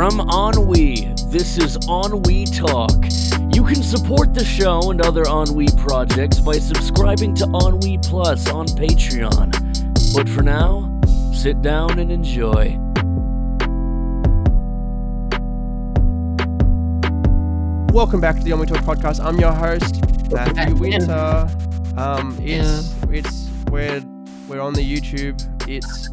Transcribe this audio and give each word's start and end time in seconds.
From 0.00 0.18
Ennui, 0.30 1.12
this 1.26 1.58
is 1.58 1.76
Ennui 1.86 2.46
Talk. 2.46 3.04
You 3.52 3.62
can 3.62 3.82
support 3.82 4.32
the 4.32 4.42
show 4.42 4.90
and 4.90 5.02
other 5.02 5.24
Ennui 5.26 5.66
projects 5.76 6.40
by 6.40 6.54
subscribing 6.54 7.34
to 7.34 7.44
Ennui 7.44 7.98
Plus 7.98 8.48
on 8.48 8.64
Patreon. 8.64 9.52
But 10.14 10.26
for 10.26 10.40
now, 10.40 10.90
sit 11.34 11.60
down 11.60 11.98
and 11.98 12.10
enjoy. 12.10 12.78
Welcome 17.92 18.22
back 18.22 18.38
to 18.38 18.42
the 18.42 18.52
Ennui 18.54 18.64
Talk 18.64 18.82
podcast. 18.84 19.22
I'm 19.22 19.38
your 19.38 19.52
host, 19.52 20.00
Matthew 20.32 20.76
Winter. 20.76 21.46
Um, 21.98 22.38
it's 22.40 22.94
it's 23.10 23.50
we're 23.70 24.02
we're 24.48 24.62
on 24.62 24.72
the 24.72 24.80
YouTube. 24.80 25.38
It's 25.68 26.08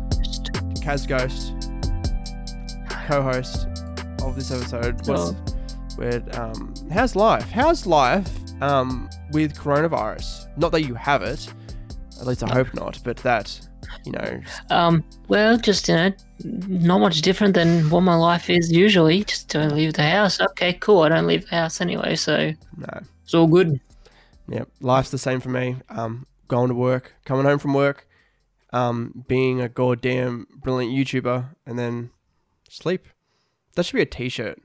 Kaz 0.81 1.07
Ghost, 1.07 1.53
co-host 3.07 3.66
of 4.29 4.35
this 4.35 4.51
episode. 4.51 4.95
What's, 5.07 5.33
we're, 5.97 6.23
um, 6.33 6.73
how's 6.91 7.15
life? 7.15 7.49
How's 7.49 7.85
life 7.85 8.29
um, 8.61 9.09
with 9.31 9.55
coronavirus? 9.57 10.47
Not 10.57 10.71
that 10.73 10.81
you 10.81 10.93
have 10.95 11.23
it, 11.23 11.51
at 12.19 12.27
least 12.27 12.43
I 12.43 12.49
hope 12.53 12.73
not, 12.73 12.99
but 13.03 13.17
that 13.17 13.59
you 14.05 14.11
know. 14.11 14.41
Um, 14.69 15.03
well, 15.27 15.57
just 15.57 15.87
you 15.87 15.95
know, 15.95 16.11
not 16.43 16.99
much 16.99 17.21
different 17.21 17.53
than 17.53 17.89
what 17.89 18.01
my 18.01 18.15
life 18.15 18.49
is 18.49 18.71
usually. 18.71 19.23
Just 19.23 19.49
don't 19.49 19.73
leave 19.73 19.93
the 19.93 20.03
house. 20.03 20.39
Okay, 20.41 20.73
cool. 20.73 21.01
I 21.01 21.09
don't 21.09 21.27
leave 21.27 21.49
the 21.49 21.55
house 21.55 21.81
anyway, 21.81 22.15
so 22.15 22.51
No, 22.77 22.99
it's 23.23 23.33
all 23.33 23.47
good. 23.47 23.79
yeah, 24.47 24.65
life's 24.81 25.11
the 25.11 25.17
same 25.17 25.39
for 25.39 25.49
me. 25.49 25.77
Um, 25.89 26.25
going 26.47 26.69
to 26.69 26.75
work, 26.75 27.13
coming 27.25 27.45
home 27.45 27.59
from 27.59 27.73
work, 27.73 28.07
um, 28.73 29.25
being 29.27 29.61
a 29.61 29.69
goddamn 29.69 30.47
brilliant 30.55 30.93
YouTuber, 30.95 31.55
and 31.65 31.77
then 31.79 32.09
sleep. 32.69 33.07
That 33.77 33.85
should 33.85 33.95
be 33.95 34.01
a 34.01 34.07
T-shirt. 34.07 34.59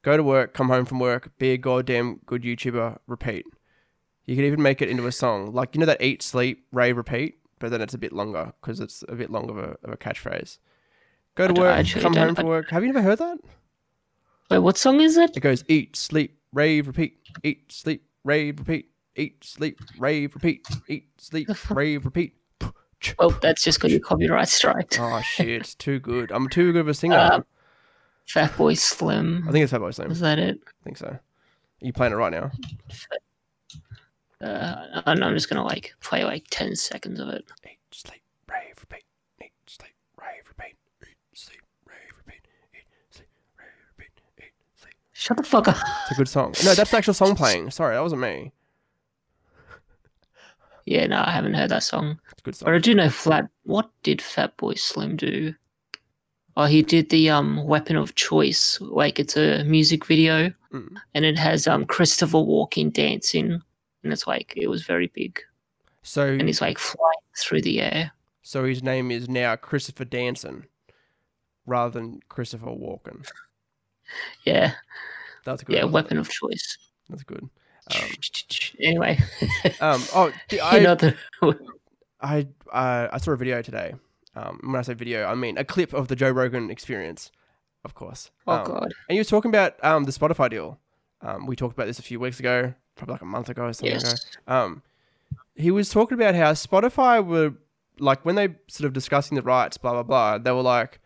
Go 0.00 0.16
to 0.16 0.22
work, 0.22 0.54
come 0.54 0.68
home 0.68 0.86
from 0.86 0.98
work, 0.98 1.36
be 1.38 1.50
a 1.50 1.58
goddamn 1.58 2.20
good 2.24 2.42
YouTuber, 2.42 2.96
repeat. 3.06 3.44
You 4.24 4.36
could 4.36 4.46
even 4.46 4.62
make 4.62 4.80
it 4.80 4.88
into 4.88 5.06
a 5.06 5.12
song, 5.12 5.52
like 5.52 5.74
you 5.74 5.80
know 5.80 5.86
that 5.86 6.00
eat, 6.00 6.22
sleep, 6.22 6.64
rave, 6.72 6.96
repeat, 6.96 7.36
but 7.58 7.70
then 7.70 7.82
it's 7.82 7.92
a 7.92 7.98
bit 7.98 8.14
longer 8.14 8.54
because 8.58 8.80
it's 8.80 9.04
a 9.06 9.14
bit 9.14 9.28
longer 9.28 9.52
of 9.52 9.58
a, 9.58 9.86
of 9.86 9.92
a 9.92 9.96
catchphrase. 9.98 10.56
Go 11.34 11.46
to 11.46 11.60
work, 11.60 11.86
come 11.88 12.14
home 12.14 12.34
from 12.34 12.46
work. 12.46 12.70
Have 12.70 12.82
you 12.82 12.90
never 12.90 13.02
heard 13.02 13.18
that? 13.18 13.36
Wait, 14.50 14.60
what 14.60 14.78
song 14.78 15.02
is 15.02 15.18
it? 15.18 15.36
It 15.36 15.40
goes 15.40 15.62
eat, 15.68 15.94
sleep, 15.94 16.38
rave, 16.54 16.86
repeat, 16.86 17.18
eat, 17.42 17.70
sleep, 17.70 18.06
rave, 18.24 18.60
repeat, 18.60 18.86
eat, 19.14 19.44
sleep, 19.44 19.78
rave, 19.98 20.34
repeat, 20.34 20.66
eat, 20.88 21.10
sleep, 21.18 21.50
rave, 21.68 22.06
repeat. 22.06 22.32
Well, 23.18 23.30
that's 23.42 23.62
just 23.62 23.80
got 23.80 23.90
your 23.90 24.00
copyright 24.00 24.48
strike. 24.48 24.98
Oh 24.98 25.20
shit, 25.20 25.48
it's 25.50 25.74
too 25.74 25.98
good. 25.98 26.32
I'm 26.32 26.48
too 26.48 26.72
good 26.72 26.80
of 26.80 26.88
a 26.88 26.94
singer. 26.94 27.18
Um, 27.18 27.44
Fatboy 28.28 28.76
Slim. 28.78 29.44
I 29.48 29.52
think 29.52 29.64
it's 29.64 29.72
Fatboy 29.72 29.94
Slim. 29.94 30.10
is 30.10 30.20
that 30.20 30.38
it? 30.38 30.58
I 30.66 30.84
think 30.84 30.96
so. 30.96 31.06
Are 31.06 31.20
you 31.80 31.92
playing 31.92 32.12
it 32.12 32.16
right 32.16 32.32
now? 32.32 32.50
Uh, 34.40 35.02
I'm 35.06 35.22
I'm 35.22 35.34
just 35.34 35.48
gonna 35.48 35.64
like 35.64 35.94
play 36.00 36.24
like 36.24 36.44
ten 36.50 36.74
seconds 36.76 37.20
of 37.20 37.28
it. 37.28 37.44
Eat, 37.64 37.78
sleep, 37.92 38.22
rave, 38.48 38.74
repeat. 38.80 39.04
Eat, 39.42 39.52
sleep, 39.66 39.94
rave, 40.18 40.42
repeat. 40.48 40.76
Eat, 41.02 41.16
sleep, 41.34 41.60
rave, 41.86 41.96
repeat. 42.18 42.40
Eat, 42.74 42.84
sleep, 43.10 43.28
rave, 43.56 43.66
repeat. 43.96 44.10
Eat, 44.38 44.52
sleep. 44.80 44.94
Shut 45.12 45.36
the 45.36 45.42
fuck 45.44 45.68
up. 45.68 45.76
It's 46.02 46.12
a 46.12 46.14
good 46.14 46.28
song. 46.28 46.54
No, 46.64 46.74
that's 46.74 46.90
the 46.90 46.96
actual 46.96 47.14
song 47.14 47.34
playing. 47.36 47.70
Sorry, 47.70 47.94
that 47.94 48.02
wasn't 48.02 48.22
me. 48.22 48.52
Yeah, 50.86 51.06
no, 51.06 51.22
I 51.24 51.30
haven't 51.30 51.54
heard 51.54 51.70
that 51.70 51.82
song. 51.82 52.18
It's 52.32 52.40
a 52.40 52.44
good 52.44 52.64
But 52.64 52.74
I 52.74 52.78
do 52.78 52.94
know 52.94 53.08
Flat. 53.08 53.48
What 53.62 53.90
did 54.02 54.18
Fatboy 54.18 54.78
Slim 54.78 55.16
do? 55.16 55.54
Oh, 56.56 56.66
he 56.66 56.82
did 56.82 57.10
the 57.10 57.30
um 57.30 57.64
Weapon 57.66 57.96
of 57.96 58.14
Choice. 58.14 58.78
Like 58.80 59.18
it's 59.18 59.36
a 59.36 59.64
music 59.64 60.06
video, 60.06 60.52
Mm. 60.72 60.96
and 61.14 61.24
it 61.24 61.38
has 61.38 61.66
um 61.66 61.84
Christopher 61.84 62.38
Walken 62.38 62.92
dancing, 62.92 63.60
and 64.02 64.12
it's 64.12 64.26
like 64.26 64.52
it 64.56 64.68
was 64.68 64.84
very 64.84 65.06
big, 65.14 65.40
So, 66.02 66.26
and 66.26 66.42
he's 66.48 66.60
like 66.60 66.78
flying 66.78 67.18
through 67.38 67.62
the 67.62 67.80
air. 67.80 68.12
so 68.42 68.64
his 68.64 68.82
name 68.82 69.10
is 69.10 69.28
now 69.28 69.56
Christopher 69.56 70.04
Danson, 70.04 70.66
rather 71.66 71.90
than 71.98 72.20
Christopher 72.28 72.66
Walken. 72.66 73.26
Yeah, 74.44 74.74
That's 75.44 75.62
good. 75.64 75.76
yeah, 75.76 75.84
one. 75.84 75.92
Weapon 75.92 76.18
of 76.18 76.28
Choice. 76.28 76.76
That's 77.08 77.22
good. 77.24 77.48
Um, 77.94 78.10
anyway, 78.80 79.18
um, 79.82 80.02
oh, 80.14 80.32
I, 80.62 80.78
the 80.78 81.56
I 82.20 82.46
uh, 82.72 83.08
I 83.12 83.18
saw 83.18 83.32
a 83.32 83.36
video 83.36 83.60
today. 83.60 83.94
Um, 84.36 84.60
when 84.62 84.76
I 84.76 84.82
say 84.82 84.94
video, 84.94 85.26
I 85.26 85.34
mean 85.34 85.56
a 85.58 85.64
clip 85.64 85.92
of 85.92 86.08
the 86.08 86.16
Joe 86.16 86.30
Rogan 86.30 86.70
experience, 86.70 87.30
of 87.84 87.94
course. 87.94 88.30
oh 88.46 88.52
Um, 88.54 88.64
god, 88.64 88.94
And 89.08 89.14
he 89.14 89.18
was 89.18 89.28
talking 89.28 89.50
about 89.50 89.82
um, 89.84 90.04
the 90.04 90.12
Spotify 90.12 90.50
deal. 90.50 90.78
Um, 91.20 91.46
we 91.46 91.56
talked 91.56 91.74
about 91.74 91.86
this 91.86 91.98
a 91.98 92.02
few 92.02 92.20
weeks 92.20 92.40
ago, 92.40 92.74
probably 92.96 93.14
like 93.14 93.22
a 93.22 93.26
month 93.26 93.48
ago 93.48 93.64
or 93.66 93.72
something 93.72 93.92
yes, 93.94 94.26
ago. 94.46 94.54
Um, 94.54 94.82
he 95.54 95.70
was 95.70 95.88
talking 95.88 96.18
about 96.18 96.34
how 96.34 96.52
Spotify 96.52 97.24
were 97.24 97.54
like 97.98 98.24
when 98.24 98.34
they 98.34 98.48
sort 98.66 98.86
of 98.86 98.92
discussing 98.92 99.36
the 99.36 99.42
rights, 99.42 99.76
blah 99.78 99.92
blah 99.92 100.02
blah. 100.02 100.38
They 100.38 100.50
were 100.50 100.62
like, 100.62 101.00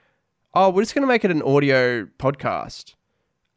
"Oh, 0.55 0.71
we're 0.71 0.83
just 0.83 0.95
gonna 0.95 1.07
make 1.07 1.25
it 1.25 1.31
an 1.31 1.43
audio 1.43 2.07
podcast," 2.19 2.95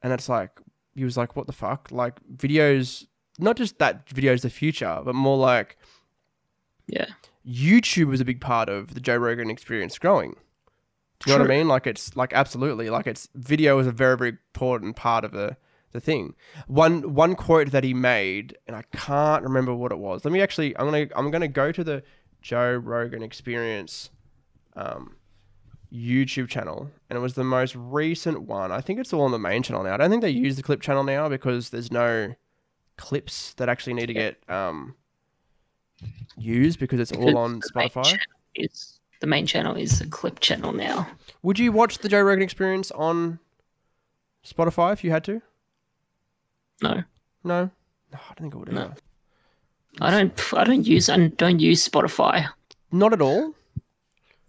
and 0.04 0.12
it's 0.12 0.28
like 0.28 0.60
he 0.94 1.06
was 1.06 1.16
like, 1.16 1.36
"What 1.36 1.48
the 1.48 1.54
fuck?" 1.54 1.90
Like 1.92 2.20
videos, 2.36 3.08
not 3.40 3.56
just 3.56 3.80
that 3.80 4.06
videos 4.08 4.42
the 4.42 4.50
future, 4.50 5.02
but 5.04 5.16
more 5.16 5.38
like 5.38 5.78
yeah, 6.88 7.06
YouTube 7.48 8.08
was 8.08 8.22
a 8.22 8.26
big 8.26 8.42
part 8.42 8.70
of 8.70 8.94
the 8.94 9.00
Joe 9.00 9.18
Rogan 9.18 9.50
experience 9.50 9.98
growing. 9.98 10.36
Do 11.20 11.30
you 11.30 11.38
know 11.38 11.44
what 11.44 11.52
I 11.52 11.58
mean? 11.58 11.68
Like 11.68 11.86
it's 11.86 12.16
like 12.16 12.34
absolutely 12.34 12.90
like 12.90 13.06
it's 13.06 13.30
video 13.36 13.78
is 13.80 13.88
a 13.88 13.92
very 13.92 14.18
very 14.18 14.30
important 14.30 14.96
part 14.96 15.24
of 15.24 15.32
the 15.32 15.58
the 15.92 16.00
thing. 16.00 16.36
One 16.68 17.14
one 17.14 17.36
quote 17.36 17.72
that 17.72 17.84
he 17.84 17.94
made, 17.94 18.58
and 18.68 18.76
I 18.76 18.84
can't 18.94 19.44
remember 19.44 19.74
what 19.74 19.92
it 19.92 20.00
was. 20.00 20.26
Let 20.26 20.32
me 20.32 20.42
actually. 20.42 20.76
I'm 20.78 20.86
gonna 20.86 21.08
I'm 21.16 21.32
gonna 21.32 21.48
go 21.48 21.72
to 21.72 21.84
the 21.84 22.04
Joe 22.42 22.74
Rogan 22.74 23.22
Experience 23.22 24.10
um, 24.76 25.16
YouTube 25.94 26.48
channel, 26.48 26.90
and 27.10 27.18
it 27.18 27.22
was 27.22 27.36
the 27.36 27.44
most 27.44 27.76
recent 27.76 28.44
one. 28.44 28.72
I 28.72 28.82
think 28.82 29.00
it's 29.00 29.14
all 29.14 29.22
on 29.22 29.32
the 29.32 29.40
main 29.40 29.64
channel 29.64 29.84
now. 29.84 29.94
I 29.94 29.98
don't 29.98 30.10
think 30.10 30.22
they 30.22 30.30
use 30.30 30.56
the 30.56 30.64
clip 30.64 30.82
channel 30.82 31.04
now 31.04 31.30
because 31.30 31.70
there's 31.70 31.92
no 31.92 32.34
clips 32.98 33.54
that 33.56 33.70
actually 33.70 33.94
need 33.94 34.08
to 34.08 34.14
get 34.14 34.50
um, 34.50 34.96
used 36.38 36.80
because 36.80 37.00
it's 37.00 37.12
all 37.12 37.38
on 37.38 37.62
Spotify. 37.62 38.18
is 38.56 39.00
the 39.20 39.28
main 39.28 39.46
channel 39.46 39.76
is 39.76 40.00
the 40.00 40.08
clip 40.08 40.40
channel 40.40 40.72
now. 40.74 41.08
Would 41.44 41.60
you 41.60 41.72
watch 41.72 42.00
the 42.00 42.10
Joe 42.10 42.22
Rogan 42.22 42.42
Experience 42.44 42.92
on 42.92 43.40
Spotify 44.46 44.94
if 44.94 45.04
you 45.04 45.12
had 45.12 45.24
to? 45.26 45.42
No, 46.82 47.04
No, 47.44 47.70
no, 48.12 48.20
I 48.20 48.34
don't 48.36 48.52
think 48.52 48.56
I 48.56 48.58
would. 48.58 48.72
No. 48.72 48.82
either. 48.82 48.96
I 50.00 50.10
don't. 50.12 50.54
I 50.54 50.64
don't 50.64 50.88
use. 50.88 51.10
I 51.10 51.28
don't 51.28 51.60
use 51.60 51.88
Spotify. 51.88 52.48
Not 52.92 53.14
at 53.14 53.22
all. 53.22 53.54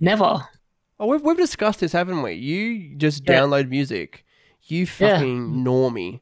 Never. 0.01 0.49
Oh, 1.01 1.07
we've 1.07 1.23
we've 1.23 1.37
discussed 1.37 1.81
this, 1.81 1.93
haven't 1.93 2.23
we? 2.23 2.33
You 2.35 2.95
just 2.97 3.25
Yeah. 3.27 3.41
download 3.41 3.69
music. 3.69 4.25
You 4.63 4.81
Yeah. 4.81 5.17
fucking 5.19 5.65
normie. 5.65 6.21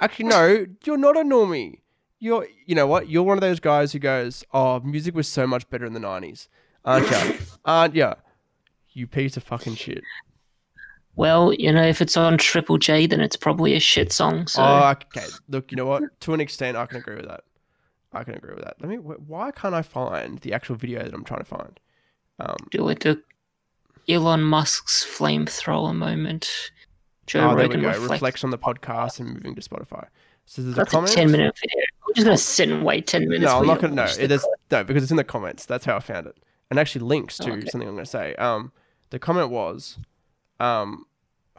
Actually, 0.00 0.26
no, 0.28 0.66
you're 0.84 0.98
not 0.98 1.16
a 1.16 1.20
normie. 1.20 1.78
You're, 2.24 2.48
you 2.64 2.74
know 2.74 2.86
what? 2.86 3.10
You're 3.10 3.22
one 3.22 3.36
of 3.36 3.42
those 3.42 3.60
guys 3.60 3.92
who 3.92 3.98
goes, 3.98 4.44
"Oh, 4.54 4.80
music 4.80 5.14
was 5.14 5.28
so 5.28 5.46
much 5.46 5.68
better 5.68 5.84
in 5.84 5.92
the 5.92 6.00
'90s," 6.00 6.48
aren't 6.82 7.10
you? 7.10 7.38
aren't 7.66 7.94
you? 7.94 8.12
You 8.94 9.06
piece 9.06 9.36
of 9.36 9.42
fucking 9.42 9.74
shit. 9.74 10.02
Well, 11.16 11.52
you 11.52 11.70
know, 11.70 11.82
if 11.82 12.00
it's 12.00 12.16
on 12.16 12.38
Triple 12.38 12.78
J, 12.78 13.06
then 13.06 13.20
it's 13.20 13.36
probably 13.36 13.74
a 13.74 13.78
shit 13.78 14.10
song. 14.10 14.46
So 14.46 14.62
Oh, 14.62 14.94
okay. 15.14 15.26
Look, 15.50 15.70
you 15.70 15.76
know 15.76 15.84
what? 15.84 16.18
To 16.20 16.32
an 16.32 16.40
extent, 16.40 16.78
I 16.78 16.86
can 16.86 16.96
agree 16.96 17.16
with 17.16 17.28
that. 17.28 17.42
I 18.14 18.24
can 18.24 18.34
agree 18.36 18.54
with 18.54 18.64
that. 18.64 18.76
Let 18.80 18.88
me. 18.88 18.96
Why 18.96 19.50
can't 19.50 19.74
I 19.74 19.82
find 19.82 20.38
the 20.38 20.54
actual 20.54 20.76
video 20.76 21.02
that 21.04 21.12
I'm 21.12 21.24
trying 21.24 21.40
to 21.40 21.44
find? 21.44 21.78
Um, 22.40 22.56
do 22.70 22.88
it 22.88 23.00
to 23.00 23.20
Elon 24.08 24.40
Musk's 24.40 25.04
flamethrower 25.04 25.94
moment. 25.94 26.70
Joe 27.26 27.40
oh, 27.40 27.48
there 27.48 27.56
we 27.56 27.62
Rogan 27.64 27.80
go. 27.82 27.88
reflects. 27.88 28.10
Reflects 28.10 28.44
on 28.44 28.50
the 28.50 28.58
podcast 28.58 29.20
and 29.20 29.34
moving 29.34 29.54
to 29.56 29.60
Spotify. 29.60 30.06
So 30.46 30.62
there's 30.62 30.76
That's 30.76 30.94
a 30.94 31.00
a 31.00 31.06
ten 31.06 31.30
minute 31.30 31.54
video. 31.60 31.84
Just 32.14 32.24
gonna 32.26 32.36
sit 32.38 32.68
and 32.70 32.84
wait 32.84 33.06
ten 33.06 33.28
minutes. 33.28 33.44
no, 33.50 33.58
I'm 33.60 33.66
not 33.66 33.80
gonna. 33.80 33.94
No, 33.94 34.04
it 34.18 34.30
is 34.30 34.46
no 34.70 34.84
because 34.84 35.02
it's 35.02 35.10
in 35.10 35.16
the 35.16 35.24
comments. 35.24 35.66
That's 35.66 35.84
how 35.84 35.96
I 35.96 36.00
found 36.00 36.26
it, 36.26 36.36
and 36.70 36.78
actually 36.78 37.04
links 37.04 37.36
to 37.38 37.50
Oh, 37.50 37.54
okay. 37.54 37.66
something 37.68 37.88
I'm 37.88 37.94
gonna 37.94 38.06
say. 38.06 38.34
Um, 38.36 38.72
the 39.10 39.18
comment 39.18 39.50
was, 39.50 39.98
um, 40.60 41.06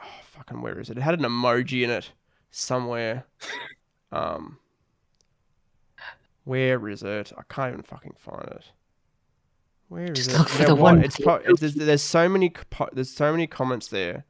oh, 0.02 0.04
fucking 0.24 0.62
where 0.62 0.80
is 0.80 0.90
it? 0.90 0.98
It 0.98 1.02
had 1.02 1.14
an 1.20 1.26
emoji 1.26 1.84
in 1.84 1.90
it 1.90 2.12
somewhere. 2.52 3.26
Um, 4.12 4.58
where 6.44 6.88
is 6.88 7.04
it? 7.04 7.32
I 7.38 7.42
can't 7.50 7.72
even 7.74 7.84
fucking 7.84 8.16
find 8.18 8.48
it. 8.50 8.66
Where 9.90 10.04
is 10.06 10.12
Just 10.12 10.30
it? 10.32 10.38
look 10.38 10.48
You 10.50 10.54
for 10.56 10.62
know 10.64 10.68
the 10.70 10.76
what? 10.76 10.82
one 10.96 11.04
It's, 11.04 11.18
pro- 11.20 11.36
it's 11.36 11.60
there's, 11.60 11.76
there's 11.76 12.02
so 12.02 12.28
many 12.30 12.52
there's 12.94 13.10
so 13.12 13.32
many 13.32 13.48
comments 13.48 13.88
there 13.88 14.26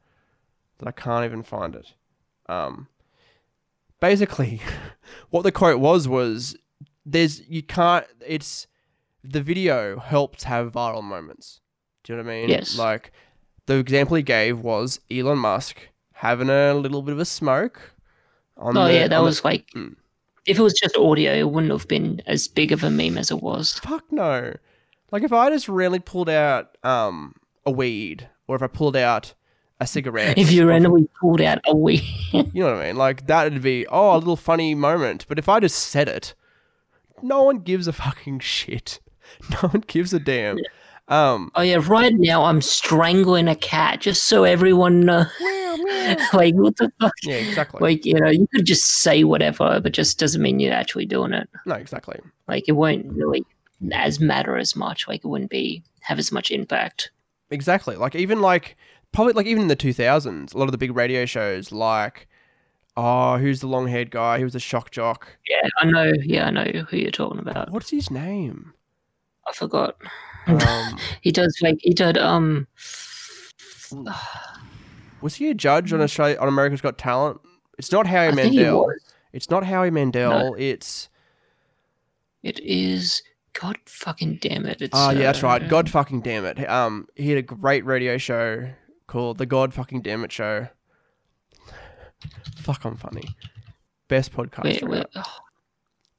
that 0.78 0.88
I 0.88 0.92
can't 0.92 1.24
even 1.24 1.42
find 1.42 1.74
it. 1.74 1.94
Um, 2.48 2.88
basically, 4.08 4.60
what 5.30 5.42
the 5.42 5.52
quote 5.52 5.80
was 5.80 6.06
was 6.08 6.56
there's 7.04 7.40
you 7.48 7.62
can't 7.62 8.06
it's 8.26 8.66
the 9.22 9.40
video 9.40 9.98
helps 9.98 10.44
have 10.44 10.72
viral 10.72 11.02
moments. 11.02 11.60
Do 12.04 12.12
you 12.12 12.16
know 12.18 12.24
what 12.24 12.32
I 12.32 12.40
mean? 12.40 12.48
Yes. 12.48 12.78
Like 12.78 13.12
the 13.66 13.76
example 13.76 14.16
he 14.16 14.22
gave 14.22 14.58
was 14.60 15.00
Elon 15.10 15.38
Musk 15.38 15.88
having 16.12 16.48
a 16.50 16.74
little 16.74 17.02
bit 17.02 17.12
of 17.12 17.18
a 17.18 17.24
smoke. 17.24 17.92
On 18.56 18.76
Oh 18.76 18.84
the- 18.86 18.92
yeah, 18.94 19.08
that 19.08 19.16
on 19.16 19.22
the- 19.24 19.26
was 19.26 19.44
like, 19.44 19.66
Mm. 19.74 19.96
if 20.46 20.58
it 20.58 20.62
was 20.62 20.74
just 20.74 20.96
audio, 20.96 21.32
it 21.34 21.50
wouldn't 21.50 21.72
have 21.72 21.88
been 21.88 22.22
as 22.26 22.48
big 22.48 22.72
of 22.72 22.82
a 22.84 22.90
meme 22.90 23.18
as 23.18 23.30
it 23.30 23.42
was. 23.42 23.74
fuck 23.80 24.04
no. 24.10 24.54
Like 25.12 25.22
if 25.24 25.32
I 25.32 25.50
just 25.50 25.68
really 25.68 25.98
pulled 25.98 26.28
out 26.30 26.76
um 26.84 27.34
a 27.64 27.70
weed, 27.70 28.28
or 28.46 28.56
if 28.56 28.62
I 28.62 28.68
pulled 28.68 28.96
out 28.96 29.34
a 29.80 29.86
cigarette, 29.86 30.38
If 30.38 30.50
you 30.50 30.64
or 30.64 30.66
randomly 30.68 31.08
pulled 31.20 31.40
out 31.40 31.58
a 31.66 31.76
wee, 31.76 32.02
you 32.32 32.62
know 32.62 32.72
what 32.72 32.82
I 32.82 32.86
mean, 32.86 32.96
like 32.96 33.26
that'd 33.26 33.62
be 33.62 33.86
oh 33.88 34.16
a 34.16 34.18
little 34.18 34.36
funny 34.36 34.74
moment. 34.74 35.26
But 35.28 35.38
if 35.38 35.48
I 35.48 35.60
just 35.60 35.78
said 35.78 36.08
it, 36.08 36.34
no 37.22 37.42
one 37.42 37.58
gives 37.58 37.86
a 37.86 37.92
fucking 37.92 38.40
shit. 38.40 39.00
No 39.50 39.68
one 39.68 39.82
gives 39.88 40.14
a 40.14 40.20
damn. 40.20 40.56
Um, 41.08 41.50
oh 41.56 41.62
yeah, 41.62 41.80
right 41.84 42.14
now 42.16 42.44
I'm 42.44 42.62
strangling 42.62 43.48
a 43.48 43.56
cat 43.56 44.00
just 44.00 44.22
so 44.24 44.44
everyone 44.44 45.00
knows. 45.00 45.26
like 46.32 46.54
what 46.54 46.76
the 46.76 46.92
fuck? 47.00 47.12
yeah, 47.24 47.34
exactly. 47.34 47.80
Like 47.80 48.06
you 48.06 48.14
know, 48.14 48.30
you 48.30 48.46
could 48.54 48.64
just 48.64 48.84
say 48.84 49.24
whatever, 49.24 49.80
but 49.80 49.92
just 49.92 50.20
doesn't 50.20 50.40
mean 50.40 50.60
you're 50.60 50.72
actually 50.72 51.06
doing 51.06 51.32
it. 51.32 51.48
no, 51.66 51.74
exactly. 51.74 52.20
Like 52.46 52.64
it 52.68 52.72
won't 52.72 53.06
really 53.12 53.44
as 53.92 54.20
matter 54.20 54.56
as 54.56 54.76
much. 54.76 55.06
Like 55.08 55.24
it 55.24 55.28
wouldn't 55.28 55.50
be 55.50 55.82
have 56.00 56.18
as 56.20 56.30
much 56.30 56.50
impact. 56.52 57.10
Exactly. 57.50 57.96
Like 57.96 58.14
even 58.14 58.40
like 58.40 58.76
probably 59.16 59.32
like 59.32 59.46
even 59.46 59.62
in 59.62 59.68
the 59.68 59.74
two 59.76 59.94
thousands, 59.94 60.52
a 60.52 60.58
lot 60.58 60.66
of 60.66 60.72
the 60.72 60.78
big 60.78 60.94
radio 60.94 61.24
shows 61.24 61.72
like 61.72 62.28
oh, 62.98 63.38
who's 63.38 63.60
the 63.60 63.66
long 63.66 63.88
haired 63.88 64.10
guy? 64.10 64.38
He 64.38 64.44
was 64.44 64.54
a 64.54 64.60
shock 64.60 64.90
jock. 64.90 65.36
Yeah, 65.48 65.68
I 65.78 65.86
know. 65.86 66.12
Yeah, 66.22 66.46
I 66.46 66.50
know 66.50 66.64
who 66.64 66.96
you're 66.96 67.10
talking 67.10 67.38
about. 67.38 67.70
What's 67.70 67.90
his 67.90 68.10
name? 68.10 68.74
I 69.48 69.52
forgot. 69.52 69.96
Um, 70.46 70.98
He 71.22 71.32
does 71.32 71.58
like 71.60 71.78
he 71.80 71.92
did 71.92 72.18
um 72.18 72.68
was 75.20 75.36
he 75.36 75.50
a 75.50 75.54
judge 75.54 75.92
on 75.92 76.00
Australia 76.00 76.36
on 76.38 76.48
America's 76.48 76.80
Got 76.80 76.98
Talent? 76.98 77.40
It's 77.78 77.90
not 77.90 78.06
Howie 78.06 78.28
I 78.28 78.32
Mandel. 78.32 78.80
was. 78.86 79.00
It's 79.32 79.50
not 79.50 79.64
Howie 79.64 79.90
Mandel. 79.90 80.54
It's 80.58 81.08
It 82.42 82.60
is 82.60 83.22
God 83.54 83.78
fucking 83.86 84.38
damn 84.40 84.66
it. 84.66 84.82
It's 84.82 84.92
oh 84.94 85.10
yeah, 85.10 85.20
that's 85.20 85.42
right. 85.42 85.66
God 85.68 85.88
fucking 85.90 86.20
damn 86.20 86.44
it. 86.44 86.68
Um, 86.68 87.08
he 87.16 87.30
had 87.30 87.38
a 87.38 87.42
great 87.42 87.84
radio 87.84 88.18
show 88.18 88.68
called 89.06 89.38
the 89.38 89.46
God 89.46 89.72
fucking 89.74 90.02
damn 90.02 90.24
it 90.24 90.32
show. 90.32 90.68
Fuck, 92.56 92.84
I'm 92.84 92.96
funny. 92.96 93.28
Best 94.08 94.32
podcast. 94.32 94.82
We're, 94.82 94.88
we're, 94.88 95.04
oh, 95.14 95.36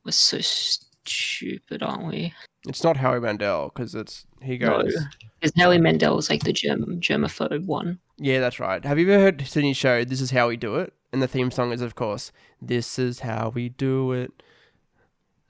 we're 0.06 0.12
so 0.12 0.40
stupid, 0.40 1.82
aren't 1.84 2.06
we? 2.08 2.34
It's 2.68 2.84
not 2.84 2.98
Howie 2.98 3.20
Mandel 3.20 3.72
because 3.74 3.96
it's 3.96 4.26
he 4.42 4.58
No. 4.58 4.82
goes. 4.84 4.98
Because 5.40 5.54
Howie 5.58 5.80
Mandel 5.80 6.18
is 6.18 6.30
like 6.30 6.44
the 6.44 6.54
germ 6.54 7.00
germaphobe 7.00 7.66
one. 7.66 8.00
Yeah, 8.18 8.40
that's 8.40 8.60
right. 8.60 8.84
Have 8.84 9.00
you 9.00 9.10
ever 9.12 9.22
heard 9.24 9.46
Sydney's 9.48 9.78
show? 9.78 10.04
This 10.04 10.22
is 10.22 10.32
how 10.32 10.48
we 10.50 10.58
do 10.58 10.76
it, 10.78 10.94
and 11.14 11.22
the 11.22 11.28
theme 11.28 11.52
song 11.52 11.72
is, 11.72 11.82
of 11.82 11.96
course, 11.96 12.32
"This 12.62 12.98
is 13.00 13.22
how 13.22 13.52
we 13.54 13.70
do 13.70 14.12
it." 14.12 14.32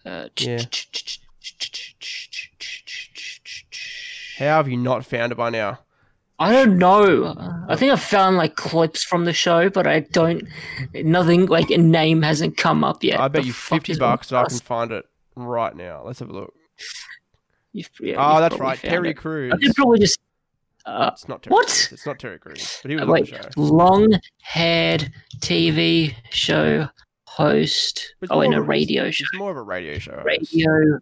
Uh, 0.05 0.27
Yeah. 0.39 0.59
How 4.37 4.57
have 4.57 4.67
you 4.69 4.77
not 4.77 5.05
found 5.05 5.31
it 5.31 5.35
by 5.35 5.49
now? 5.49 5.79
I 6.39 6.51
don't 6.51 6.77
know. 6.77 7.33
I 7.67 7.75
think 7.75 7.91
I 7.91 7.95
found 7.95 8.37
like 8.37 8.55
clips 8.55 9.03
from 9.03 9.25
the 9.25 9.33
show, 9.33 9.69
but 9.69 9.87
I 9.87 10.01
don't. 10.01 10.47
Nothing 10.93 11.47
like 11.47 11.71
a 11.71 11.77
name 11.77 12.21
hasn't 12.21 12.57
come 12.57 12.83
up 12.83 13.03
yet. 13.03 13.19
I 13.19 13.27
bet 13.27 13.41
The 13.41 13.47
you 13.47 13.53
fifty 13.53 13.95
bucks 13.97 14.31
if 14.31 14.37
I 14.37 14.45
can 14.45 14.59
find 14.59 14.91
it 14.91 15.05
right 15.35 15.75
now. 15.75 16.03
Let's 16.05 16.19
have 16.19 16.29
a 16.29 16.33
look. 16.33 16.53
You've- 17.73 17.89
yeah, 17.99 18.15
oh, 18.19 18.39
that's 18.39 18.57
right, 18.59 18.77
Terry 18.77 19.09
it. 19.11 19.17
Crews. 19.17 19.51
I 19.53 19.57
could 19.57 19.75
probably 19.75 19.99
just. 19.99 20.19
Uh, 20.85 21.09
It's 21.13 21.27
not 21.27 21.43
Terry 21.43 21.53
What? 21.53 21.65
Crews. 21.67 21.89
It's 21.91 22.05
not 22.05 22.17
Terry 22.19 22.39
Crews, 22.39 22.79
but 22.81 22.89
he 22.91 22.95
was 22.97 23.05
wait, 23.07 23.57
long-haired 23.57 25.11
TV 25.39 26.15
show 26.29 26.87
host. 27.25 28.15
It's 28.21 28.31
Oh, 28.31 28.41
in 28.41 28.53
a 28.53 28.61
radio 28.61 29.09
show. 29.11 29.25
It's 29.31 29.37
more 29.39 29.51
of 29.51 29.57
a 29.57 29.61
radio 29.63 29.97
show. 29.99 30.13
host. 30.13 30.25
Radio 30.25 30.99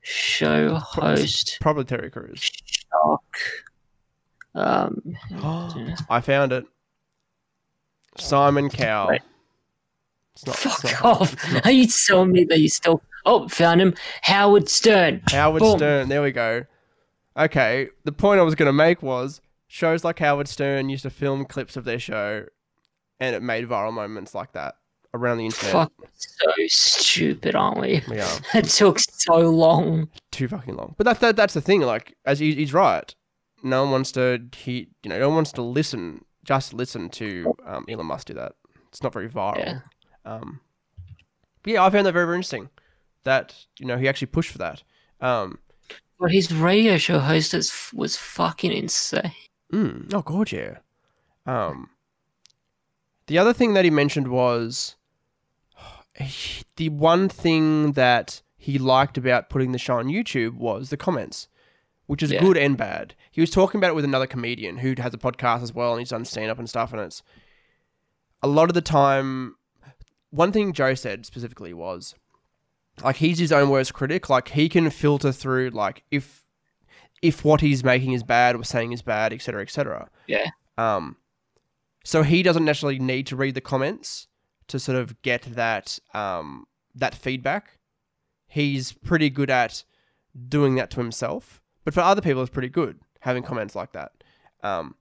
show 0.00 0.74
host. 0.76 1.58
Probably 1.60 1.84
Terry 1.84 2.10
Crews. 2.10 2.50
Shock. 2.64 3.22
Um, 4.54 5.00
I 6.10 6.20
found 6.20 6.52
it. 6.52 6.64
Simon 8.18 8.68
Cowell. 8.68 9.08
Right. 9.10 9.22
It's 10.34 10.46
not, 10.46 10.54
it's 10.64 10.80
fuck 10.80 11.02
not- 11.04 11.20
off. 11.20 11.32
it's 11.34 11.52
not- 11.52 11.66
Are 11.66 11.70
you 11.72 11.86
telling 11.86 12.32
me 12.32 12.44
that 12.44 12.58
you 12.58 12.68
still? 12.68 13.02
Oh, 13.26 13.48
found 13.48 13.80
him. 13.80 13.94
Howard 14.22 14.68
Stern. 14.68 15.22
Howard 15.28 15.60
Boom. 15.60 15.78
Stern. 15.78 16.08
There 16.08 16.22
we 16.22 16.32
go. 16.32 16.64
Okay, 17.36 17.88
the 18.04 18.12
point 18.12 18.40
I 18.40 18.42
was 18.42 18.54
going 18.54 18.66
to 18.66 18.72
make 18.72 19.02
was 19.02 19.40
shows 19.68 20.02
like 20.04 20.18
Howard 20.18 20.48
Stern 20.48 20.88
used 20.88 21.02
to 21.02 21.10
film 21.10 21.44
clips 21.44 21.76
of 21.76 21.84
their 21.84 21.98
show, 21.98 22.46
and 23.20 23.36
it 23.36 23.42
made 23.42 23.68
viral 23.68 23.92
moments 23.92 24.34
like 24.34 24.52
that 24.52 24.74
around 25.14 25.38
the 25.38 25.44
internet. 25.46 25.72
Fuck, 25.72 25.92
so 26.16 26.50
stupid, 26.66 27.54
aren't 27.54 27.78
we? 27.80 28.02
Yeah, 28.10 28.38
It 28.54 28.64
took 28.66 28.98
so 28.98 29.36
long. 29.50 30.08
too 30.32 30.48
fucking 30.48 30.74
long. 30.76 30.94
But 30.98 31.04
that, 31.04 31.20
that 31.20 31.36
that's 31.36 31.54
the 31.54 31.60
thing. 31.60 31.82
Like, 31.82 32.16
as 32.24 32.38
he, 32.40 32.54
he's 32.54 32.72
right. 32.72 33.14
No 33.62 33.82
one 33.82 33.90
wants 33.92 34.12
to 34.12 34.40
he 34.56 34.88
you 35.02 35.10
know 35.10 35.18
no 35.18 35.28
one 35.28 35.36
wants 35.36 35.52
to 35.52 35.62
listen 35.62 36.24
just 36.44 36.72
listen 36.72 37.08
to 37.10 37.54
um, 37.66 37.84
Elon 37.88 38.06
Musk 38.06 38.26
do 38.28 38.34
that. 38.34 38.52
It's 38.88 39.02
not 39.02 39.12
very 39.12 39.28
viral. 39.28 39.58
Yeah. 39.58 39.80
Um, 40.24 40.60
but 41.62 41.72
yeah, 41.74 41.84
I 41.84 41.90
found 41.90 42.06
that 42.06 42.12
very, 42.12 42.24
very 42.26 42.36
interesting. 42.36 42.70
That 43.24 43.54
you 43.78 43.86
know 43.86 43.98
he 43.98 44.08
actually 44.08 44.28
pushed 44.28 44.50
for 44.50 44.58
that. 44.58 44.82
Um, 45.20 45.58
But 46.18 46.32
his 46.32 46.52
radio 46.52 46.96
show 46.96 47.18
host 47.18 47.52
was 47.94 48.16
fucking 48.16 48.72
insane. 48.72 49.32
Mm. 49.72 50.12
Oh, 50.12 50.22
God, 50.22 50.50
yeah. 50.50 50.78
Um, 51.46 51.90
the 53.26 53.38
other 53.38 53.52
thing 53.52 53.74
that 53.74 53.84
he 53.84 53.90
mentioned 53.90 54.28
was 54.28 54.96
the 56.76 56.88
one 56.88 57.28
thing 57.28 57.92
that 57.92 58.42
he 58.56 58.78
liked 58.78 59.16
about 59.18 59.48
putting 59.50 59.72
the 59.72 59.78
show 59.78 59.96
on 59.98 60.06
YouTube 60.08 60.54
was 60.56 60.90
the 60.90 60.96
comments, 60.96 61.48
which 62.06 62.22
is 62.22 62.32
Yeah. 62.32 62.40
good 62.40 62.56
and 62.56 62.76
bad. 62.76 63.14
He 63.30 63.40
was 63.40 63.50
talking 63.50 63.78
about 63.78 63.90
it 63.90 63.94
with 63.94 64.04
another 64.04 64.26
comedian 64.26 64.78
who 64.78 64.94
has 64.98 65.14
a 65.14 65.18
podcast 65.18 65.62
as 65.62 65.74
well, 65.74 65.92
and 65.92 66.00
he's 66.00 66.10
done 66.10 66.24
stand 66.24 66.50
up 66.50 66.58
and 66.58 66.68
stuff. 66.68 66.92
And 66.92 67.00
it's 67.00 67.22
a 68.42 68.48
lot 68.48 68.68
of 68.68 68.74
the 68.74 68.80
time. 68.80 69.56
One 70.30 70.52
thing 70.52 70.72
Joe 70.72 70.94
said 70.94 71.26
specifically 71.26 71.72
was, 71.72 72.14
like, 73.04 73.16
he's 73.16 73.38
his 73.38 73.52
own 73.52 73.70
worst 73.70 73.94
critic. 73.94 74.28
Like, 74.28 74.48
he 74.48 74.68
can 74.68 74.90
filter 74.90 75.32
through, 75.32 75.70
like, 75.70 76.04
if 76.10 76.44
if 77.22 77.44
what 77.44 77.60
he's 77.60 77.84
making 77.84 78.12
is 78.12 78.22
bad 78.22 78.56
or 78.56 78.64
saying 78.64 78.92
is 78.92 79.02
bad, 79.02 79.32
etc., 79.32 79.62
etc. 79.62 80.08
Yeah. 80.26 80.50
Um, 80.78 81.16
so 82.02 82.22
he 82.22 82.42
doesn't 82.42 82.64
necessarily 82.64 82.98
need 82.98 83.26
to 83.26 83.36
read 83.36 83.54
the 83.54 83.60
comments 83.60 84.26
to 84.68 84.78
sort 84.78 84.96
of 84.96 85.20
get 85.22 85.42
that 85.42 85.98
um 86.14 86.66
that 86.94 87.14
feedback. 87.14 87.78
He's 88.48 88.92
pretty 88.92 89.30
good 89.30 89.50
at 89.50 89.84
doing 90.48 90.74
that 90.76 90.90
to 90.92 91.00
himself, 91.00 91.60
but 91.84 91.94
for 91.94 92.00
other 92.00 92.22
people, 92.22 92.42
it's 92.42 92.50
pretty 92.50 92.68
good 92.68 92.98
having 93.20 93.42
comments 93.42 93.74
like 93.74 93.92
that. 93.92 94.12
Um, 94.62 94.94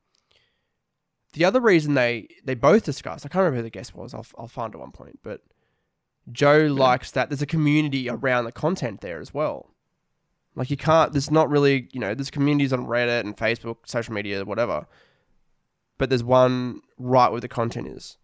the 1.33 1.45
other 1.45 1.59
reason 1.59 1.93
they 1.93 2.27
they 2.43 2.55
both 2.55 2.83
discussed, 2.83 3.25
I 3.25 3.29
can't 3.29 3.41
remember 3.41 3.57
who 3.57 3.63
the 3.63 3.69
guest 3.69 3.95
was. 3.95 4.13
I'll 4.13 4.25
I'll 4.37 4.47
find 4.47 4.73
at 4.73 4.79
one 4.79 4.91
point, 4.91 5.19
but 5.23 5.41
Joe 6.31 6.67
likes 6.67 7.11
that 7.11 7.29
there's 7.29 7.41
a 7.41 7.47
community 7.47 8.09
around 8.09 8.45
the 8.45 8.51
content 8.51 9.01
there 9.01 9.19
as 9.19 9.33
well. 9.33 9.73
Like 10.55 10.69
you 10.69 10.77
can't. 10.77 11.11
There's 11.11 11.31
not 11.31 11.49
really, 11.49 11.87
you 11.91 11.99
know, 11.99 12.13
there's 12.13 12.31
communities 12.31 12.73
on 12.73 12.85
Reddit 12.85 13.21
and 13.21 13.37
Facebook, 13.37 13.77
social 13.85 14.13
media, 14.13 14.43
whatever. 14.43 14.87
But 15.97 16.09
there's 16.09 16.23
one 16.23 16.81
right 16.97 17.29
where 17.29 17.41
the 17.41 17.47
content 17.47 17.87
is, 17.87 18.17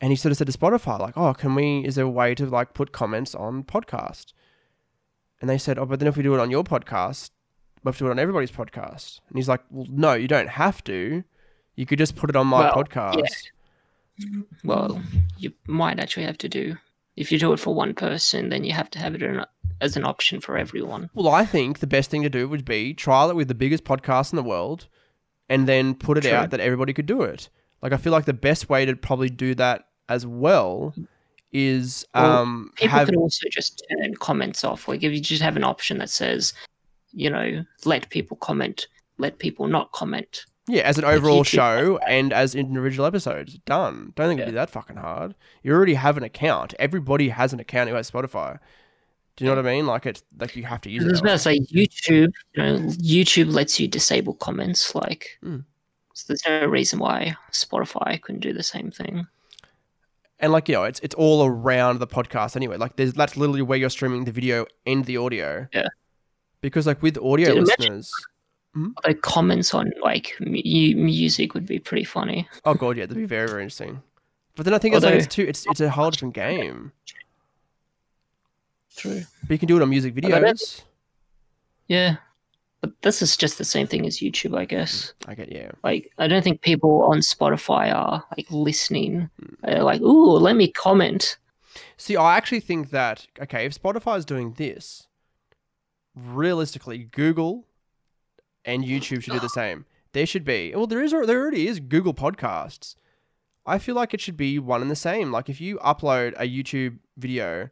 and 0.00 0.10
he 0.10 0.16
sort 0.16 0.32
of 0.32 0.38
said 0.38 0.48
to 0.48 0.58
Spotify, 0.58 0.98
like, 0.98 1.16
"Oh, 1.16 1.32
can 1.32 1.54
we? 1.54 1.84
Is 1.84 1.94
there 1.94 2.04
a 2.04 2.10
way 2.10 2.34
to 2.34 2.46
like 2.46 2.74
put 2.74 2.92
comments 2.92 3.34
on 3.34 3.64
podcast?" 3.64 4.32
And 5.40 5.48
they 5.48 5.58
said, 5.58 5.78
"Oh, 5.78 5.86
but 5.86 6.00
then 6.00 6.08
if 6.08 6.16
we 6.16 6.22
do 6.22 6.34
it 6.34 6.40
on 6.40 6.50
your 6.50 6.64
podcast, 6.64 7.30
we 7.84 7.88
have 7.90 7.98
to 7.98 8.04
do 8.04 8.08
it 8.08 8.12
on 8.12 8.18
everybody's 8.18 8.50
podcast." 8.50 9.20
And 9.28 9.36
he's 9.36 9.48
like, 9.48 9.62
"Well, 9.70 9.86
no, 9.90 10.14
you 10.14 10.28
don't 10.28 10.48
have 10.48 10.82
to. 10.84 11.22
You 11.76 11.86
could 11.86 11.98
just 11.98 12.16
put 12.16 12.30
it 12.30 12.36
on 12.36 12.46
my 12.46 12.60
Well, 12.64 12.84
podcast." 12.84 13.16
yeah. 14.18 14.40
Well, 14.62 15.02
you 15.36 15.52
might 15.66 15.98
actually 15.98 16.26
have 16.26 16.38
to 16.38 16.48
do. 16.48 16.76
If 17.16 17.30
you 17.30 17.38
do 17.38 17.52
it 17.52 17.60
for 17.60 17.74
one 17.74 17.94
person, 17.94 18.48
then 18.48 18.64
you 18.64 18.72
have 18.72 18.90
to 18.90 18.98
have 18.98 19.14
it 19.14 19.22
in, 19.22 19.44
as 19.80 19.96
an 19.96 20.04
option 20.04 20.40
for 20.40 20.56
everyone. 20.56 21.10
Well, 21.14 21.28
I 21.28 21.44
think 21.44 21.78
the 21.78 21.86
best 21.86 22.10
thing 22.10 22.22
to 22.22 22.30
do 22.30 22.48
would 22.48 22.64
be 22.64 22.94
trial 22.94 23.30
it 23.30 23.36
with 23.36 23.48
the 23.48 23.54
biggest 23.54 23.84
podcast 23.84 24.32
in 24.32 24.36
the 24.36 24.42
world 24.42 24.86
and 25.48 25.68
then 25.68 25.94
put 25.94 26.18
it 26.18 26.22
True. 26.22 26.32
out 26.32 26.50
that 26.50 26.60
everybody 26.60 26.92
could 26.92 27.06
do 27.06 27.22
it. 27.22 27.48
Like 27.82 27.92
I 27.92 27.96
feel 27.98 28.12
like 28.12 28.24
the 28.24 28.32
best 28.32 28.68
way 28.68 28.84
to 28.84 28.96
probably 28.96 29.28
do 29.28 29.54
that 29.56 29.88
as 30.08 30.26
well 30.26 30.94
is 31.52 32.04
Well, 32.14 32.38
um 32.38 32.70
People 32.76 32.98
have 32.98 33.08
could 33.08 33.16
also 33.16 33.46
just 33.50 33.84
turn 33.90 34.14
comments 34.14 34.64
off. 34.64 34.88
Like 34.88 35.02
if 35.02 35.12
you 35.12 35.20
just 35.20 35.42
have 35.42 35.56
an 35.56 35.64
option 35.64 35.98
that 35.98 36.10
says, 36.10 36.52
you 37.14 37.30
know, 37.30 37.64
let 37.84 38.10
people 38.10 38.36
comment, 38.36 38.86
let 39.18 39.38
people 39.38 39.66
not 39.68 39.92
comment. 39.92 40.44
yeah, 40.68 40.82
as 40.82 40.98
an 40.98 41.04
overall 41.04 41.44
YouTube 41.44 41.46
show 41.46 41.98
and 42.06 42.32
as 42.32 42.54
individual 42.54 43.06
episodes. 43.06 43.58
Done. 43.66 44.12
Don't 44.16 44.28
think 44.28 44.40
it'd 44.40 44.52
be 44.52 44.56
that 44.56 44.70
fucking 44.70 44.96
hard. 44.96 45.34
You 45.62 45.72
already 45.72 45.94
have 45.94 46.16
an 46.16 46.22
account. 46.24 46.74
Everybody 46.78 47.28
has 47.30 47.52
an 47.52 47.60
account 47.60 47.90
who 47.90 47.96
has 47.96 48.10
Spotify. 48.10 48.58
Do 49.36 49.44
you 49.44 49.50
know 49.50 49.56
what 49.56 49.66
I 49.66 49.74
mean? 49.74 49.86
Like 49.86 50.06
it's 50.06 50.22
like 50.38 50.56
you 50.56 50.64
have 50.64 50.80
to 50.82 50.90
use 50.90 51.04
I 51.04 51.08
was 51.08 51.20
it. 51.20 51.24
about 51.24 51.32
to 51.32 51.38
say 51.40 51.58
YouTube. 51.60 52.32
You 52.54 52.62
know, 52.62 52.78
YouTube 52.78 53.52
lets 53.52 53.78
you 53.80 53.88
disable 53.88 54.34
comments. 54.34 54.94
Like, 54.94 55.38
hmm. 55.42 55.58
So 56.14 56.26
there's 56.28 56.42
no 56.46 56.66
reason 56.68 57.00
why 57.00 57.36
Spotify 57.52 58.20
couldn't 58.22 58.40
do 58.42 58.52
the 58.52 58.62
same 58.62 58.90
thing. 58.92 59.26
and 60.38 60.52
like 60.52 60.68
you 60.68 60.74
know, 60.74 60.84
it's 60.84 61.00
it's 61.00 61.14
all 61.14 61.44
around 61.44 61.98
the 61.98 62.06
podcast 62.06 62.56
anyway. 62.56 62.76
Like 62.76 62.96
there's 62.96 63.12
that's 63.14 63.36
literally 63.36 63.62
where 63.62 63.78
you're 63.78 63.90
streaming 63.90 64.24
the 64.24 64.32
video 64.32 64.66
and 64.86 65.04
the 65.04 65.16
audio. 65.16 65.66
Yeah. 65.72 65.88
Because 66.64 66.86
like 66.86 67.02
with 67.02 67.18
audio 67.18 67.54
Dude, 67.54 67.66
listeners, 67.66 68.10
hmm? 68.72 68.92
Like 69.06 69.20
comments 69.20 69.74
on 69.74 69.92
like 70.02 70.34
mu- 70.40 70.96
music 70.96 71.52
would 71.52 71.66
be 71.66 71.78
pretty 71.78 72.04
funny. 72.04 72.48
oh 72.64 72.72
god, 72.72 72.96
yeah, 72.96 73.04
that'd 73.04 73.16
be 73.16 73.26
very 73.26 73.46
very 73.46 73.62
interesting. 73.62 74.02
But 74.56 74.64
then 74.64 74.72
I 74.72 74.78
think 74.78 74.94
it's 74.94 75.04
like 75.04 75.14
it's 75.14 75.26
too 75.26 75.42
it's 75.42 75.66
it's 75.66 75.80
a 75.80 75.90
whole 75.90 76.10
different 76.10 76.34
game. 76.34 76.92
True. 78.96 79.24
But 79.42 79.50
you 79.50 79.58
can 79.58 79.68
do 79.68 79.76
it 79.76 79.82
on 79.82 79.90
music 79.90 80.14
videos. 80.14 80.82
Yeah. 81.88 82.16
But 82.80 82.92
this 83.02 83.20
is 83.20 83.36
just 83.36 83.58
the 83.58 83.64
same 83.64 83.86
thing 83.86 84.06
as 84.06 84.18
YouTube, 84.18 84.56
I 84.56 84.64
guess. 84.64 85.12
Hmm, 85.24 85.30
I 85.30 85.34
get 85.34 85.52
yeah. 85.52 85.70
Like, 85.82 86.12
I 86.18 86.28
don't 86.28 86.42
think 86.42 86.62
people 86.62 87.02
on 87.02 87.18
Spotify 87.18 87.94
are 87.94 88.24
like 88.36 88.46
listening. 88.50 89.28
Hmm. 89.38 89.54
They're 89.64 89.82
like, 89.82 90.00
ooh, 90.00 90.38
let 90.38 90.56
me 90.56 90.68
comment. 90.68 91.36
See, 91.98 92.16
I 92.16 92.36
actually 92.38 92.60
think 92.60 92.88
that 92.90 93.26
okay, 93.42 93.66
if 93.66 93.74
Spotify 93.78 94.16
is 94.16 94.24
doing 94.24 94.54
this, 94.56 95.08
realistically, 96.14 96.98
Google 97.04 97.66
and 98.64 98.84
YouTube 98.84 99.22
should 99.22 99.32
do 99.32 99.40
the 99.40 99.48
same. 99.48 99.86
There 100.12 100.26
should 100.26 100.44
be 100.44 100.72
well, 100.74 100.86
there 100.86 101.02
is 101.02 101.12
there 101.12 101.40
already 101.40 101.66
is 101.66 101.80
Google 101.80 102.14
Podcasts. 102.14 102.94
I 103.66 103.78
feel 103.78 103.94
like 103.94 104.12
it 104.12 104.20
should 104.20 104.36
be 104.36 104.58
one 104.58 104.82
and 104.82 104.90
the 104.90 104.96
same. 104.96 105.32
Like 105.32 105.48
if 105.48 105.60
you 105.60 105.78
upload 105.78 106.34
a 106.36 106.48
YouTube 106.48 106.98
video 107.16 107.70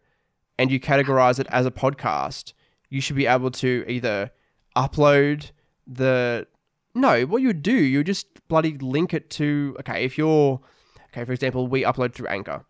and 0.59 0.71
you 0.71 0.81
categorize 0.81 1.39
it 1.39 1.47
as 1.51 1.67
a 1.67 1.71
podcast, 1.71 2.53
you 2.89 3.01
should 3.01 3.17
be 3.17 3.27
able 3.27 3.51
to 3.53 3.85
either 3.87 4.31
upload 4.77 5.51
the 5.87 6.47
no, 6.95 7.23
what 7.23 7.43
you 7.43 7.49
would 7.49 7.63
do, 7.63 7.73
you 7.73 7.99
would 7.99 8.07
just 8.07 8.27
bloody 8.49 8.77
link 8.77 9.15
it 9.15 9.31
to 9.31 9.77
okay, 9.81 10.05
if 10.05 10.19
you're 10.19 10.61
okay, 11.11 11.25
for 11.25 11.33
example, 11.33 11.67
we 11.69 11.85
upload 11.85 12.15
through 12.15 12.29
Anchor 12.29 12.65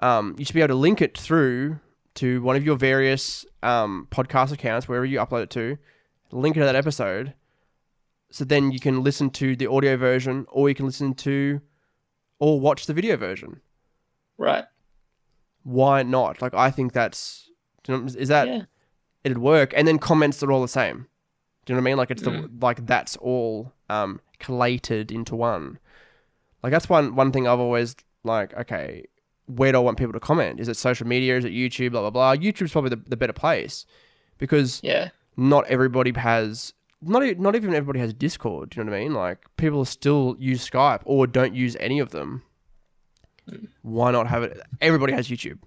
um, 0.00 0.34
you 0.38 0.44
should 0.44 0.54
be 0.54 0.60
able 0.60 0.68
to 0.68 0.74
link 0.74 1.00
it 1.00 1.16
through 1.16 1.78
to 2.16 2.42
one 2.42 2.56
of 2.56 2.64
your 2.64 2.76
various 2.76 3.46
um, 3.62 4.08
podcast 4.10 4.52
accounts, 4.52 4.88
wherever 4.88 5.06
you 5.06 5.18
upload 5.18 5.42
it 5.44 5.50
to, 5.50 5.78
link 6.32 6.56
it 6.56 6.60
to 6.60 6.66
that 6.66 6.76
episode. 6.76 7.34
So 8.30 8.44
then 8.44 8.70
you 8.70 8.80
can 8.80 9.02
listen 9.02 9.30
to 9.30 9.56
the 9.56 9.66
audio 9.66 9.96
version, 9.96 10.46
or 10.50 10.68
you 10.68 10.74
can 10.74 10.86
listen 10.86 11.14
to, 11.14 11.60
or 12.38 12.60
watch 12.60 12.86
the 12.86 12.94
video 12.94 13.16
version. 13.16 13.60
Right. 14.38 14.64
Why 15.62 16.02
not? 16.02 16.40
Like, 16.40 16.54
I 16.54 16.70
think 16.70 16.92
that's, 16.92 17.50
do 17.84 17.92
you 17.92 17.98
know, 17.98 18.06
is 18.06 18.28
that, 18.28 18.48
yeah. 18.48 18.62
it'd 19.24 19.38
work. 19.38 19.72
And 19.76 19.86
then 19.86 19.98
comments 19.98 20.42
are 20.42 20.50
all 20.52 20.62
the 20.62 20.68
same. 20.68 21.06
Do 21.64 21.72
you 21.72 21.76
know 21.76 21.82
what 21.82 21.88
I 21.88 21.90
mean? 21.90 21.96
Like, 21.98 22.10
it's 22.10 22.22
the, 22.22 22.30
Mm. 22.30 22.62
like, 22.62 22.86
that's 22.86 23.16
all 23.16 23.72
um, 23.88 24.20
collated 24.38 25.12
into 25.12 25.36
one. 25.36 25.78
Like, 26.62 26.72
that's 26.72 26.88
one, 26.88 27.14
one 27.14 27.32
thing 27.32 27.46
I've 27.46 27.60
always, 27.60 27.96
like, 28.24 28.54
okay, 28.54 29.06
where 29.56 29.72
do 29.72 29.78
I 29.78 29.80
want 29.80 29.98
people 29.98 30.12
to 30.12 30.20
comment? 30.20 30.60
Is 30.60 30.68
it 30.68 30.76
social 30.76 31.06
media? 31.06 31.36
Is 31.36 31.44
it 31.44 31.52
YouTube? 31.52 31.92
Blah 31.92 32.08
blah 32.08 32.10
blah. 32.10 32.36
YouTube's 32.36 32.72
probably 32.72 32.90
the, 32.90 33.02
the 33.08 33.16
better 33.16 33.32
place 33.32 33.86
because 34.38 34.80
Yeah. 34.82 35.10
not 35.36 35.66
everybody 35.66 36.12
has 36.16 36.72
not 37.02 37.22
not 37.38 37.54
even 37.56 37.74
everybody 37.74 37.98
has 38.00 38.12
Discord. 38.12 38.70
Do 38.70 38.80
you 38.80 38.84
know 38.84 38.92
what 38.92 38.98
I 38.98 39.02
mean? 39.02 39.14
Like 39.14 39.38
people 39.56 39.84
still 39.84 40.36
use 40.38 40.68
Skype 40.68 41.00
or 41.04 41.26
don't 41.26 41.54
use 41.54 41.76
any 41.80 41.98
of 41.98 42.10
them. 42.10 42.42
Why 43.82 44.10
not 44.12 44.26
have 44.28 44.42
it? 44.44 44.60
Everybody 44.80 45.12
has 45.14 45.28
YouTube. 45.28 45.58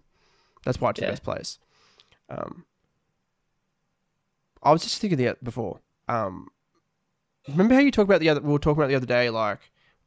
That's 0.64 0.80
why 0.80 0.92
it's 0.92 1.00
the 1.00 1.08
best 1.08 1.24
place. 1.24 1.60
Um, 2.30 2.66
I 4.62 4.72
was 4.72 4.84
just 4.84 5.00
thinking 5.02 5.20
that 5.26 5.44
before. 5.44 5.80
Um, 6.08 6.48
remember 7.50 7.74
how 7.74 7.82
you 7.82 7.92
talked 7.92 8.08
about 8.08 8.22
the 8.22 8.30
other? 8.30 8.40
We 8.40 8.52
were 8.54 8.60
talking 8.60 8.80
about 8.82 8.88
the 8.88 8.96
other 8.96 9.06
day, 9.06 9.30
like, 9.30 9.60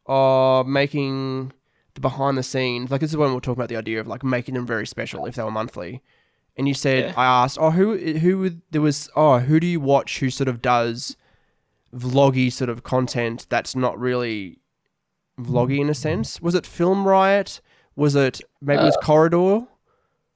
uh, 0.06 0.64
making 0.66 1.52
the 1.97 2.00
behind 2.00 2.38
the 2.38 2.43
scenes. 2.45 2.91
Like 2.91 3.00
this 3.00 3.11
is 3.11 3.17
when 3.17 3.31
we 3.31 3.35
were 3.35 3.41
talking 3.41 3.59
about 3.59 3.69
the 3.69 3.76
idea 3.76 3.99
of 3.99 4.07
like 4.07 4.23
making 4.23 4.55
them 4.55 4.67
very 4.67 4.87
special 4.87 5.26
if 5.26 5.35
they 5.35 5.43
were 5.43 5.50
monthly. 5.50 6.03
And 6.57 6.69
you 6.69 6.75
said, 6.75 7.07
Yeah. 7.07 7.15
I 7.17 7.25
asked, 7.45 7.59
oh, 7.61 7.71
who, 7.73 7.97
who 7.97 8.38
would 8.38 8.62
there 8.71 8.81
was, 8.81 9.11
oh, 9.17 9.41
who 9.41 9.59
do 9.59 9.67
you 9.67 9.81
watch 9.81 10.21
who 10.21 10.31
sort 10.31 10.49
of 10.49 10.62
does 10.62 11.17
vloggy 11.95 12.53
sort 12.53 12.71
of 12.71 12.83
content 12.83 13.47
that's 13.49 13.75
not 13.75 13.99
really 13.99 14.61
vloggy 15.41 15.81
in 15.81 15.91
a 15.91 15.95
sense? 15.95 16.41
Was 16.41 16.55
it 16.55 16.65
Film 16.67 17.07
Riot? 17.09 17.61
Was 17.97 18.15
it 18.15 18.41
maybe 18.61 18.83
it 18.83 18.85
was 18.85 18.97
uh, 18.97 19.00
Corridor? 19.00 19.67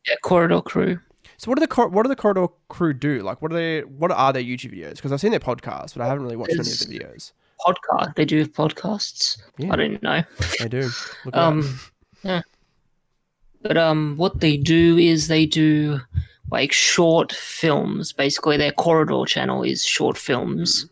Yeah. 0.09 0.17
Corridor 0.23 0.63
Crew. 0.63 0.99
So 1.37 1.51
what 1.51 1.57
do 1.57 1.61
the 1.61 1.69
cor- 1.69 1.89
what 1.89 2.03
do 2.03 2.09
the 2.09 2.17
Corridor 2.17 2.49
crew 2.69 2.93
do? 2.93 3.21
Like 3.21 3.41
what 3.41 3.51
are 3.51 3.55
they 3.55 3.81
what 3.81 4.11
are 4.11 4.33
their 4.33 4.43
YouTube 4.43 4.75
videos? 4.75 4.97
Because 4.97 5.13
I've 5.13 5.21
seen 5.21 5.31
their 5.31 5.41
podcasts, 5.41 5.95
but 5.95 6.03
I 6.03 6.07
haven't 6.07 6.23
really 6.23 6.37
watched 6.37 6.53
any 6.53 6.61
of 6.61 6.67
the 6.67 6.99
videos. 6.99 7.33
Podcast. 7.67 8.15
They 8.15 8.25
do 8.25 8.47
podcasts. 8.47 9.41
Yeah. 9.59 9.73
I 9.73 9.77
didn't 9.77 10.03
know. 10.03 10.23
They 10.59 10.69
do. 10.69 10.91
Look. 11.25 11.37
Um, 11.37 11.81
yeah. 12.23 12.43
But 13.63 13.77
um, 13.77 14.17
what 14.17 14.41
they 14.41 14.57
do 14.57 14.97
is 14.97 15.29
they 15.29 15.47
do 15.47 16.01
like 16.51 16.73
short 16.73 17.33
films. 17.33 18.13
Basically, 18.13 18.57
their 18.57 18.73
corridor 18.73 19.25
channel 19.27 19.63
is 19.63 19.85
short 19.85 20.17
films, 20.17 20.89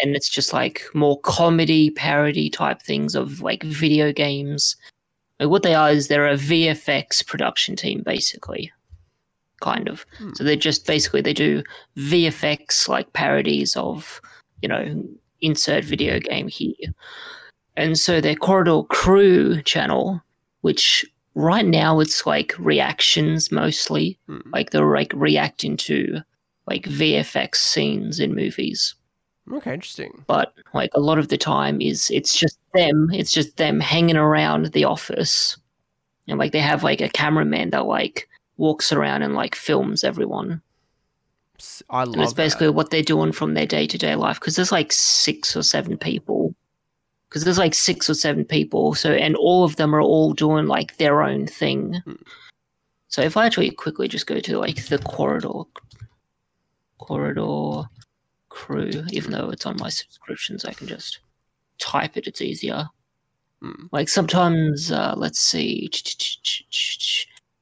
and 0.00 0.16
it's 0.16 0.28
just 0.28 0.52
like 0.52 0.84
more 0.94 1.20
comedy 1.20 1.90
parody 1.90 2.48
type 2.48 2.82
things 2.82 3.14
of 3.14 3.42
like 3.42 3.62
video 3.62 4.12
games. 4.12 4.76
Like 5.38 5.50
what 5.50 5.62
they 5.62 5.74
are 5.74 5.90
is 5.90 6.08
they're 6.08 6.26
a 6.26 6.34
VFX 6.34 7.24
production 7.26 7.76
team, 7.76 8.02
basically, 8.04 8.72
kind 9.60 9.88
of. 9.88 10.04
Hmm. 10.16 10.30
So 10.34 10.44
they're 10.44 10.56
just 10.56 10.86
basically 10.86 11.20
they 11.20 11.34
do 11.34 11.62
VFX 11.96 12.88
like 12.88 13.12
parodies 13.12 13.76
of 13.76 14.20
you 14.62 14.68
know 14.68 15.04
insert 15.40 15.84
video 15.84 16.18
game 16.20 16.48
here. 16.48 16.72
And 17.76 17.98
so 17.98 18.20
their 18.20 18.34
Corridor 18.34 18.82
Crew 18.84 19.62
channel, 19.62 20.20
which 20.62 21.04
right 21.34 21.64
now 21.66 22.00
it's 22.00 22.26
like 22.26 22.54
reactions 22.58 23.52
mostly, 23.52 24.18
Hmm. 24.26 24.40
like 24.52 24.70
they're 24.70 24.92
like 24.94 25.12
reacting 25.14 25.76
to 25.78 26.20
like 26.66 26.84
VFX 26.84 27.54
scenes 27.56 28.18
in 28.20 28.34
movies. 28.34 28.94
Okay, 29.52 29.72
interesting. 29.74 30.24
But 30.26 30.52
like 30.74 30.90
a 30.94 31.00
lot 31.00 31.18
of 31.18 31.28
the 31.28 31.38
time 31.38 31.80
is 31.80 32.10
it's 32.10 32.36
just 32.36 32.58
them, 32.74 33.08
it's 33.12 33.32
just 33.32 33.56
them 33.56 33.80
hanging 33.80 34.16
around 34.16 34.66
the 34.72 34.84
office. 34.84 35.56
And 36.26 36.38
like 36.38 36.52
they 36.52 36.60
have 36.60 36.82
like 36.82 37.00
a 37.00 37.08
cameraman 37.08 37.70
that 37.70 37.86
like 37.86 38.28
walks 38.58 38.92
around 38.92 39.22
and 39.22 39.34
like 39.34 39.54
films 39.54 40.04
everyone. 40.04 40.60
I 41.90 42.04
love 42.04 42.14
And 42.14 42.22
it's 42.22 42.32
basically 42.32 42.68
that. 42.68 42.72
what 42.72 42.90
they're 42.90 43.02
doing 43.02 43.32
from 43.32 43.54
their 43.54 43.66
day 43.66 43.86
to 43.86 43.98
day 43.98 44.14
life 44.14 44.38
because 44.38 44.56
there's 44.56 44.72
like 44.72 44.92
six 44.92 45.56
or 45.56 45.62
seven 45.62 45.96
people. 45.96 46.54
Because 47.28 47.44
there's 47.44 47.58
like 47.58 47.74
six 47.74 48.08
or 48.08 48.14
seven 48.14 48.44
people. 48.44 48.94
So, 48.94 49.12
and 49.12 49.36
all 49.36 49.64
of 49.64 49.76
them 49.76 49.94
are 49.94 50.00
all 50.00 50.32
doing 50.32 50.66
like 50.66 50.96
their 50.96 51.22
own 51.22 51.46
thing. 51.46 52.00
Hmm. 52.04 52.12
So, 53.08 53.22
if 53.22 53.36
I 53.36 53.46
actually 53.46 53.70
quickly 53.70 54.08
just 54.08 54.26
go 54.26 54.40
to 54.40 54.58
like 54.58 54.86
the 54.86 54.98
corridor, 54.98 55.64
corridor 56.98 57.88
crew, 58.48 58.90
even 59.10 59.32
though 59.32 59.50
it's 59.50 59.66
on 59.66 59.76
my 59.78 59.90
subscriptions, 59.90 60.64
I 60.64 60.72
can 60.72 60.86
just 60.86 61.18
type 61.78 62.16
it. 62.16 62.26
It's 62.26 62.40
easier. 62.40 62.88
Hmm. 63.60 63.86
Like 63.92 64.08
sometimes, 64.08 64.90
uh, 64.90 65.14
let's 65.16 65.40
see. 65.40 65.90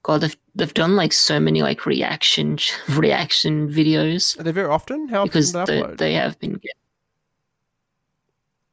God, 0.07 0.21
they've, 0.21 0.37
they've 0.55 0.73
done 0.73 0.95
like 0.95 1.13
so 1.13 1.41
many 1.41 1.63
like 1.63 1.85
reaction 1.85 2.59
reaction 2.91 3.69
videos 3.69 4.39
Are 4.39 4.45
they 4.45 4.53
very 4.53 4.69
often? 4.69 5.09
How 5.09 5.23
often 5.23 5.29
because 5.31 5.51
do 5.51 5.59
they 5.59 5.65
they, 5.67 5.83
upload? 5.83 5.99
they 5.99 6.15
have 6.15 6.39
been. 6.39 6.61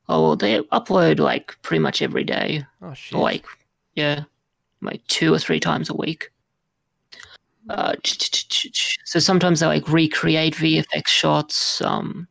Oh 0.07 0.21
well, 0.21 0.35
they 0.35 0.61
upload 0.65 1.17
like 1.17 1.59
pretty 1.63 1.79
much 1.79 2.03
every 2.03 2.23
day, 2.23 2.63
oh 2.83 2.93
shit. 2.93 3.17
like 3.17 3.45
yeah, 3.95 4.25
like 4.83 5.01
two 5.07 5.33
or 5.33 5.39
three 5.39 5.59
times 5.59 5.89
a 5.89 5.95
week. 5.95 6.29
Uh, 7.67 7.95
so 8.03 9.17
sometimes 9.17 9.61
they 9.61 9.65
like 9.65 9.89
recreate 9.89 10.53
VFX 10.53 11.07
shots. 11.07 11.81
Um, 11.81 12.27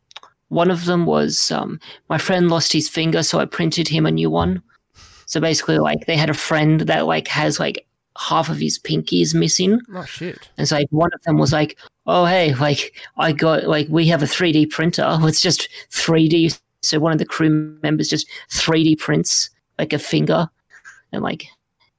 one 0.46 0.70
of 0.70 0.84
them 0.84 1.06
was 1.06 1.50
um, 1.50 1.80
my 2.08 2.18
friend 2.18 2.50
lost 2.50 2.72
his 2.72 2.88
finger, 2.88 3.24
so 3.24 3.40
I 3.40 3.46
printed 3.46 3.88
him 3.88 4.06
a 4.06 4.12
new 4.12 4.30
one. 4.30 4.62
So 5.26 5.40
basically, 5.40 5.78
like 5.80 6.06
they 6.06 6.16
had 6.16 6.30
a 6.30 6.34
friend 6.34 6.82
that 6.82 7.06
like 7.06 7.26
has 7.26 7.58
like 7.58 7.84
half 8.18 8.48
of 8.48 8.58
his 8.58 8.78
pinky 8.78 9.22
is 9.22 9.34
missing. 9.34 9.80
oh 9.94 10.04
shit. 10.04 10.48
And 10.58 10.68
so 10.68 10.76
like 10.76 10.88
one 10.90 11.10
of 11.14 11.22
them 11.22 11.38
was 11.38 11.52
like, 11.52 11.78
"Oh 12.06 12.24
hey, 12.24 12.54
like 12.54 12.94
I 13.16 13.32
got 13.32 13.64
like 13.64 13.88
we 13.88 14.06
have 14.08 14.22
a 14.22 14.26
3D 14.26 14.70
printer. 14.70 15.06
It's 15.22 15.40
just 15.40 15.68
3D." 15.90 16.58
So 16.82 16.98
one 16.98 17.12
of 17.12 17.18
the 17.18 17.26
crew 17.26 17.78
members 17.82 18.08
just 18.08 18.28
3D 18.50 18.98
prints 18.98 19.50
like 19.78 19.92
a 19.92 19.98
finger 19.98 20.48
and 21.12 21.22
like 21.22 21.46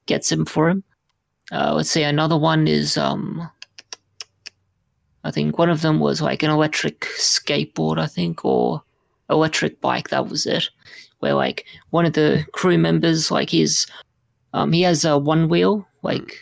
gets 0.06 0.32
him 0.32 0.46
for 0.46 0.70
him. 0.70 0.84
Uh, 1.52 1.74
let's 1.76 1.90
see, 1.90 2.04
another 2.04 2.38
one 2.38 2.68
is 2.68 2.98
um, 2.98 3.50
I 5.24 5.32
think 5.32 5.58
one 5.58 5.70
of 5.70 5.82
them 5.82 6.00
was 6.00 6.22
like 6.22 6.44
an 6.44 6.50
electric 6.50 7.02
skateboard, 7.18 7.98
I 7.98 8.08
think, 8.08 8.44
or 8.44 8.82
electric 9.30 9.80
bike. 9.82 10.10
That 10.10 10.28
was 10.28 10.46
it. 10.46 10.70
Where 11.20 11.34
like 11.34 11.66
one 11.92 12.06
of 12.06 12.14
the 12.14 12.46
crew 12.52 12.78
members, 12.78 13.32
like 13.32 13.50
his, 13.50 13.88
um, 14.54 14.72
he 14.74 14.82
has 14.82 15.06
a 15.06 15.18
one 15.18 15.48
wheel, 15.48 15.88
like 16.04 16.40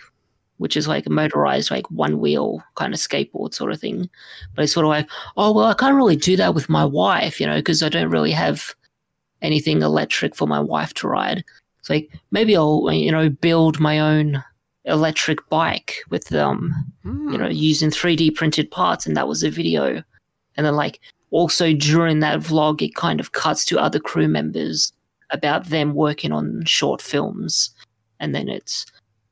which 0.58 0.78
is 0.78 0.88
like 0.88 1.08
a 1.08 1.10
motorized, 1.10 1.72
like 1.72 1.90
one 1.90 2.20
wheel 2.20 2.64
kind 2.76 2.94
of 2.94 3.00
skateboard 3.00 3.52
sort 3.52 3.72
of 3.72 3.80
thing. 3.80 4.08
But 4.54 4.64
it's 4.64 4.74
sort 4.74 4.86
of 4.86 4.90
like, 4.90 5.10
oh, 5.36 5.52
well, 5.52 5.66
I 5.66 5.74
can't 5.74 5.96
really 5.96 6.16
do 6.16 6.38
that 6.38 6.54
with 6.54 6.70
my 6.70 6.86
wife, 6.86 7.42
you 7.42 7.48
know, 7.48 7.56
because 7.56 7.82
I 7.82 7.90
don't 7.90 8.12
really 8.12 8.32
have 8.32 8.76
anything 9.42 9.82
electric 9.82 10.36
for 10.36 10.48
my 10.48 10.60
wife 10.60 10.94
to 10.96 11.08
ride. 11.08 11.44
It's 11.80 11.90
like 11.90 12.12
maybe 12.30 12.56
I'll 12.56 12.92
you 12.92 13.12
know 13.12 13.30
build 13.30 13.80
my 13.80 14.00
own 14.00 14.44
electric 14.86 15.48
bike 15.50 15.98
with 16.10 16.34
um 16.34 16.74
Hmm. 17.04 17.32
you 17.32 17.38
know 17.40 17.48
using 17.48 17.90
3D 17.90 18.36
printed 18.36 18.70
parts, 18.70 19.08
and 19.08 19.18
that 19.18 19.28
was 19.28 19.44
a 19.44 19.50
video. 19.50 20.04
And 20.58 20.66
then 20.66 20.76
like 20.76 21.00
also 21.32 21.74
during 21.74 22.20
that 22.20 22.40
vlog, 22.40 22.82
it 22.82 22.94
kind 22.94 23.20
of 23.20 23.32
cuts 23.32 23.66
to 23.66 23.80
other 23.80 24.00
crew 24.00 24.28
members 24.28 24.94
about 25.32 25.68
them 25.68 25.96
working 25.96 26.32
on 26.32 26.64
short 26.66 27.02
films, 27.02 27.72
and 28.20 28.36
then 28.36 28.48
it's 28.48 28.86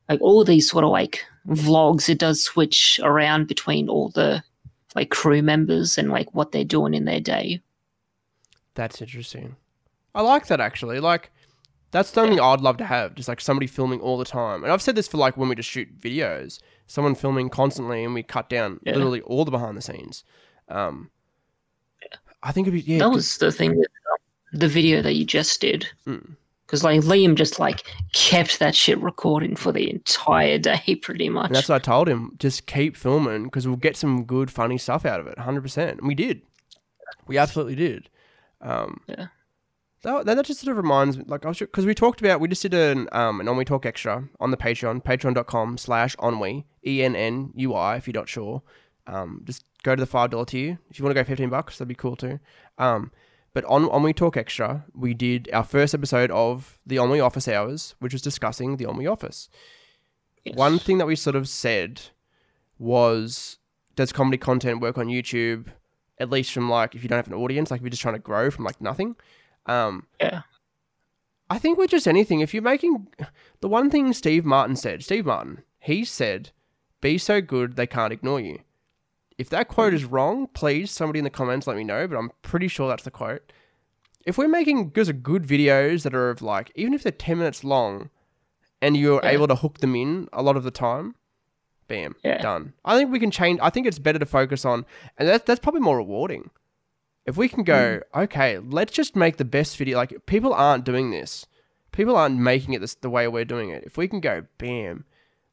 like 0.09 0.21
all 0.21 0.43
these 0.43 0.69
sort 0.69 0.83
of 0.83 0.89
like 0.89 1.23
vlogs. 1.47 2.09
It 2.09 2.19
does 2.19 2.43
switch 2.43 2.99
around 3.03 3.47
between 3.47 3.87
all 3.87 4.09
the 4.09 4.43
like 4.95 5.09
crew 5.11 5.41
members 5.41 5.97
and 5.97 6.09
like 6.09 6.33
what 6.33 6.51
they're 6.51 6.63
doing 6.63 6.93
in 6.93 7.05
their 7.05 7.19
day. 7.19 7.61
That's 8.73 9.01
interesting. 9.01 9.55
I 10.15 10.21
like 10.21 10.47
that 10.47 10.59
actually. 10.59 10.99
Like, 10.99 11.31
that's 11.91 12.09
something 12.09 12.39
I'd 12.39 12.61
love 12.61 12.77
to 12.77 12.85
have. 12.85 13.15
Just 13.15 13.27
like 13.29 13.41
somebody 13.41 13.67
filming 13.67 13.99
all 14.01 14.17
the 14.17 14.25
time. 14.25 14.63
And 14.63 14.71
I've 14.71 14.81
said 14.81 14.95
this 14.95 15.07
for 15.07 15.17
like 15.17 15.37
when 15.37 15.49
we 15.49 15.55
just 15.55 15.69
shoot 15.69 15.99
videos. 15.99 16.59
Someone 16.87 17.13
filming 17.13 17.49
constantly, 17.49 18.03
and 18.03 18.15
we 18.15 18.23
cut 18.23 18.49
down 18.49 18.79
Yeah. 18.83 18.93
literally 18.93 19.21
all 19.21 19.45
the 19.45 19.51
behind 19.51 19.77
the 19.77 19.81
scenes. 19.81 20.23
Um, 20.67 21.11
I 22.41 22.51
think 22.51 22.67
it'd 22.67 22.85
be 22.85 22.91
yeah. 22.93 22.99
that 22.99 23.09
was 23.09 23.37
the 23.37 23.51
thing 23.51 23.77
with 23.77 23.87
um, 24.11 24.59
the 24.59 24.67
video 24.67 25.01
that 25.01 25.13
you 25.13 25.25
just 25.25 25.61
did. 25.61 25.87
Mm. 26.07 26.35
Because 26.69 26.83
like 26.83 27.01
Liam 27.01 27.33
just 27.33 27.59
like 27.59 27.83
kept 28.13 28.59
that 28.59 28.75
shit 28.75 28.99
recording 28.99 29.55
for 29.55 29.71
the 29.71 29.89
entire 29.89 30.59
day, 30.59 30.99
pretty 31.01 31.27
much. 31.27 31.47
And 31.47 31.55
that's 31.55 31.67
what 31.67 31.77
I 31.77 31.79
told 31.79 32.07
him. 32.07 32.35
Just 32.37 32.67
keep 32.67 32.95
filming 32.95 33.45
because 33.45 33.67
we'll 33.67 33.75
get 33.75 33.97
some 33.97 34.23
good, 34.23 34.51
funny 34.51 34.77
stuff 34.77 35.03
out 35.03 35.19
of 35.19 35.25
it. 35.25 35.35
100%. 35.37 35.89
And 35.89 36.01
we 36.07 36.13
did. 36.13 36.43
We 37.25 37.39
absolutely 37.39 37.73
did. 37.73 38.09
Um, 38.61 39.01
Yeah. 39.07 39.27
That, 40.03 40.27
that 40.27 40.45
just 40.45 40.61
sort 40.61 40.71
of 40.71 40.77
reminds 40.77 41.17
me, 41.17 41.23
like, 41.27 41.43
I 41.43 41.49
was 41.49 41.57
because 41.57 41.87
we 41.87 41.95
talked 41.95 42.21
about, 42.21 42.39
we 42.39 42.47
just 42.47 42.61
did 42.61 42.75
an, 42.75 43.09
um, 43.13 43.41
an 43.41 43.47
Ennui 43.47 43.65
Talk 43.65 43.85
Extra 43.85 44.29
on 44.39 44.51
the 44.51 44.55
Patreon, 44.55 45.03
patreon.com 45.03 45.77
slash 45.77 46.15
on 46.19 46.35
Ennui, 46.35 46.67
E 46.85 47.03
N 47.03 47.15
N 47.15 47.51
U 47.55 47.73
I, 47.73 47.97
if 47.97 48.07
you're 48.07 48.13
not 48.13 48.29
sure. 48.29 48.61
Um, 49.07 49.41
just 49.43 49.65
go 49.81 49.95
to 49.95 50.05
the 50.05 50.09
$5 50.09 50.47
tier. 50.47 50.77
If 50.91 50.99
you 50.99 51.03
want 51.03 51.15
to 51.15 51.21
go 51.21 51.27
15 51.27 51.49
bucks, 51.49 51.79
that'd 51.79 51.87
be 51.87 51.95
cool 51.95 52.15
too. 52.15 52.39
Um, 52.77 53.11
but 53.59 53.67
on 53.69 53.89
Ennui 53.89 54.13
Talk 54.13 54.37
Extra, 54.37 54.85
we 54.93 55.13
did 55.13 55.49
our 55.51 55.65
first 55.65 55.93
episode 55.93 56.31
of 56.31 56.79
the 56.85 56.95
Ennui 56.95 57.19
Office 57.19 57.45
Hours, 57.45 57.93
which 57.99 58.13
was 58.13 58.21
discussing 58.21 58.77
the 58.77 58.85
Ennui 58.87 59.05
Office. 59.05 59.49
Yes. 60.45 60.55
One 60.55 60.79
thing 60.79 60.97
that 60.97 61.07
we 61.07 61.17
sort 61.17 61.35
of 61.35 61.49
said 61.49 62.03
was, 62.77 63.57
does 63.97 64.13
comedy 64.13 64.37
content 64.37 64.79
work 64.79 64.97
on 64.97 65.07
YouTube? 65.07 65.67
At 66.19 66.29
least 66.29 66.53
from 66.53 66.69
like, 66.69 66.95
if 66.95 67.03
you 67.03 67.09
don't 67.09 67.17
have 67.17 67.27
an 67.27 67.33
audience, 67.33 67.69
like 67.69 67.79
if 67.79 67.83
you're 67.83 67.89
just 67.89 68.01
trying 68.01 68.15
to 68.15 68.19
grow 68.19 68.49
from 68.49 68.63
like 68.63 68.79
nothing. 68.79 69.17
Um, 69.65 70.07
Yeah. 70.21 70.43
I 71.49 71.59
think 71.59 71.77
with 71.77 71.91
just 71.91 72.07
anything, 72.07 72.39
if 72.39 72.53
you're 72.53 72.63
making 72.63 73.09
the 73.59 73.67
one 73.67 73.89
thing 73.89 74.13
Steve 74.13 74.45
Martin 74.45 74.77
said, 74.77 75.03
Steve 75.03 75.25
Martin, 75.25 75.63
he 75.79 76.05
said, 76.05 76.51
be 77.01 77.17
so 77.17 77.41
good 77.41 77.75
they 77.75 77.87
can't 77.87 78.13
ignore 78.13 78.39
you. 78.39 78.59
If 79.39 79.49
that 79.51 79.69
quote 79.69 79.93
is 79.93 80.03
mm. 80.03 80.11
wrong, 80.11 80.47
please 80.47 80.91
somebody 80.91 81.19
in 81.19 81.23
the 81.23 81.29
comments 81.29 81.65
let 81.65 81.77
me 81.77 81.85
know, 81.85 82.07
but 82.07 82.17
I'm 82.17 82.31
pretty 82.41 82.67
sure 82.67 82.89
that's 82.89 83.03
the 83.03 83.09
quote. 83.09 83.53
If 84.25 84.37
we're 84.37 84.49
making 84.49 84.89
good, 84.89 85.23
good 85.23 85.43
videos 85.43 86.03
that 86.03 86.13
are 86.13 86.29
of 86.29 86.41
like, 86.41 86.73
even 86.75 86.93
if 86.93 87.03
they're 87.03 87.11
10 87.13 87.37
minutes 87.37 87.63
long 87.63 88.09
and 88.81 88.97
you're 88.97 89.21
Yeah. 89.23 89.29
able 89.29 89.47
to 89.47 89.55
hook 89.55 89.77
them 89.77 89.95
in 89.95 90.27
a 90.33 90.43
lot 90.43 90.57
of 90.57 90.63
the 90.63 90.71
time, 90.71 91.15
bam, 91.87 92.17
Yeah. 92.21 92.41
done. 92.41 92.73
I 92.83 92.97
think 92.97 93.11
we 93.11 93.19
can 93.19 93.31
change. 93.31 93.61
I 93.63 93.69
think 93.69 93.87
it's 93.87 93.97
better 93.97 94.19
to 94.19 94.25
focus 94.25 94.65
on, 94.65 94.85
and 95.17 95.27
that's, 95.27 95.45
that's 95.45 95.61
probably 95.61 95.81
more 95.81 95.95
rewarding. 95.95 96.49
If 97.25 97.37
we 97.37 97.47
can 97.47 97.63
go, 97.63 98.01
mm. 98.13 98.23
okay, 98.23 98.59
let's 98.59 98.91
just 98.91 99.15
make 99.15 99.37
the 99.37 99.45
best 99.45 99.77
video. 99.77 99.97
Like, 99.97 100.25
people 100.25 100.53
aren't 100.53 100.83
doing 100.83 101.11
this. 101.11 101.45
People 101.93 102.17
aren't 102.17 102.37
making 102.37 102.73
it 102.73 102.81
this, 102.81 102.93
the 102.93 103.09
way 103.09 103.25
we're 103.29 103.45
doing 103.45 103.69
it. 103.69 103.85
If 103.85 103.95
we 103.95 104.09
can 104.09 104.19
go, 104.19 104.43
bam, 104.57 105.05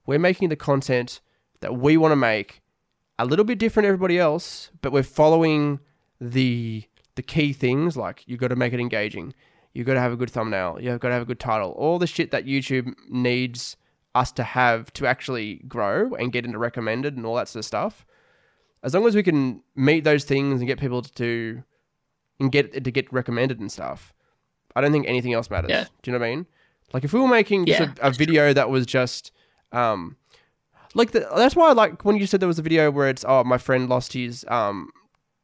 we're 0.07 0.19
making 0.19 0.49
the 0.49 0.56
content 0.56 1.21
that 1.61 1.76
we 1.76 1.97
want 1.97 2.11
to 2.11 2.17
make 2.17 2.63
a 3.19 3.25
little 3.25 3.45
bit 3.45 3.59
different 3.59 3.87
everybody 3.87 4.19
else, 4.19 4.71
but 4.83 4.93
we're 4.93 5.02
following 5.02 5.81
the 6.21 6.85
the 7.15 7.23
key 7.23 7.52
things 7.52 7.97
like 7.97 8.23
you've 8.26 8.41
got 8.41 8.49
to 8.49 8.57
make 8.57 8.73
it 8.75 8.81
engaging. 8.81 9.33
you've 9.73 9.87
got 9.87 9.95
to 9.95 10.00
have 10.00 10.13
a 10.13 10.17
good 10.17 10.31
thumbnail. 10.31 10.79
You've 10.81 11.00
got 11.00 11.09
to 11.09 11.15
have 11.15 11.23
a 11.23 11.26
good 11.26 11.41
title. 11.41 11.71
All 11.73 11.99
the 11.99 12.07
shit 12.07 12.31
that 12.31 12.45
YouTube 12.47 12.95
needs 13.09 13.76
us 14.15 14.33
to 14.33 14.43
have 14.43 14.91
to 14.95 15.07
actually 15.07 15.57
grow 15.69 16.15
and 16.15 16.33
get 16.33 16.45
into 16.47 16.59
recommended 16.59 17.17
and 17.17 17.26
all 17.26 17.35
that 17.37 17.49
sort 17.49 17.61
of 17.61 17.67
stuff. 17.67 18.07
As 18.83 18.95
long 18.95 19.07
as 19.07 19.15
we 19.15 19.23
can 19.23 19.63
meet 19.75 20.05
those 20.05 20.25
things 20.25 20.61
and 20.61 20.67
get 20.67 20.79
people 20.81 21.02
to 21.02 21.63
and 22.41 22.52
get 22.52 22.85
to 22.85 22.91
get 22.91 23.13
recommended 23.13 23.61
and 23.61 23.71
stuff, 23.73 24.15
I 24.75 24.81
don't 24.81 24.93
think 24.93 25.07
anything 25.09 25.33
else 25.35 25.50
matters. 25.50 25.71
Yeah. 25.71 25.85
Do 26.02 26.11
you 26.11 26.13
know 26.13 26.21
what 26.21 26.26
I 26.26 26.35
mean? 26.37 26.47
Like 26.93 27.05
if 27.05 27.13
we 27.13 27.21
were 27.21 27.29
making 27.29 27.67
just 27.67 27.81
Yeah, 27.81 27.93
a, 28.00 28.09
a 28.09 28.13
video 28.13 28.52
that 28.52 28.71
was 28.71 28.87
just 28.87 29.33
um 29.73 30.17
like 30.97 31.11
the, 31.11 31.28
that's 31.37 31.54
why 31.54 31.69
I 31.69 31.73
like 31.73 32.04
when 32.04 32.17
you 32.17 32.26
said 32.26 32.41
there 32.41 32.49
was 32.49 32.59
a 32.59 32.63
video 32.63 32.91
where 32.91 33.09
it's 33.09 33.25
oh 33.28 33.45
my 33.45 33.59
friend 33.59 33.89
lost 33.89 34.15
his 34.15 34.45
um 34.49 34.91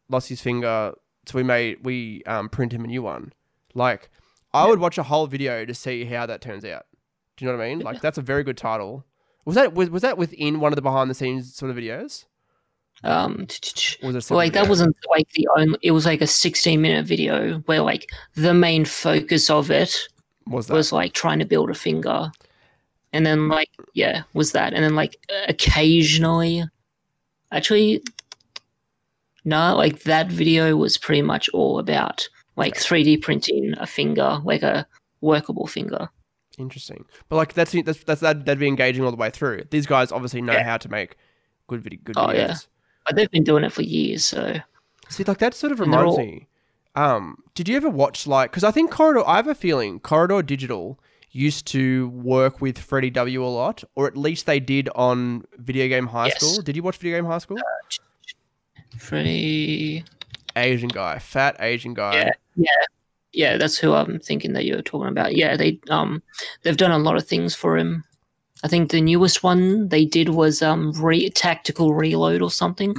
lost 0.08 0.28
his 0.28 0.40
finger 0.40 0.94
so 1.26 1.36
we 1.36 1.42
made 1.42 1.84
we 1.84 2.22
um 2.24 2.48
print 2.48 2.72
him 2.72 2.84
a 2.84 2.88
new 2.88 3.02
one. 3.02 3.32
Like 3.74 4.10
I 4.54 4.66
would 4.66 4.78
watch 4.78 4.98
a 4.98 5.02
whole 5.02 5.26
video 5.26 5.64
to 5.64 5.74
see 5.74 6.04
how 6.04 6.26
that 6.26 6.40
turns 6.40 6.64
out. 6.64 6.86
Do 7.36 7.44
you 7.44 7.50
know 7.50 7.58
what 7.58 7.64
I 7.64 7.68
mean? 7.68 7.80
Like 7.80 8.00
that's 8.00 8.18
a 8.18 8.22
very 8.22 8.44
good 8.44 8.56
title. 8.56 9.04
Was 9.44 9.56
that 9.56 9.74
was, 9.74 9.90
was 9.90 10.02
that 10.02 10.16
within 10.18 10.60
one 10.60 10.72
of 10.72 10.76
the 10.76 10.82
behind 10.82 11.10
the 11.10 11.14
scenes 11.14 11.54
sort 11.54 11.70
of 11.70 11.76
videos? 11.76 12.24
Um, 13.04 13.46
was 14.02 14.14
it 14.14 14.30
like 14.30 14.52
that 14.52 14.68
wasn't 14.68 14.96
like 15.10 15.28
the 15.30 15.48
only. 15.56 15.78
It 15.82 15.90
was 15.90 16.06
like 16.06 16.20
a 16.20 16.26
16 16.26 16.80
minute 16.80 17.04
video 17.04 17.58
where 17.60 17.80
like 17.80 18.10
the 18.34 18.54
main 18.54 18.84
focus 18.84 19.50
of 19.50 19.70
it 19.70 19.96
was 20.46 20.68
that? 20.68 20.74
was 20.74 20.92
like 20.92 21.12
trying 21.12 21.40
to 21.40 21.44
build 21.44 21.70
a 21.70 21.74
finger, 21.74 22.30
and 23.12 23.24
then 23.26 23.48
like 23.48 23.70
yeah, 23.94 24.22
was 24.34 24.52
that, 24.52 24.72
and 24.74 24.82
then 24.84 24.94
like 24.94 25.16
occasionally, 25.48 26.64
actually, 27.50 28.02
no, 29.44 29.74
like 29.76 30.02
that 30.04 30.28
video 30.28 30.76
was 30.76 30.96
pretty 30.96 31.22
much 31.22 31.48
all 31.50 31.78
about 31.78 32.28
like 32.56 32.74
3D 32.74 33.22
printing 33.22 33.74
a 33.78 33.86
finger, 33.86 34.38
like 34.44 34.62
a 34.62 34.86
workable 35.20 35.66
finger. 35.66 36.08
Interesting. 36.58 37.04
But 37.28 37.36
like 37.36 37.54
that's 37.54 37.72
that's 37.84 38.04
that's 38.04 38.20
that 38.20 38.44
that'd 38.44 38.58
be 38.58 38.68
engaging 38.68 39.04
all 39.04 39.10
the 39.10 39.16
way 39.16 39.30
through. 39.30 39.64
These 39.70 39.86
guys 39.86 40.12
obviously 40.12 40.42
know 40.42 40.52
Yeah. 40.52 40.64
how 40.64 40.76
to 40.76 40.88
make 40.88 41.16
good 41.66 41.82
video 41.82 42.00
good 42.04 42.16
Oh, 42.16 42.26
videos. 42.26 42.34
yeah. 42.36 42.54
But 43.06 43.16
they've 43.16 43.30
been 43.30 43.42
doing 43.44 43.64
it 43.64 43.72
for 43.72 43.82
years, 43.82 44.24
so 44.24 44.56
See, 45.08 45.24
like 45.24 45.38
that 45.38 45.54
sort 45.54 45.72
of 45.72 45.80
reminds 45.80 46.12
all- 46.12 46.18
me. 46.18 46.46
Um, 46.94 47.38
did 47.54 47.68
you 47.70 47.76
ever 47.78 47.88
watch 47.88 48.26
like? 48.26 48.50
Because 48.50 48.64
I 48.64 48.70
think 48.70 48.90
Corridor. 48.90 49.26
I 49.26 49.36
have 49.36 49.48
a 49.48 49.54
feeling 49.54 49.98
Corridor 49.98 50.42
Digital 50.42 51.00
used 51.32 51.66
to 51.68 52.08
work 52.10 52.60
with 52.60 52.78
Freddie 52.78 53.10
W 53.10 53.44
a 53.44 53.46
lot, 53.48 53.82
or 53.94 54.06
at 54.06 54.16
least 54.16 54.46
they 54.46 54.60
did 54.60 54.88
on 54.94 55.44
Video 55.56 55.88
Game 55.88 56.06
High 56.06 56.26
Yes. 56.28 56.40
School. 56.40 56.62
Did 56.62 56.76
you 56.76 56.82
watch 56.82 56.98
Video 56.98 57.18
Game 57.18 57.26
High 57.26 57.38
School? 57.38 57.58
Freddie. 58.98 60.04
Asian 60.54 60.88
guy, 60.88 61.18
fat 61.18 61.56
Asian 61.60 61.94
guy. 61.94 62.14
Yeah, 62.14 62.32
yeah, 62.56 62.84
yeah. 63.32 63.56
That's 63.56 63.78
who 63.78 63.94
I'm 63.94 64.18
thinking 64.20 64.52
that 64.52 64.66
you're 64.66 64.82
talking 64.82 65.08
about. 65.08 65.34
Yeah, 65.34 65.56
they 65.56 65.80
um, 65.88 66.22
they've 66.62 66.76
done 66.76 66.90
a 66.90 66.98
lot 66.98 67.16
of 67.16 67.26
things 67.26 67.54
for 67.54 67.78
him. 67.78 68.04
I 68.62 68.68
think 68.68 68.90
the 68.90 69.00
newest 69.00 69.42
one 69.42 69.88
they 69.88 70.04
did 70.04 70.28
was 70.28 70.62
um, 70.62 70.92
re- 70.92 71.30
tactical 71.30 71.94
reload 71.94 72.42
or 72.42 72.50
something. 72.50 72.94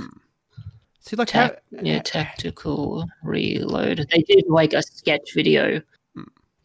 See, 1.02 1.16
like 1.16 1.28
Tac- 1.28 1.62
how, 1.76 1.82
yeah, 1.84 2.02
tactical 2.02 3.06
reload. 3.24 4.08
They 4.12 4.24
did 4.24 4.46
like 4.48 4.74
a 4.74 4.82
sketch 4.82 5.34
video. 5.36 5.82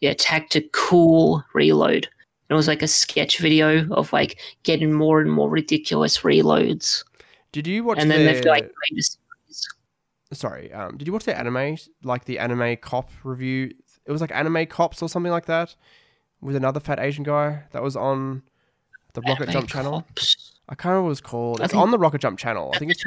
Yeah, 0.01 0.13
tactical 0.17 1.43
reload. 1.53 2.07
It 2.49 2.53
was 2.53 2.67
like 2.67 2.81
a 2.81 2.87
sketch 2.87 3.37
video 3.39 3.87
of 3.91 4.11
like 4.13 4.39
getting 4.63 4.91
more 4.93 5.21
and 5.21 5.31
more 5.31 5.49
ridiculous 5.49 6.19
reloads, 6.19 7.03
did 7.51 7.65
you 7.67 7.83
watch 7.83 7.97
and 7.99 8.09
then 8.11 8.25
their, 8.25 8.35
they've 8.35 8.45
like 8.45 8.71
made 8.91 8.99
a 10.31 10.35
sorry, 10.35 10.71
um, 10.73 10.97
did 10.97 11.07
you 11.07 11.13
watch 11.13 11.25
the 11.25 11.37
anime, 11.37 11.77
like 12.03 12.25
the 12.25 12.39
anime 12.39 12.77
cop 12.77 13.09
review? 13.23 13.71
It 14.05 14.11
was 14.11 14.21
like 14.21 14.31
anime 14.31 14.65
cops 14.67 15.01
or 15.01 15.09
something 15.09 15.31
like 15.31 15.45
that, 15.45 15.75
with 16.41 16.55
another 16.55 16.79
fat 16.79 16.99
Asian 16.99 17.23
guy 17.23 17.63
that 17.71 17.81
was 17.83 17.95
on 17.95 18.43
the 19.13 19.21
Rocket 19.21 19.49
Anime 19.49 19.53
Jump 19.53 19.69
channel. 19.69 20.05
I 20.69 20.75
can't 20.75 20.85
remember 20.91 21.05
what 21.05 21.11
it's 21.11 21.21
called. 21.21 21.61
I 21.61 21.65
It's 21.65 21.73
think- 21.73 21.81
on 21.81 21.91
the 21.91 21.97
Rocket 21.99 22.21
Jump 22.21 22.37
channel. 22.39 22.71
I 22.73 22.77
think 22.77 22.91
it's 22.91 23.03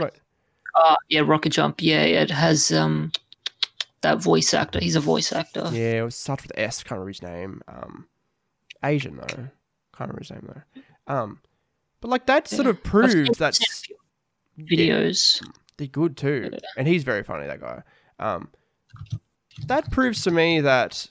Uh, 0.75 0.97
yeah, 1.09 1.21
Rocket 1.21 1.51
Jump. 1.51 1.81
Yeah, 1.81 2.03
it 2.03 2.31
has 2.31 2.73
um 2.73 3.13
that 4.03 4.21
voice 4.21 4.53
actor. 4.55 4.79
He's 4.81 4.97
a 4.97 5.01
voice 5.01 5.33
actor. 5.33 5.69
yeah, 5.73 6.05
it 6.05 6.13
starts 6.13 6.43
with 6.45 6.53
S. 6.57 6.83
Can't 6.83 7.01
remember 7.01 7.09
his 7.09 7.23
name. 7.23 7.63
Um, 7.69 8.07
Asian 8.85 9.17
though. 9.17 9.27
Can't 9.27 9.51
remember 10.01 10.21
his 10.21 10.31
name 10.31 10.49
though. 11.07 11.15
Um, 11.15 11.41
but 12.01 12.09
like 12.09 12.27
that 12.27 12.49
sort 12.49 12.67
of 12.67 12.83
proves 12.83 13.39
that 13.39 13.59
videos. 14.59 15.43
they're 15.77 15.87
good 15.87 16.17
too, 16.17 16.51
and 16.77 16.87
he's 16.87 17.05
very 17.05 17.23
funny. 17.23 17.47
That 17.47 17.61
guy. 17.61 17.83
Um, 18.19 18.49
that 19.67 19.91
proves 19.91 20.23
to 20.25 20.31
me 20.31 20.61
that 20.61 21.07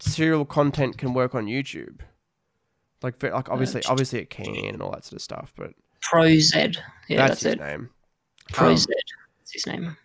serial 0.00 0.44
content 0.44 0.98
can 0.98 1.14
work 1.14 1.34
on 1.34 1.46
YouTube. 1.46 2.00
Like, 3.02 3.20
like 3.22 3.50
obviously, 3.50 3.82
obviously 3.88 4.20
it 4.20 4.30
can 4.30 4.54
and 4.66 4.80
all 4.80 4.92
that 4.92 5.04
sort 5.04 5.14
of 5.14 5.22
stuff. 5.22 5.52
But 5.56 5.72
Pro 6.00 6.38
Z. 6.38 6.74
Yeah, 7.08 7.26
that's, 7.26 7.42
that's, 7.42 7.42
his 7.42 7.52
it. 7.54 7.60
name. 7.60 7.90
Pro 8.52 8.70
Um, 8.70 8.76
Z. 8.76 8.86
That's 9.38 9.52
his 9.52 9.66
name. 9.66 9.96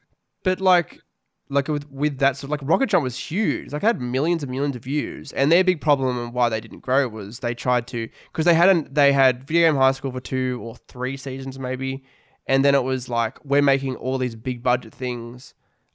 But 0.43 0.60
like, 0.62 1.00
like 1.49 1.67
with 1.67 1.89
with 1.89 2.19
that 2.19 2.36
sort 2.36 2.45
of 2.45 2.51
like 2.51 2.69
Rocket 2.69 2.89
Jump 2.89 3.03
was 3.03 3.17
huge. 3.17 3.71
Like, 3.71 3.83
it 3.83 3.86
had 3.86 4.01
millions 4.01 4.43
and 4.43 4.51
millions 4.51 4.75
of 4.75 4.83
views, 4.83 5.31
and 5.31 5.51
their 5.51 5.63
big 5.63 5.81
problem 5.81 6.17
and 6.17 6.33
why 6.33 6.49
they 6.49 6.60
didn't 6.60 6.79
grow 6.79 7.07
was 7.07 7.39
they 7.39 7.53
tried 7.53 7.88
to 7.88 8.10
because 8.31 8.45
they 8.45 8.53
hadn't 8.53 8.93
they 8.95 9.13
had 9.13 9.43
Video 9.43 9.67
Game 9.67 9.77
High 9.77 9.91
School 9.91 10.12
for 10.12 10.19
two 10.19 10.60
or 10.62 10.75
three 10.88 11.17
seasons 11.17 11.57
maybe, 11.57 12.03
and 12.47 12.65
then 12.65 12.75
it 12.75 12.83
was 12.83 13.10
like 13.10 13.43
we're 13.45 13.62
making 13.62 13.95
all 13.95 14.17
these 14.17 14.36
big 14.36 14.62
budget 14.63 14.93
things. 14.93 15.53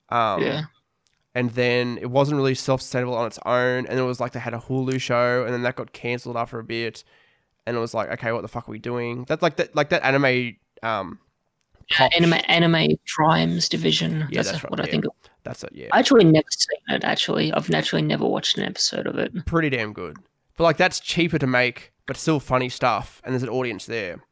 Um, 0.08 0.42
yeah. 0.42 0.62
and 1.34 1.50
then 1.52 1.98
it 2.02 2.10
wasn't 2.10 2.36
really 2.36 2.54
self-sustainable 2.54 3.14
on 3.14 3.26
its 3.26 3.38
own 3.46 3.86
and 3.86 3.98
it 3.98 4.02
was 4.02 4.20
like 4.20 4.32
they 4.32 4.40
had 4.40 4.52
a 4.52 4.58
hulu 4.58 5.00
show 5.00 5.44
and 5.44 5.54
then 5.54 5.62
that 5.62 5.74
got 5.74 5.94
cancelled 5.94 6.36
after 6.36 6.58
a 6.58 6.64
bit 6.64 7.02
and 7.66 7.74
it 7.74 7.80
was 7.80 7.94
like 7.94 8.10
okay 8.10 8.30
what 8.30 8.42
the 8.42 8.48
fuck 8.48 8.68
are 8.68 8.72
we 8.72 8.78
doing 8.78 9.24
that's 9.26 9.40
like 9.40 9.56
that 9.56 9.74
like 9.74 9.88
that 9.88 10.04
anime 10.04 10.54
um 10.82 11.18
Cops. 11.90 12.14
Anime 12.16 12.34
Anime 12.48 12.96
Crimes 13.08 13.68
division. 13.68 14.26
Yeah, 14.30 14.42
that's, 14.42 14.52
that's 14.52 14.64
right, 14.64 14.70
what 14.70 14.80
I 14.80 14.84
yeah. 14.84 14.90
think. 14.90 15.04
That's 15.44 15.64
it 15.64 15.70
yeah 15.72 15.88
I 15.92 15.98
actually 15.98 16.24
never 16.24 16.46
seen 16.50 16.78
it. 16.96 17.04
Actually, 17.04 17.52
I've 17.52 17.68
naturally 17.68 18.02
never 18.02 18.26
watched 18.26 18.58
an 18.58 18.64
episode 18.64 19.06
of 19.06 19.16
it. 19.18 19.46
pretty 19.46 19.70
damn 19.70 19.92
good 19.92 20.16
but 20.56 20.64
like 20.64 20.76
that's 20.76 21.00
cheaper 21.00 21.38
to 21.38 21.46
make 21.46 21.92
but 22.06 22.16
still 22.16 22.40
funny 22.40 22.68
stuff 22.68 23.20
and 23.24 23.32
there's 23.32 23.42
an 23.42 23.48
audience 23.48 23.86
there 23.86 24.22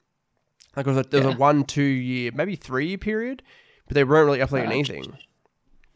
like 0.77 0.87
there 0.87 0.95
was 0.95 1.07
a, 1.07 1.09
there 1.09 1.23
Yeah. 1.23 1.35
a 1.35 1.37
one 1.37 1.65
two 1.65 1.83
year 1.83 2.31
maybe 2.35 2.57
three 2.57 2.87
year 2.89 2.99
period 2.99 3.43
but 3.87 3.95
they 3.95 4.05
weren't 4.05 4.27
really 4.27 4.41
uploading 4.43 4.71
anything 4.71 5.17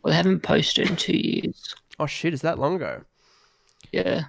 Well, 0.02 0.10
they 0.10 0.16
haven't 0.16 0.40
posted 0.42 0.88
in 0.90 0.96
two 0.96 1.16
years. 1.16 1.74
oh 1.98 2.06
shit 2.06 2.34
is 2.34 2.42
that 2.42 2.58
long 2.58 2.76
ago 2.76 3.02
Yeah. 3.92 4.24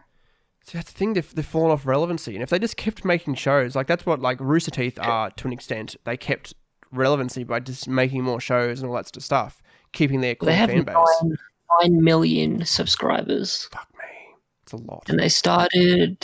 See, 0.68 0.80
that's 0.80 0.92
the 0.92 0.98
thing, 0.98 1.14
they've, 1.14 1.36
they've 1.36 1.46
fallen 1.46 1.70
off 1.72 1.86
relevancy. 1.86 2.34
And 2.34 2.42
if 2.42 2.50
they 2.50 2.58
just 2.58 2.76
kept 2.76 3.06
making 3.06 3.36
shows, 3.36 3.76
like 3.76 3.86
that's 3.86 4.04
what 4.04 4.20
like 4.20 4.40
Rooster 4.40 4.72
Teeth 4.72 4.98
are 5.00 5.30
to 5.30 5.48
an 5.48 5.54
extent, 5.54 5.96
they 6.06 6.18
kept 6.18 6.56
relevancy 6.92 7.44
by 7.44 7.60
just 7.60 7.88
making 7.88 8.24
more 8.24 8.40
shows 8.40 8.80
and 8.82 8.90
all 8.90 8.96
that 8.96 9.06
sort 9.06 9.18
of 9.18 9.24
stuff, 9.24 9.62
keeping 9.96 10.22
their 10.22 10.36
core 10.36 10.46
They 10.48 10.56
have 10.56 10.70
fan 10.70 10.84
base. 10.84 10.96
nine, 11.24 11.38
nine 11.82 12.04
million 12.04 12.64
subscribers, 12.66 13.68
Fuck 13.72 13.88
me. 13.98 14.36
It's 14.64 14.74
a 14.74 14.78
lot. 14.78 15.06
and 15.10 15.18
they 15.20 15.30
started. 15.30 16.24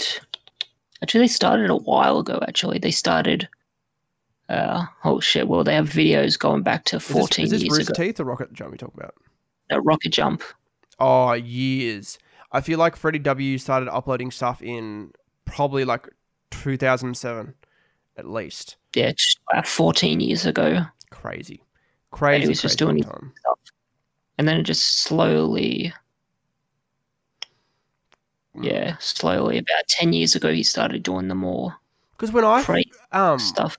Actually, 1.02 1.22
they 1.22 1.28
started 1.28 1.70
a 1.72 1.76
while 1.76 2.20
ago. 2.20 2.40
Actually, 2.48 2.78
they 2.78 2.92
started. 2.92 3.50
Uh, 4.50 4.86
oh 5.06 5.20
shit! 5.20 5.48
Well, 5.48 5.64
they 5.64 5.74
have 5.74 5.90
videos 5.90 6.38
going 6.38 6.62
back 6.62 6.84
to 6.86 6.98
Is 6.98 7.08
this, 7.08 7.18
fourteen 7.18 7.46
is 7.46 7.52
this 7.52 7.64
years 7.64 7.78
Rooster 7.80 7.94
ago. 7.94 8.04
Teeth 8.04 8.20
or 8.20 8.26
Rocket 8.26 8.54
Jump 8.54 8.72
we 8.72 8.78
talk 8.78 8.94
about? 8.94 9.16
Uh, 9.72 9.82
Rocket 9.82 10.10
Jump. 10.12 10.44
Oh, 11.00 11.34
years. 11.34 12.20
I 12.52 12.60
feel 12.62 12.78
like 12.78 12.96
Freddie 12.98 13.20
W 13.20 13.58
started 13.58 13.88
uploading 13.90 14.30
stuff 14.30 14.62
in 14.62 15.12
probably 15.46 15.86
like 15.86 16.08
2007 16.52 17.54
at 18.18 18.28
least. 18.30 18.76
Yeah, 18.94 19.06
it's 19.08 19.38
about 19.50 19.66
fourteen 19.66 20.20
years 20.20 20.46
ago, 20.46 20.82
Crazy. 21.12 21.64
Crazy. 22.12 22.50
was 22.50 22.62
just 22.62 22.78
crazy 22.78 22.92
doing 23.02 23.04
time. 23.04 23.32
And 24.42 24.48
then 24.48 24.58
it 24.58 24.64
just 24.64 25.02
slowly. 25.04 25.94
Yeah, 28.60 28.98
slowly. 29.00 29.60
About 29.60 29.88
ten 29.88 30.14
years 30.14 30.34
ago, 30.34 30.52
he 30.52 30.64
started 30.64 31.04
doing 31.04 31.28
the 31.28 31.36
more 31.36 31.76
Because 32.14 32.32
when 32.32 32.44
I 32.44 32.64
um 33.12 33.38
stuff. 33.38 33.78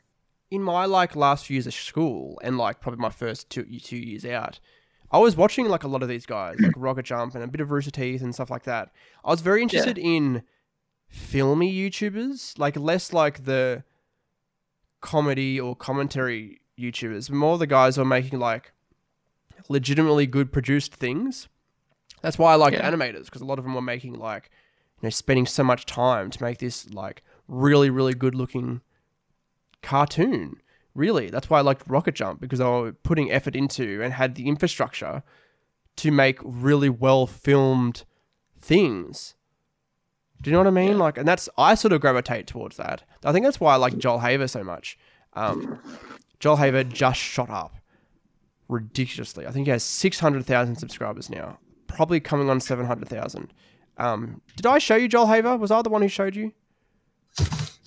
in 0.53 0.63
my 0.63 0.85
like 0.85 1.17
last 1.17 1.47
few 1.47 1.55
years 1.57 1.67
of 1.67 1.75
school 1.75 2.41
and 2.45 2.57
like 2.59 2.81
probably 2.81 3.01
my 3.01 3.11
first 3.11 3.51
two 3.51 3.65
two 3.81 3.97
years 3.97 4.25
out, 4.25 4.61
I 5.11 5.19
was 5.19 5.35
watching 5.37 5.69
like 5.69 5.83
a 5.83 5.89
lot 5.89 6.05
of 6.05 6.09
these 6.09 6.27
guys, 6.27 6.55
like 6.61 6.75
Rocket 6.77 7.07
Jump 7.07 7.35
and 7.35 7.43
a 7.43 7.49
bit 7.49 7.61
of 7.61 7.73
Rooster 7.73 7.91
Teeth 7.91 8.23
and 8.23 8.33
stuff 8.33 8.49
like 8.49 8.63
that. 8.63 8.93
I 9.25 9.31
was 9.31 9.41
very 9.41 9.63
interested 9.63 9.99
in 9.99 10.45
filmy 11.09 11.75
YouTubers, 11.75 12.57
like 12.57 12.77
less 12.77 13.13
like 13.13 13.47
the 13.47 13.83
comedy 15.01 15.59
or 15.59 15.75
commentary 15.75 16.61
YouTubers, 16.79 17.31
more 17.31 17.59
the 17.59 17.67
guys 17.67 17.97
who 17.97 18.03
are 18.03 18.05
making 18.05 18.39
like 18.39 18.73
legitimately 19.69 20.27
good 20.27 20.53
produced 20.53 20.95
things. 20.95 21.49
That's 22.23 22.39
why 22.39 22.53
I 22.53 22.57
like 22.57 22.75
Yeah. 22.75 22.89
animators 22.91 23.25
because 23.27 23.41
a 23.41 23.45
lot 23.45 23.59
of 23.59 23.65
them 23.65 23.75
were 23.75 23.83
making 23.83 24.15
like 24.15 24.51
you 25.01 25.07
know 25.07 25.11
spending 25.11 25.47
so 25.47 25.65
much 25.65 25.87
time 25.87 26.31
to 26.31 26.43
make 26.43 26.59
this 26.59 26.89
like 26.93 27.23
really 27.49 27.91
really 27.91 28.15
good 28.15 28.35
looking 28.35 28.81
cartoon. 29.83 30.57
Really, 30.95 31.31
that's 31.31 31.49
why 31.49 31.59
I 31.59 31.63
liked 31.63 31.85
Rocket 31.89 32.15
Jump 32.15 32.41
because 32.41 32.59
they 32.59 32.65
were 32.67 32.93
putting 32.93 33.33
effort 33.33 33.57
into 33.57 34.03
and 34.03 34.13
had 34.13 34.35
the 34.35 34.47
infrastructure 34.47 35.23
to 35.97 36.11
make 36.11 36.39
really 36.43 36.91
well 36.91 37.27
filmed 37.27 38.05
things. 38.61 39.35
Do 40.43 40.51
you 40.51 40.53
know 40.53 40.59
what 40.61 40.67
I 40.67 40.71
mean? 40.71 40.99
Like, 40.99 41.17
and 41.19 41.27
that's 41.27 41.49
I 41.57 41.75
sort 41.77 41.93
of 41.93 42.01
gravitate 42.01 42.47
towards 42.47 42.77
that. 42.77 43.05
I 43.25 43.33
think 43.33 43.45
that's 43.45 43.61
why 43.61 43.73
I 43.73 43.77
like 43.77 43.97
Joel 43.97 44.19
Haver 44.19 44.49
so 44.49 44.63
much. 44.65 44.99
Um, 45.35 45.79
Joel 46.41 46.57
Haver 46.57 46.85
just 46.85 47.19
shot 47.21 47.49
up 47.49 47.75
ridiculously. 48.73 49.47
I 49.47 49.51
think 49.53 49.67
he 49.67 49.71
has 49.71 49.83
six 49.85 50.19
hundred 50.19 50.45
thousand 50.47 50.77
subscribers 50.77 51.31
now, 51.31 51.59
probably 51.87 52.19
coming 52.21 52.51
on 52.51 52.59
seven 52.61 52.87
hundred 52.87 53.09
thousand. 53.09 53.53
Um, 53.99 54.41
did 54.57 54.67
I 54.67 54.79
show 54.79 54.97
you 54.97 55.07
Joel 55.09 55.27
Haver? 55.27 55.57
Was 55.57 55.71
I 55.71 55.83
the 55.83 55.91
one 55.91 56.03
who 56.03 56.09
showed 56.09 56.35
you? 56.35 56.53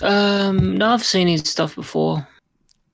Um, 0.01 0.77
no, 0.77 0.89
I've 0.89 1.03
seen 1.03 1.27
his 1.27 1.41
stuff 1.41 1.75
before. 1.75 2.27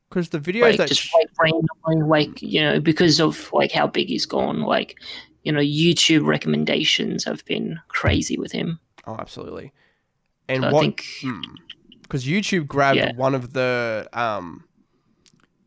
Because 0.09 0.29
the 0.29 0.39
videos 0.39 0.61
like 0.63 0.77
that 0.77 0.87
just 0.89 1.01
sh- 1.01 1.13
like 1.13 1.29
randomly, 1.39 2.07
like 2.07 2.41
you 2.41 2.61
know, 2.61 2.79
because 2.79 3.19
of 3.19 3.51
like 3.53 3.71
how 3.71 3.87
big 3.87 4.07
he's 4.09 4.25
gone. 4.25 4.61
Like 4.61 4.99
you 5.43 5.51
know, 5.51 5.59
YouTube 5.61 6.25
recommendations 6.25 7.23
have 7.23 7.43
been 7.45 7.79
crazy 7.87 8.37
with 8.37 8.51
him. 8.51 8.79
oh, 9.07 9.15
absolutely. 9.17 9.71
And 10.49 10.63
So 10.63 10.67
I 10.69 10.71
what? 10.73 10.81
think 10.81 11.05
Because 12.03 12.25
YouTube 12.25 12.67
grabbed 12.67 12.97
Yeah. 12.97 13.13
one 13.15 13.33
of 13.33 13.53
the 13.53 14.07
um, 14.13 14.65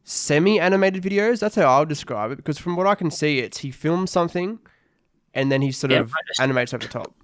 semi-animated 0.05 1.03
videos. 1.03 1.41
That's 1.41 1.57
how 1.57 1.63
I'll 1.63 1.85
describe 1.87 2.31
it. 2.31 2.37
Because 2.37 2.59
from 2.59 2.77
what 2.77 2.87
I 2.87 2.95
can 2.95 3.11
see, 3.11 3.41
it's 3.41 3.59
he 3.59 3.71
films 3.71 4.11
something, 4.11 4.59
and 5.35 5.51
then 5.51 5.63
he 5.63 5.73
sort 5.73 5.91
Yeah, 5.93 6.01
of 6.01 6.13
animates 6.41 6.73
over 6.73 6.87
the 6.87 6.93
top, 6.93 7.15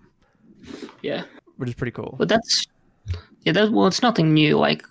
yeah, 1.03 1.25
which 1.57 1.69
is 1.69 1.75
pretty 1.75 1.93
cool. 1.93 2.17
but 2.19 2.29
that's 2.29 2.67
yeah. 3.45 3.53
That 3.53 3.73
well, 3.73 3.87
it's 3.87 4.03
nothing 4.03 4.35
new. 4.35 4.59
Like 4.59 4.85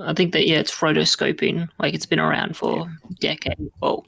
I 0.00 0.14
think 0.14 0.32
that 0.32 0.46
yeah, 0.46 0.58
it's 0.58 0.74
rotoscoping. 0.74 1.68
Like 1.78 1.94
it's 1.94 2.06
been 2.06 2.20
around 2.20 2.56
for 2.56 2.90
decades. 3.20 3.60
Well, 3.80 4.06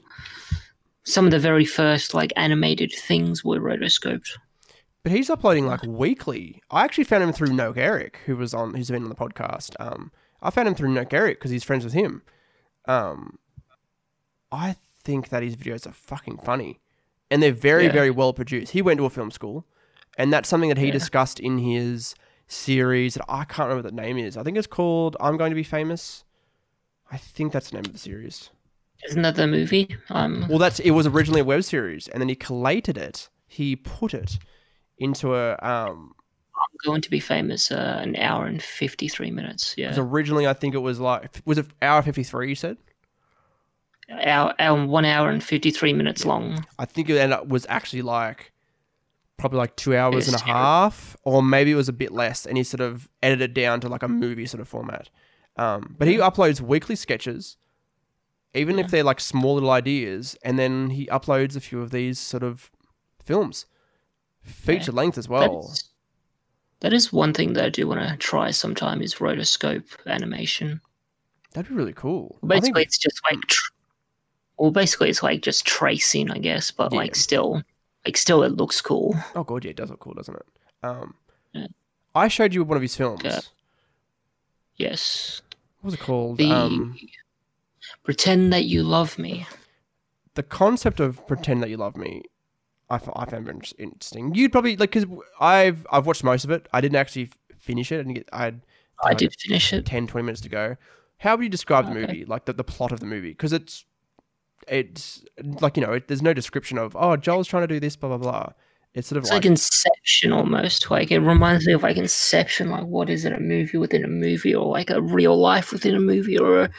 some 1.03 1.25
of 1.25 1.31
the 1.31 1.39
very 1.39 1.65
first 1.65 2.13
like 2.13 2.31
animated 2.35 2.91
things 2.93 3.43
were 3.43 3.59
rotoscoped. 3.59 4.29
But 5.03 5.11
he's 5.11 5.29
uploading 5.29 5.67
like 5.67 5.83
weekly. 5.83 6.63
I 6.71 6.83
actually 6.83 7.03
found 7.03 7.23
him 7.23 7.31
through 7.31 7.49
Noak 7.49 7.77
Eric, 7.77 8.21
who 8.25 8.35
was 8.35 8.55
on, 8.55 8.73
who's 8.73 8.89
been 8.89 9.03
on 9.03 9.09
the 9.09 9.15
podcast. 9.15 9.75
Um, 9.79 10.11
I 10.41 10.49
found 10.49 10.67
him 10.67 10.73
through 10.73 10.89
Noak 10.95 11.13
Eric 11.13 11.37
because 11.37 11.51
he's 11.51 11.63
friends 11.63 11.83
with 11.83 11.93
him. 11.93 12.23
Um, 12.87 13.39
I 14.51 14.75
think 15.03 15.29
that 15.29 15.43
his 15.43 15.55
videos 15.55 15.85
are 15.87 15.91
fucking 15.91 16.37
funny, 16.37 16.79
and 17.29 17.41
they're 17.41 17.51
very, 17.51 17.85
Yeah. 17.85 17.91
very 17.91 18.11
well 18.11 18.33
produced. 18.33 18.71
He 18.73 18.81
went 18.81 18.97
to 18.99 19.05
a 19.05 19.09
film 19.09 19.31
school, 19.31 19.65
and 20.17 20.31
that's 20.31 20.47
something 20.49 20.69
that 20.69 20.77
he 20.77 20.87
Yeah. 20.87 20.91
discussed 20.93 21.39
in 21.39 21.57
his 21.59 22.15
series 22.47 23.15
that 23.15 23.25
I 23.27 23.43
can't 23.45 23.69
remember 23.69 23.87
what 23.87 23.95
the 23.95 24.01
name 24.01 24.17
is. 24.17 24.37
I 24.37 24.43
think 24.43 24.57
it's 24.57 24.67
called 24.67 25.17
"I'm 25.19 25.37
Going 25.37 25.49
to 25.51 25.55
Be 25.55 25.63
Famous." 25.63 26.23
I 27.11 27.17
think 27.17 27.51
that's 27.53 27.69
the 27.69 27.75
name 27.77 27.85
of 27.85 27.93
the 27.93 27.99
series. 27.99 28.49
Isn't 29.07 29.21
that 29.23 29.35
the 29.35 29.45
movie? 29.47 29.95
Um, 30.09 30.45
Well, 30.49 30.57
that's 30.57 30.79
it 30.79 30.91
was 30.91 31.05
originally 31.07 31.41
a 31.41 31.45
web 31.45 31.63
series, 31.63 32.07
and 32.07 32.21
then 32.21 32.29
he 32.29 32.35
collated 32.35 32.97
it. 32.97 33.29
He 33.47 33.75
put 33.75 34.13
it 34.13 34.39
into 34.97 35.35
a 35.35 35.57
um 35.61 36.13
going 36.83 37.01
to 37.01 37.09
be 37.09 37.19
famous. 37.19 37.71
Uh, 37.71 37.99
an 38.01 38.15
hour 38.15 38.45
and 38.45 38.61
fifty 38.61 39.07
three 39.07 39.31
minutes. 39.31 39.75
Yeah. 39.77 39.89
Because 39.89 39.99
originally 39.99 40.47
I 40.47 40.53
think 40.53 40.75
it 40.75 40.79
was 40.79 40.99
like 40.99 41.41
was 41.45 41.57
it 41.57 41.67
hour 41.81 42.01
fifty 42.01 42.23
three? 42.23 42.49
You 42.49 42.55
said 42.55 42.77
hour, 44.09 44.53
hour, 44.59 44.85
one 44.85 45.05
hour 45.05 45.29
and 45.29 45.43
53 45.43 45.93
minutes 45.93 46.25
long. 46.25 46.65
I 46.77 46.85
think 46.85 47.09
it 47.09 47.17
ended 47.17 47.39
up 47.39 47.47
was 47.47 47.65
actually 47.69 48.01
like 48.01 48.51
probably 49.37 49.57
like 49.57 49.75
two 49.75 49.95
hours 49.95 50.27
and 50.27 50.35
a 50.35 50.43
half, 50.43 51.17
or 51.23 51.43
maybe 51.43 51.71
it 51.71 51.75
was 51.75 51.89
a 51.89 51.93
bit 51.93 52.11
less, 52.11 52.45
and 52.45 52.57
he 52.57 52.63
sort 52.63 52.81
of 52.81 53.09
edited 53.21 53.51
it 53.51 53.53
down 53.53 53.81
to 53.81 53.89
like 53.89 54.03
a 54.03 54.07
movie 54.07 54.45
sort 54.45 54.61
of 54.61 54.67
format. 54.67 55.09
Um, 55.57 55.95
but 55.97 56.07
he 56.07 56.15
uploads 56.17 56.61
weekly 56.61 56.95
sketches, 56.95 57.57
even 58.53 58.79
if 58.79 58.91
they're 58.91 59.03
like 59.03 59.19
small 59.19 59.55
little 59.55 59.71
ideas, 59.71 60.37
and 60.43 60.57
then 60.57 60.91
he 60.91 61.05
uploads 61.07 61.55
a 61.55 61.59
few 61.59 61.81
of 61.81 61.91
these 61.91 62.19
sort 62.19 62.43
of 62.43 62.71
films, 63.23 63.65
feature 64.41 64.91
length 64.91 65.17
as 65.17 65.27
well. 65.27 65.63
That's, 65.63 65.89
that 66.81 66.93
is 66.93 67.11
one 67.13 67.33
thing 67.33 67.53
that 67.53 67.65
I 67.65 67.69
do 67.69 67.87
want 67.87 68.01
to 68.07 68.17
try 68.17 68.51
sometime 68.51 69.01
is 69.01 69.15
rotoscope 69.15 69.85
animation. 70.05 70.81
That'd 71.53 71.69
be 71.69 71.75
really 71.75 71.93
cool. 71.93 72.35
I 72.43 72.47
think- 72.47 72.49
Basically, 72.63 72.81
it's 72.83 72.97
just 72.97 73.19
like, 73.31 73.39
tr- 73.47 73.71
well, 74.57 74.71
basically 74.71 75.09
it's 75.09 75.23
like 75.23 75.41
just 75.41 75.65
tracing, 75.65 76.29
I 76.31 76.37
guess, 76.37 76.71
but 76.71 76.91
Yeah. 76.91 76.97
like 76.99 77.15
still, 77.15 77.61
like 78.05 78.17
still 78.17 78.43
it 78.43 78.53
looks 78.53 78.81
cool. 78.81 79.15
Oh 79.35 79.43
god, 79.43 79.63
yeah, 79.65 79.71
it 79.71 79.77
does 79.77 79.89
look 79.89 79.99
cool, 79.99 80.13
doesn't 80.13 80.35
it? 80.35 80.45
Um, 80.83 81.15
Yeah. 81.53 81.67
I 82.13 82.27
showed 82.27 82.53
you 82.53 82.63
one 82.63 82.75
of 82.77 82.81
his 82.81 82.95
films. 82.95 83.21
Yeah. 83.23 83.39
Yes. 84.77 85.41
What 85.81 85.85
was 85.91 85.93
it 85.95 85.99
called? 85.99 86.37
The 86.37 86.51
Um, 86.51 86.97
pretend 88.03 88.51
that 88.53 88.65
you 88.65 88.83
love 88.83 89.17
me. 89.17 89.45
the 90.35 90.43
concept 90.43 90.99
of 90.99 91.25
pretend 91.27 91.63
that 91.63 91.69
you 91.69 91.77
love 91.77 91.95
me, 91.95 92.23
I, 92.89 92.95
f- 92.95 93.09
I 93.15 93.25
found 93.25 93.47
inter- 93.49 93.75
interesting. 93.79 94.35
You'd 94.35 94.51
probably 94.51 94.77
like 94.77 94.91
because 94.91 95.05
I've 95.39 95.85
I've 95.91 96.05
watched 96.05 96.23
most 96.23 96.43
of 96.43 96.51
it. 96.51 96.67
I 96.73 96.81
didn't 96.81 96.97
actually 96.97 97.29
finish 97.57 97.91
it, 97.91 98.05
and 98.05 98.15
get 98.15 98.29
I 98.31 98.43
had 98.45 98.61
I 99.03 99.09
like, 99.09 99.17
did 99.17 99.35
finish 99.39 99.73
it. 99.73 99.85
10, 99.85 100.07
20 100.07 100.25
minutes 100.25 100.41
to 100.41 100.49
go. 100.49 100.75
How 101.17 101.35
would 101.35 101.43
you 101.43 101.49
describe 101.49 101.85
the 101.85 101.91
Okay. 101.91 102.01
movie? 102.01 102.25
Like 102.25 102.45
the, 102.45 102.53
the 102.53 102.63
plot 102.63 102.91
of 102.91 102.99
the 102.99 103.05
movie? 103.05 103.29
Because 103.31 103.53
it's 103.53 103.85
it's 104.67 105.23
like 105.61 105.77
you 105.77 105.85
know, 105.85 105.93
it, 105.93 106.07
there's 106.07 106.21
no 106.21 106.33
description 106.33 106.77
of 106.77 106.95
oh 106.95 107.15
Joel's 107.17 107.47
trying 107.47 107.63
to 107.63 107.67
do 107.67 107.79
this, 107.79 107.95
blah 107.95 108.09
blah 108.09 108.17
blah. 108.17 108.49
It's 108.93 109.09
sort 109.09 109.17
of 109.17 109.23
It's 109.23 109.31
like, 109.31 109.39
like 109.43 109.45
Inception 109.47 110.31
almost. 110.31 110.89
Like 110.89 111.11
it 111.11 111.19
reminds 111.19 111.65
me 111.67 111.73
of 111.73 111.83
like 111.83 111.97
Inception. 111.97 112.69
Like 112.69 112.85
what 112.85 113.09
is 113.09 113.25
it? 113.25 113.33
A 113.33 113.39
movie 113.39 113.77
within 113.77 114.05
a 114.05 114.07
movie, 114.07 114.55
or 114.55 114.65
like 114.71 114.89
a 114.89 115.01
real 115.01 115.37
life 115.37 115.71
within 115.73 115.95
a 115.95 115.99
movie, 115.99 116.37
or 116.37 116.61
a 116.63 116.69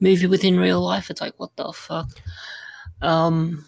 movie 0.00 0.26
within 0.26 0.58
real 0.58 0.80
life? 0.80 1.10
It's 1.10 1.20
like 1.20 1.34
what 1.38 1.54
the 1.56 1.72
fuck. 1.72 2.08
Um, 3.02 3.64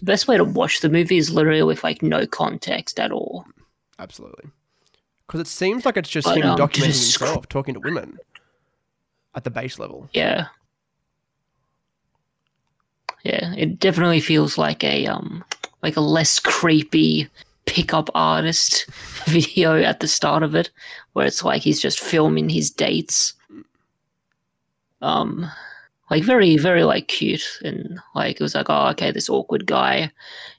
the 0.00 0.04
best 0.06 0.26
way 0.26 0.36
to 0.36 0.44
watch 0.44 0.80
the 0.80 0.88
movie 0.88 1.16
is 1.18 1.30
literally 1.30 1.62
with 1.62 1.84
like 1.84 2.02
no 2.02 2.26
context 2.26 2.98
at 2.98 3.12
all. 3.12 3.44
absolutely 3.98 4.50
because 5.26 5.40
it 5.40 5.46
seems 5.46 5.84
like 5.86 5.96
it's 5.96 6.08
just 6.08 6.26
But, 6.26 6.38
him 6.38 6.46
um, 6.46 6.58
documenting 6.58 6.86
just 6.86 7.20
himself, 7.20 7.48
talking 7.48 7.74
to 7.74 7.80
women 7.80 8.18
at 9.36 9.44
the 9.44 9.50
base 9.50 9.78
level. 9.78 10.08
Yeah. 10.12 10.48
Yeah, 13.22 13.54
it 13.56 13.78
definitely 13.78 14.20
feels 14.20 14.56
like 14.58 14.82
a 14.82 15.06
um 15.06 15.44
like 15.82 15.96
a 15.96 16.00
less 16.00 16.40
creepy 16.40 17.28
pickup 17.66 18.08
artist 18.14 18.86
video 19.26 19.80
at 19.80 20.00
the 20.00 20.08
start 20.08 20.42
of 20.42 20.54
it, 20.54 20.70
where 21.12 21.26
it's 21.26 21.44
like 21.44 21.62
he's 21.62 21.80
just 21.80 22.00
filming 22.00 22.48
his 22.48 22.70
dates. 22.70 23.34
Um 25.02 25.50
like 26.10 26.24
very, 26.24 26.56
very 26.56 26.82
like 26.84 27.08
cute 27.08 27.60
and 27.64 27.98
like 28.14 28.36
it 28.36 28.42
was 28.42 28.54
like, 28.54 28.66
oh 28.68 28.88
okay, 28.88 29.12
this 29.12 29.30
awkward 29.30 29.66
guy. 29.66 30.10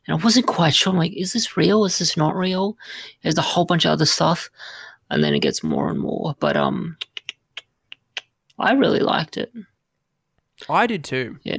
And 0.07 0.19
I 0.19 0.23
wasn't 0.23 0.47
quite 0.47 0.73
sure, 0.73 0.91
I'm 0.91 0.97
like, 0.97 1.13
is 1.13 1.33
this 1.33 1.57
real? 1.57 1.85
Is 1.85 1.99
this 1.99 2.15
not 2.17 2.35
real? 2.35 2.77
There's 3.21 3.37
a 3.37 3.41
whole 3.41 3.65
bunch 3.65 3.85
of 3.85 3.91
other 3.91 4.05
stuff. 4.05 4.49
And 5.09 5.23
then 5.23 5.33
it 5.33 5.41
gets 5.41 5.61
more 5.61 5.89
and 5.89 5.99
more. 5.99 6.35
But 6.39 6.55
um 6.57 6.97
I 8.57 8.73
really 8.73 8.99
liked 8.99 9.37
it. 9.37 9.51
I 10.69 10.87
did 10.87 11.03
too. 11.03 11.37
Yeah. 11.43 11.57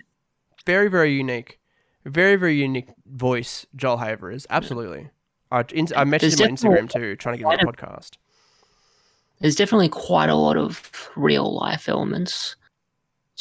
Very, 0.64 0.88
very 0.88 1.12
unique. 1.12 1.58
Very, 2.04 2.36
very 2.36 2.56
unique 2.56 2.88
voice 3.06 3.66
Joel 3.76 3.98
Haver 3.98 4.30
is. 4.30 4.46
Absolutely. 4.48 5.10
I, 5.50 5.60
in, 5.74 5.88
I 5.94 6.04
messaged 6.04 6.40
him 6.40 6.50
on 6.50 6.56
Instagram 6.56 6.90
too, 6.90 7.16
trying 7.16 7.36
to 7.36 7.42
get 7.42 7.60
him 7.60 7.66
on 7.68 7.74
the 7.74 7.82
podcast. 7.82 8.16
there's 9.40 9.56
definitely 9.56 9.88
quite 9.88 10.30
a 10.30 10.34
lot 10.34 10.56
of 10.56 10.90
real 11.16 11.54
life 11.54 11.88
elements 11.88 12.56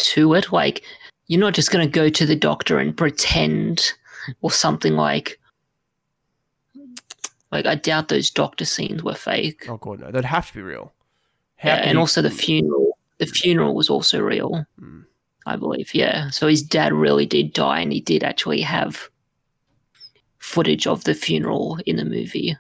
to 0.01 0.33
it. 0.33 0.51
Like, 0.51 0.83
you're 1.27 1.39
not 1.39 1.53
just 1.53 1.71
going 1.71 1.85
to 1.85 1.91
go 1.91 2.09
to 2.09 2.25
the 2.25 2.35
doctor 2.35 2.77
and 2.79 2.95
pretend 2.95 3.93
or 4.41 4.51
something 4.51 4.95
like. 4.95 5.39
Like, 7.51 7.65
I 7.65 7.75
doubt 7.75 8.07
those 8.07 8.29
doctor 8.29 8.63
scenes 8.63 9.03
were 9.03 9.13
fake. 9.13 9.65
Oh, 9.67 9.77
God, 9.77 9.99
no. 9.99 10.11
They'd 10.11 10.23
have 10.23 10.47
to 10.47 10.53
be 10.53 10.61
real. 10.61 10.93
How 11.57 11.69
Yeah, 11.69 11.75
and 11.77 11.93
you- 11.93 11.99
also 11.99 12.21
the 12.21 12.29
funeral. 12.31 12.97
The 13.17 13.25
funeral 13.27 13.75
was 13.75 13.89
also 13.89 14.19
real, 14.19 14.65
Mm. 14.81 15.05
I 15.45 15.55
believe. 15.57 15.93
Yeah. 15.93 16.29
So 16.31 16.47
his 16.47 16.63
dad 16.63 16.91
really 16.93 17.25
did 17.25 17.53
die, 17.53 17.81
and 17.81 17.91
he 17.93 17.99
did 18.01 18.23
actually 18.23 18.61
have 18.61 19.09
footage 20.39 20.87
of 20.87 21.03
the 21.03 21.13
funeral 21.13 21.77
in 21.85 21.97
the 21.97 22.05
movie, 22.05 22.55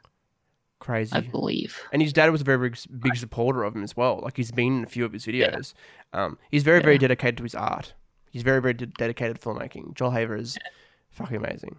Crazy. 0.81 1.15
I 1.15 1.21
believe. 1.21 1.79
And 1.93 2.01
his 2.01 2.11
dad 2.11 2.31
was 2.31 2.41
a 2.41 2.43
very 2.43 2.57
big, 2.57 2.77
big 2.99 3.15
supporter 3.15 3.63
of 3.63 3.75
him 3.75 3.83
as 3.83 3.95
well. 3.95 4.19
Like, 4.21 4.35
he's 4.35 4.51
been 4.51 4.79
in 4.79 4.83
a 4.83 4.87
few 4.87 5.05
of 5.05 5.13
his 5.13 5.25
videos. 5.27 5.73
Um, 6.11 6.39
he's 6.49 6.63
very, 6.63 6.81
very 6.81 6.97
dedicated 6.97 7.37
to 7.37 7.43
his 7.43 7.53
art. 7.53 7.93
He's 8.31 8.41
very, 8.41 8.59
very 8.59 8.73
de- 8.73 8.87
dedicated 8.87 9.39
to 9.39 9.47
filmmaking. 9.47 9.93
Joel 9.93 10.09
Haver 10.09 10.35
is 10.35 10.57
fucking 11.11 11.37
amazing. 11.37 11.77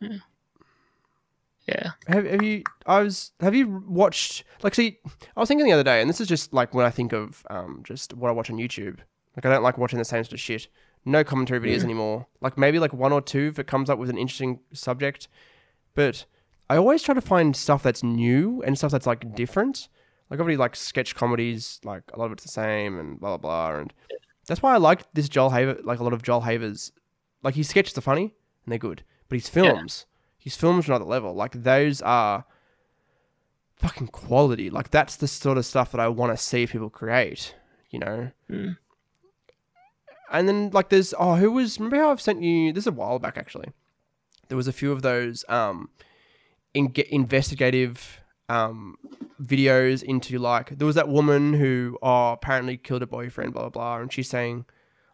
Yeah. 0.00 1.90
Have, 2.06 2.24
have 2.24 2.42
you? 2.42 2.62
I 2.86 3.02
was. 3.02 3.32
Have 3.40 3.54
you 3.54 3.84
watched? 3.86 4.42
Like, 4.62 4.74
see, 4.74 5.00
I 5.36 5.40
was 5.40 5.48
thinking 5.48 5.66
the 5.66 5.72
other 5.72 5.84
day, 5.84 6.00
and 6.00 6.08
this 6.08 6.18
is 6.18 6.28
just 6.28 6.54
like 6.54 6.72
when 6.72 6.86
I 6.86 6.90
think 6.90 7.12
of 7.12 7.46
um, 7.50 7.82
just 7.84 8.14
what 8.14 8.30
I 8.30 8.32
watch 8.32 8.48
on 8.48 8.56
YouTube. 8.56 9.00
Like, 9.36 9.44
I 9.44 9.50
don't 9.50 9.62
like 9.62 9.76
watching 9.76 9.98
the 9.98 10.04
same 10.06 10.24
sort 10.24 10.32
of 10.32 10.40
shit. 10.40 10.68
No 11.04 11.24
commentary 11.24 11.60
videos 11.60 11.84
anymore. 11.84 12.26
Like 12.40 12.56
maybe 12.56 12.78
like 12.78 12.94
one 12.94 13.12
or 13.12 13.20
two 13.20 13.48
if 13.48 13.58
it 13.58 13.66
comes 13.66 13.90
up 13.90 13.98
with 13.98 14.08
an 14.08 14.16
interesting 14.16 14.60
subject, 14.72 15.28
but 15.94 16.24
I 16.70 16.76
always 16.76 17.02
try 17.02 17.14
to 17.14 17.20
find 17.20 17.56
stuff 17.56 17.82
that's 17.82 18.02
new 18.02 18.62
and 18.62 18.76
stuff 18.76 18.92
that's 18.92 19.06
like 19.06 19.34
different. 19.34 19.88
Like 20.30 20.40
obviously 20.40 20.58
like 20.58 20.76
sketch 20.76 21.14
comedies, 21.14 21.80
like 21.84 22.02
a 22.12 22.18
lot 22.18 22.26
of 22.26 22.32
it's 22.32 22.42
the 22.42 22.50
same 22.50 22.98
and 22.98 23.18
blah 23.18 23.36
blah 23.36 23.70
blah. 23.70 23.80
And 23.80 23.92
that's 24.46 24.62
why 24.62 24.74
I 24.74 24.76
like 24.76 25.10
this 25.14 25.28
Joel 25.28 25.50
Haver. 25.50 25.78
Like 25.82 25.98
a 25.98 26.04
lot 26.04 26.12
of 26.12 26.22
Joel 26.22 26.42
Haver's, 26.42 26.92
like 27.42 27.54
his 27.54 27.68
sketches 27.68 27.96
are 27.96 28.02
funny 28.02 28.34
and 28.64 28.72
they're 28.72 28.78
good, 28.78 29.02
but 29.28 29.36
his 29.36 29.48
films, 29.48 30.04
his 30.36 30.56
films 30.56 30.88
are 30.88 30.92
another 30.92 31.06
level. 31.06 31.34
Like 31.34 31.62
those 31.62 32.02
are 32.02 32.44
fucking 33.76 34.08
quality. 34.08 34.68
Like 34.68 34.90
that's 34.90 35.16
the 35.16 35.28
sort 35.28 35.56
of 35.56 35.64
stuff 35.64 35.92
that 35.92 36.00
I 36.00 36.08
want 36.08 36.32
to 36.32 36.36
see 36.36 36.66
people 36.66 36.90
create. 36.90 37.54
You 37.90 38.00
know. 38.00 38.30
Mm. 38.50 38.76
And 40.30 40.46
then 40.46 40.70
like 40.74 40.90
there's 40.90 41.14
oh 41.18 41.36
who 41.36 41.50
was 41.50 41.78
remember 41.78 41.96
how 41.96 42.10
I've 42.10 42.20
sent 42.20 42.42
you 42.42 42.70
this 42.72 42.82
is 42.82 42.88
a 42.88 42.92
while 42.92 43.18
back 43.18 43.38
actually. 43.38 43.72
There 44.48 44.56
was 44.56 44.68
a 44.68 44.72
few 44.72 44.92
of 44.92 45.00
those 45.00 45.46
um 45.48 45.88
in 46.74 46.92
investigative 47.10 48.20
um 48.48 48.96
videos 49.42 50.02
into 50.02 50.38
like 50.38 50.78
there 50.78 50.86
was 50.86 50.96
that 50.96 51.08
woman 51.08 51.54
who 51.54 51.98
oh 52.02 52.32
apparently 52.32 52.76
killed 52.76 53.02
her 53.02 53.06
boyfriend 53.06 53.52
blah 53.52 53.62
blah 53.62 53.70
blah 53.70 53.98
and 53.98 54.12
she's 54.12 54.28
saying 54.28 54.64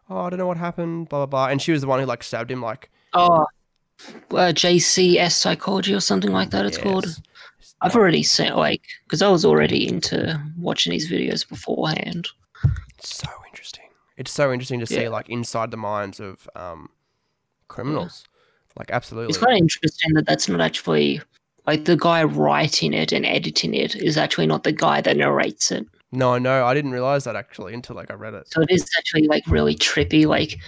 oh 0.09 0.19
I 0.19 0.29
don't 0.29 0.39
know 0.39 0.47
what 0.47 0.57
happened 0.57 1.09
blah 1.09 1.19
blah 1.19 1.25
blah 1.25 1.47
and 1.47 1.61
she 1.61 1.71
was 1.71 1.81
the 1.81 1.87
one 1.87 1.99
who 1.99 2.05
like 2.05 2.23
stabbed 2.23 2.49
him 2.49 2.61
like 2.61 2.89
Oh, 3.15 3.45
uh, 4.31 4.51
JCS 4.51 5.31
psychology 5.31 5.93
or 5.93 6.01
something 6.01 6.31
like 6.31 6.51
that. 6.51 6.65
It's 6.65 6.77
called. 6.77 7.07
I've 7.81 7.95
already 7.95 8.23
seen 8.23 8.53
like 8.53 8.81
because 9.03 9.21
I 9.21 9.29
was 9.29 9.45
already 9.45 9.87
into 9.87 10.39
watching 10.57 10.91
these 10.91 11.09
videos 11.09 11.47
beforehand. 11.47 12.27
It's 12.97 13.15
so 13.15 13.29
interesting. 13.47 13.85
It's 14.17 14.31
so 14.31 14.51
interesting 14.51 14.81
to 14.81 14.85
see 14.85 15.07
like 15.07 15.29
inside 15.29 15.71
the 15.71 15.77
minds 15.77 16.19
of 16.19 16.47
um 16.55 16.89
criminals. 17.67 18.25
Like 18.77 18.91
absolutely. 18.91 19.29
It's 19.29 19.37
quite 19.37 19.57
interesting 19.57 20.13
that 20.15 20.25
that's 20.25 20.49
not 20.49 20.59
actually 20.59 21.21
like 21.67 21.85
the 21.85 21.97
guy 21.97 22.23
writing 22.23 22.93
it 22.93 23.11
and 23.11 23.25
editing 23.25 23.73
it 23.73 23.95
is 23.95 24.17
actually 24.17 24.47
not 24.47 24.63
the 24.63 24.71
guy 24.71 25.01
that 25.01 25.17
narrates 25.17 25.71
it. 25.71 25.85
No, 26.11 26.37
no, 26.37 26.65
I 26.65 26.73
didn't 26.73 26.91
realize 26.91 27.23
that 27.25 27.35
actually 27.35 27.73
until 27.73 27.95
like 27.95 28.11
I 28.11 28.13
read 28.13 28.33
it. 28.33 28.47
So 28.51 28.61
it 28.61 28.71
is 28.71 28.87
actually 28.97 29.27
like 29.27 29.43
really 29.47 29.75
trippy, 29.75 30.25
like 30.25 30.59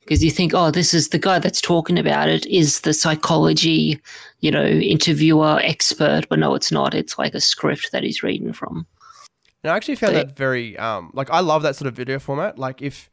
because 0.00 0.24
you 0.24 0.30
think, 0.30 0.52
oh, 0.54 0.70
this 0.70 0.94
is 0.94 1.10
the 1.10 1.18
guy 1.18 1.38
that's 1.38 1.60
talking 1.60 1.98
about 1.98 2.28
it 2.28 2.46
is 2.46 2.80
the 2.80 2.94
psychology, 2.94 4.00
you 4.40 4.50
know, 4.50 4.64
interviewer 4.64 5.60
expert, 5.62 6.26
but 6.30 6.38
no, 6.38 6.54
it's 6.54 6.72
not. 6.72 6.94
It's 6.94 7.18
like 7.18 7.34
a 7.34 7.40
script 7.40 7.92
that 7.92 8.02
he's 8.02 8.22
reading 8.22 8.54
from. 8.54 8.86
And 9.62 9.70
I 9.70 9.76
actually 9.76 9.96
found 9.96 10.16
that 10.16 10.36
very 10.36 10.78
um 10.78 11.10
like 11.14 11.30
I 11.30 11.40
love 11.40 11.62
that 11.62 11.76
sort 11.76 11.88
of 11.88 11.94
video 11.94 12.18
format. 12.18 12.58
Like 12.58 12.82
if 12.82 13.10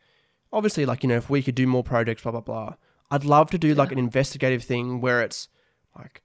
obviously 0.51 0.85
like 0.85 1.03
you 1.03 1.09
know 1.09 1.17
if 1.17 1.29
we 1.29 1.43
could 1.43 1.55
do 1.55 1.67
more 1.67 1.83
projects 1.83 2.23
blah 2.23 2.31
blah 2.31 2.41
blah, 2.41 2.75
I'd 3.11 3.25
love 3.25 3.49
to 3.51 3.57
do 3.57 3.75
like 3.75 3.91
an 3.91 3.99
investigative 3.99 4.63
thing 4.63 5.01
where 5.01 5.21
it's 5.21 5.47
like 5.97 6.21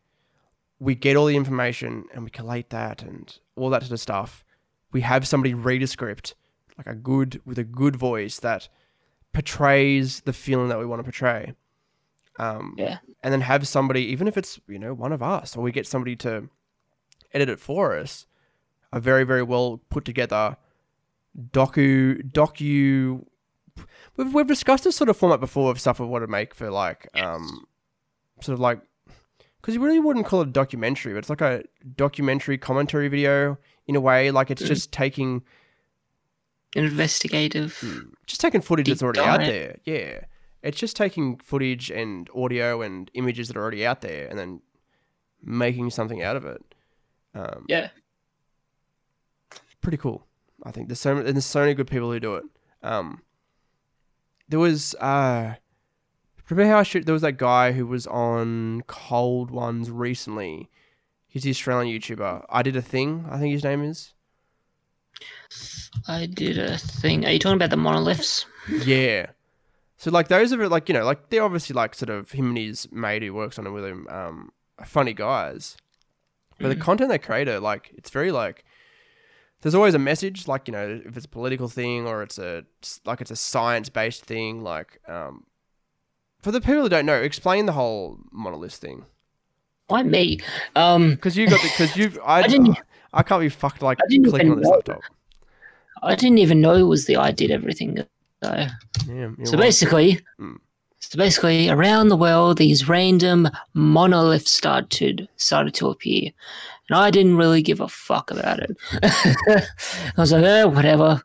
we 0.80 0.94
get 0.96 1.14
all 1.16 1.26
the 1.26 1.36
information 1.36 2.06
and 2.12 2.24
we 2.24 2.30
collate 2.30 2.70
that 2.70 3.02
and 3.02 3.38
all 3.54 3.70
that 3.70 3.82
sort 3.82 3.92
of 3.92 4.00
stuff. 4.00 4.42
We 4.92 5.02
have 5.02 5.28
somebody 5.28 5.54
read 5.54 5.82
a 5.82 5.86
script 5.86 6.34
like 6.78 6.86
a 6.86 6.94
good 6.94 7.40
with 7.44 7.58
a 7.58 7.64
good 7.64 7.94
voice 7.96 8.38
that 8.40 8.68
portrays 9.34 10.22
the 10.22 10.32
feeling 10.32 10.68
that 10.68 10.78
we 10.78 10.86
want 10.86 10.98
to 11.00 11.04
portray. 11.04 11.54
Um, 12.38 12.74
Yeah. 12.78 12.98
and 13.22 13.32
then 13.32 13.42
have 13.42 13.68
somebody, 13.68 14.02
even 14.06 14.26
if 14.26 14.36
it's 14.38 14.58
you 14.66 14.78
know 14.78 14.94
one 14.94 15.12
of 15.12 15.22
us, 15.22 15.56
or 15.56 15.62
we 15.62 15.72
get 15.72 15.86
somebody 15.86 16.16
to 16.16 16.48
edit 17.34 17.48
it 17.50 17.60
for 17.60 17.94
us, 17.96 18.26
a 18.92 18.98
very 18.98 19.24
very 19.24 19.42
well 19.42 19.80
put 19.90 20.04
together 20.06 20.56
docu 21.52 22.22
docu. 22.32 23.24
We've 24.16 24.32
we've 24.34 24.46
discussed 24.46 24.84
this 24.84 24.96
sort 24.96 25.10
of 25.10 25.16
format 25.16 25.40
before 25.40 25.70
of 25.70 25.80
stuff 25.80 26.00
we 26.00 26.06
want 26.06 26.22
to 26.22 26.28
make 26.28 26.54
for 26.54 26.70
like 26.70 27.06
um, 27.14 27.66
sort 28.40 28.54
of 28.54 28.60
like 28.60 28.80
because 29.60 29.74
you 29.74 29.80
really 29.82 30.00
wouldn't 30.00 30.26
call 30.26 30.40
it 30.42 30.48
a 30.48 30.50
documentary, 30.52 31.12
but 31.12 31.18
it's 31.18 31.30
like 31.30 31.40
a 31.40 31.62
documentary 31.96 32.56
commentary 32.58 33.08
video 33.08 33.58
in 33.86 33.96
a 33.96 34.00
way. 34.00 34.30
Like 34.30 34.50
it's 34.50 34.62
Mm. 34.62 34.66
just 34.68 34.92
taking 34.92 35.42
an 36.76 36.84
Investigative. 36.84 37.82
just 38.26 38.40
taking 38.40 38.60
footage 38.60 38.86
that's 38.88 39.02
already 39.02 39.20
out 39.20 39.40
there. 39.40 39.76
Yeah. 39.84 40.20
It's 40.62 40.78
just 40.78 40.94
taking 40.96 41.38
footage 41.38 41.90
and 41.90 42.28
audio 42.34 42.82
and 42.82 43.10
images 43.14 43.48
that 43.48 43.56
are 43.56 43.60
already 43.62 43.84
out 43.86 44.02
there 44.02 44.28
and 44.28 44.38
then 44.38 44.60
making 45.42 45.90
something 45.90 46.22
out 46.22 46.36
of 46.36 46.44
it. 46.44 46.62
Um, 47.34 47.64
Yeah. 47.68 47.88
Pretty 49.80 49.96
cool. 49.96 50.26
I 50.62 50.70
think 50.72 50.88
there's 50.88 51.00
so 51.00 51.16
and 51.16 51.26
there's 51.34 51.46
so 51.46 51.60
many 51.60 51.72
good 51.74 51.86
people 51.86 52.12
who 52.12 52.20
do 52.20 52.34
it. 52.36 52.44
Um, 52.82 53.22
there 54.48 54.58
was 54.60 54.94
uh, 54.96 55.54
remember 56.50 56.72
how 56.72 56.80
I 56.80 56.82
shoot? 56.82 57.06
There 57.06 57.12
was 57.12 57.22
that 57.22 57.36
guy 57.38 57.72
who 57.72 57.86
was 57.86 58.06
on 58.06 58.82
Cold 58.86 59.50
Ones 59.50 59.90
recently. 59.90 60.68
He's 61.26 61.44
the 61.44 61.50
Australian 61.50 61.96
YouTuber. 61.98 62.44
I 62.48 62.62
did 62.62 62.76
a 62.76 62.82
thing. 62.82 63.24
I 63.30 63.38
think 63.38 63.52
his 63.52 63.62
name 63.64 63.82
is. 63.82 64.12
I 66.08 66.26
did 66.26 66.58
a 66.58 66.78
thing. 66.78 67.24
Are 67.26 67.30
you 67.32 67.38
talking 67.38 67.56
about 67.56 67.70
the 67.70 67.76
monoliths? 67.76 68.46
Yeah. 68.84 69.26
So 69.96 70.10
like 70.10 70.28
those 70.28 70.52
are 70.52 70.68
like 70.68 70.88
you 70.88 70.94
know 70.94 71.04
like 71.04 71.28
they're 71.28 71.42
obviously 71.44 71.74
like 71.74 71.94
sort 71.94 72.08
of 72.10 72.30
him 72.30 72.48
and 72.48 72.58
his 72.58 72.90
mate 72.90 73.22
who 73.22 73.34
works 73.34 73.58
on 73.58 73.66
it 73.66 73.70
with 73.70 73.84
him 73.84 74.06
um 74.08 74.50
are 74.78 74.86
funny 74.86 75.12
guys, 75.12 75.76
but 76.58 76.68
the 76.68 76.76
Mm. 76.76 76.80
content 76.80 77.10
they 77.10 77.18
create 77.18 77.48
are 77.48 77.60
like 77.60 77.92
it's 77.96 78.08
very 78.10 78.32
like 78.32 78.64
there's 79.60 79.74
always 79.74 79.92
a 79.94 79.98
message 79.98 80.48
like 80.48 80.66
you 80.68 80.72
know 80.72 81.02
if 81.04 81.16
it's 81.18 81.26
a 81.26 81.28
political 81.28 81.68
thing 81.68 82.06
or 82.06 82.22
it's 82.22 82.38
a 82.38 82.64
like 83.04 83.20
it's 83.20 83.30
a 83.30 83.36
science 83.36 83.90
based 83.90 84.24
thing 84.24 84.62
like 84.62 85.00
um 85.06 85.44
for 86.42 86.50
the 86.52 86.60
people 86.60 86.82
who 86.82 86.88
don't 86.88 87.06
know, 87.06 87.14
explain 87.20 87.66
the 87.66 87.72
whole 87.72 88.18
monolith 88.32 88.74
thing. 88.74 89.04
Why 89.88 90.02
me? 90.02 90.40
Um, 90.76 91.10
Because 91.12 91.36
you 91.36 91.48
got 91.48 91.60
the 91.62 91.68
because 91.68 91.96
you've 91.96 92.18
I, 92.24 92.40
I 92.42 92.46
didn't- 92.46 92.78
I 93.12 93.22
can't 93.24 93.40
be 93.40 93.48
fucked 93.48 93.82
like 93.82 93.98
clicking 93.98 94.52
on 94.52 94.58
this 94.58 94.68
know. 94.68 94.74
laptop. 94.76 95.00
I 96.02 96.14
didn't 96.14 96.38
even 96.38 96.60
know 96.60 96.74
it 96.76 96.82
was 96.84 97.06
the 97.06 97.16
I 97.16 97.32
did 97.32 97.50
everything. 97.50 97.98
So, 98.42 98.48
Yeah, 98.52 98.68
so 99.06 99.34
welcome. 99.38 99.58
basically, 99.60 100.20
Mm. 100.40 100.56
so 101.00 101.18
basically, 101.18 101.68
around 101.68 102.08
the 102.08 102.16
world, 102.16 102.56
these 102.58 102.88
random 102.88 103.48
monoliths 103.74 104.52
started 104.52 104.90
to 104.92 105.26
started 105.36 105.74
to 105.74 105.88
appear, 105.88 106.30
and 106.88 106.96
I 106.98 107.10
didn't 107.10 107.36
really 107.36 107.62
give 107.62 107.80
a 107.80 107.88
fuck 107.88 108.30
about 108.30 108.60
it. 108.60 108.70
I 109.02 110.20
was 110.20 110.30
like, 110.32 110.44
eh, 110.44 110.64
whatever. 110.64 111.20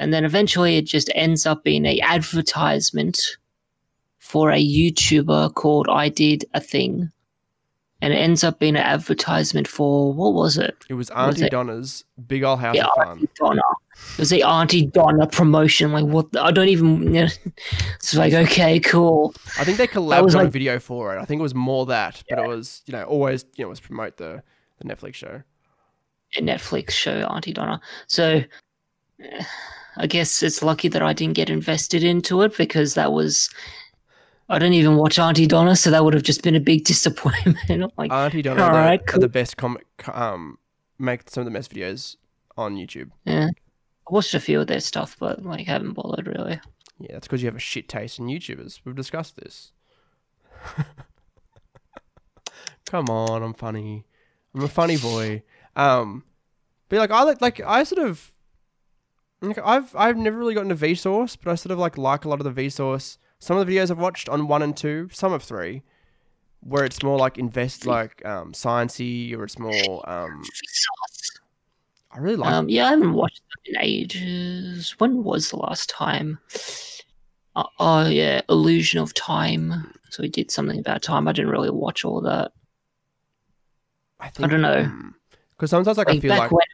And 0.00 0.12
then 0.12 0.24
eventually, 0.24 0.76
it 0.76 0.86
just 0.86 1.08
ends 1.14 1.46
up 1.46 1.62
being 1.62 1.86
a 1.86 2.00
advertisement 2.00 3.36
for 4.34 4.50
a 4.50 4.60
YouTuber 4.60 5.54
called 5.54 5.86
I 5.88 6.08
Did 6.08 6.44
a 6.54 6.60
Thing, 6.60 7.08
and 8.02 8.12
it 8.12 8.16
ends 8.16 8.42
up 8.42 8.58
being 8.58 8.74
an 8.74 8.82
advertisement 8.82 9.68
for 9.68 10.12
what 10.12 10.34
was 10.34 10.58
it? 10.58 10.74
it 10.88 10.94
was 10.94 11.08
was 11.08 11.16
Auntie 11.36 11.44
it? 11.44 11.52
Donna's 11.52 12.04
big 12.26 12.42
old 12.42 12.58
house 12.58 12.74
Yeah, 12.74 12.86
of 12.86 12.94
fun. 12.96 13.08
Aunty 13.10 13.28
Donna. 13.38 13.62
It 14.14 14.18
was 14.18 14.30
the 14.30 14.42
Aunty 14.42 14.86
Donna 14.86 15.28
promotion. 15.28 15.92
Like, 15.92 16.06
what? 16.06 16.32
The, 16.32 16.42
I 16.42 16.50
don't 16.50 16.66
even. 16.66 17.14
You 17.14 17.26
know, 17.26 17.28
it's 17.94 18.12
like, 18.12 18.32
okay, 18.32 18.80
cool. 18.80 19.36
I 19.56 19.62
think 19.62 19.78
they 19.78 19.86
collabed 19.86 20.24
was 20.24 20.34
on 20.34 20.46
a 20.46 20.50
video 20.50 20.80
for 20.80 21.16
it. 21.16 21.20
I 21.20 21.24
think 21.26 21.38
it 21.38 21.44
was 21.44 21.54
more 21.54 21.86
that, 21.86 22.20
but 22.28 22.40
it 22.40 22.48
was 22.48 22.82
you 22.86 22.92
know 22.92 23.04
always 23.04 23.44
you 23.54 23.64
know 23.64 23.68
was 23.68 23.78
promote 23.78 24.16
the 24.16 24.42
the 24.78 24.84
Netflix 24.84 25.14
show. 25.14 25.42
A 26.36 26.40
Netflix 26.40 26.90
show, 26.90 27.24
Aunty 27.30 27.52
Donna. 27.52 27.80
So, 28.08 28.42
eh, 29.22 29.44
I 29.96 30.08
guess 30.08 30.42
it's 30.42 30.60
lucky 30.60 30.88
that 30.88 31.02
I 31.02 31.12
didn't 31.12 31.36
get 31.36 31.48
invested 31.50 32.02
into 32.02 32.42
it 32.42 32.56
because 32.56 32.94
that 32.94 33.12
was. 33.12 33.48
I 34.48 34.58
don't 34.58 34.72
even 34.74 34.96
watch 34.96 35.18
Aunty 35.18 35.46
Donna, 35.46 35.74
so 35.74 35.90
that 35.90 36.04
would 36.04 36.12
have 36.14 36.22
just 36.22 36.42
been 36.42 36.54
a 36.54 36.60
big 36.60 36.84
disappointment. 36.92 37.92
Like, 37.96 38.12
Aunty 38.12 38.42
Donna 38.42 38.62
All 38.62 38.68
are, 38.68 38.72
the, 38.72 38.78
right, 38.78 39.06
cool. 39.06 39.20
the 39.20 39.28
best 39.28 39.56
comic 39.56 39.86
um 40.08 40.58
make 40.98 41.28
some 41.30 41.40
of 41.42 41.44
the 41.46 41.50
best 41.50 41.74
videos 41.74 42.16
on 42.56 42.76
YouTube. 42.76 43.10
yeah. 43.24 43.48
I 44.06 44.12
watched 44.12 44.34
a 44.34 44.40
few 44.40 44.60
of 44.60 44.66
their 44.66 44.80
stuff, 44.80 45.16
but 45.18 45.42
like, 45.44 45.66
haven't 45.66 45.94
bothered 45.94 46.26
really. 46.26 46.60
Yeah, 47.00 47.12
that's 47.12 47.26
because 47.26 47.42
you 47.42 47.46
have 47.46 47.56
a 47.56 47.60
shit 47.60 47.88
taste 47.88 48.18
in 48.18 48.26
YouTubers. 48.26 48.80
We've 48.84 48.94
discussed 48.94 49.36
this. 49.36 49.72
Come 52.86 53.08
on, 53.08 53.42
I'm 53.42 53.54
funny. 53.54 54.04
I'm 54.54 54.62
a 54.62 54.68
funny 54.68 54.96
boy. 54.98 55.42
Um, 55.74 56.22
but 56.88 56.98
like 56.98 57.10
I 57.10 57.22
like 57.22 57.40
like 57.40 57.60
I 57.60 57.82
sort 57.84 58.06
of 58.06 58.30
like 59.40 59.58
I've 59.64 59.94
I've 59.96 60.16
never 60.16 60.38
really 60.38 60.54
gotten 60.54 60.68
to 60.68 60.76
Vsauce, 60.76 61.36
but 61.42 61.50
I 61.50 61.54
sort 61.54 61.72
of 61.72 61.78
like 61.78 61.96
like 61.98 62.24
a 62.24 62.28
lot 62.28 62.40
of 62.40 62.54
the 62.54 62.62
Vsauce. 62.62 63.18
Some 63.44 63.58
of 63.58 63.66
the 63.66 63.76
videos 63.76 63.90
I've 63.90 63.98
watched 63.98 64.30
on 64.30 64.48
one 64.48 64.62
and 64.62 64.74
two, 64.74 65.10
some 65.12 65.34
of 65.34 65.42
three, 65.42 65.82
where 66.60 66.82
it's 66.82 67.02
more 67.02 67.18
like 67.18 67.36
invest 67.36 67.84
like 67.84 68.24
um 68.24 68.52
sciencey 68.52 69.36
or 69.36 69.44
it's 69.44 69.58
more 69.58 70.08
um 70.08 70.42
I 72.10 72.20
really 72.20 72.36
like 72.36 72.50
Um, 72.50 72.70
yeah, 72.70 72.86
I 72.86 72.90
haven't 72.92 73.12
watched 73.12 73.42
them 73.42 73.74
in 73.74 73.82
ages. 73.86 74.94
When 74.96 75.24
was 75.24 75.50
the 75.50 75.58
last 75.58 75.90
time? 75.90 76.38
Uh, 77.54 77.66
oh 77.78 78.06
yeah, 78.06 78.40
Illusion 78.48 79.00
of 79.00 79.12
Time. 79.12 79.92
So 80.08 80.22
he 80.22 80.30
did 80.30 80.50
something 80.50 80.78
about 80.78 81.02
time. 81.02 81.28
I 81.28 81.32
didn't 81.32 81.50
really 81.50 81.68
watch 81.68 82.02
all 82.02 82.22
that. 82.22 82.52
I 84.20 84.30
think 84.30 84.46
I 84.46 84.50
don't 84.50 84.62
know. 84.62 84.90
because 85.50 85.68
sometimes 85.68 85.98
like, 85.98 86.08
I 86.08 86.18
feel 86.18 86.30
back 86.30 86.50
like 86.50 86.66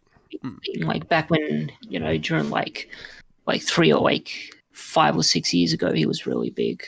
when, 0.42 0.60
like 0.86 1.08
back 1.08 1.30
when 1.30 1.72
you 1.80 1.98
know 1.98 2.16
during 2.16 2.48
like 2.48 2.90
like 3.46 3.60
three 3.60 3.92
or 3.92 4.00
like 4.00 4.54
five 4.80 5.16
or 5.16 5.22
six 5.22 5.52
years 5.54 5.72
ago, 5.72 5.92
he 5.92 6.06
was 6.06 6.26
really 6.26 6.50
big. 6.50 6.82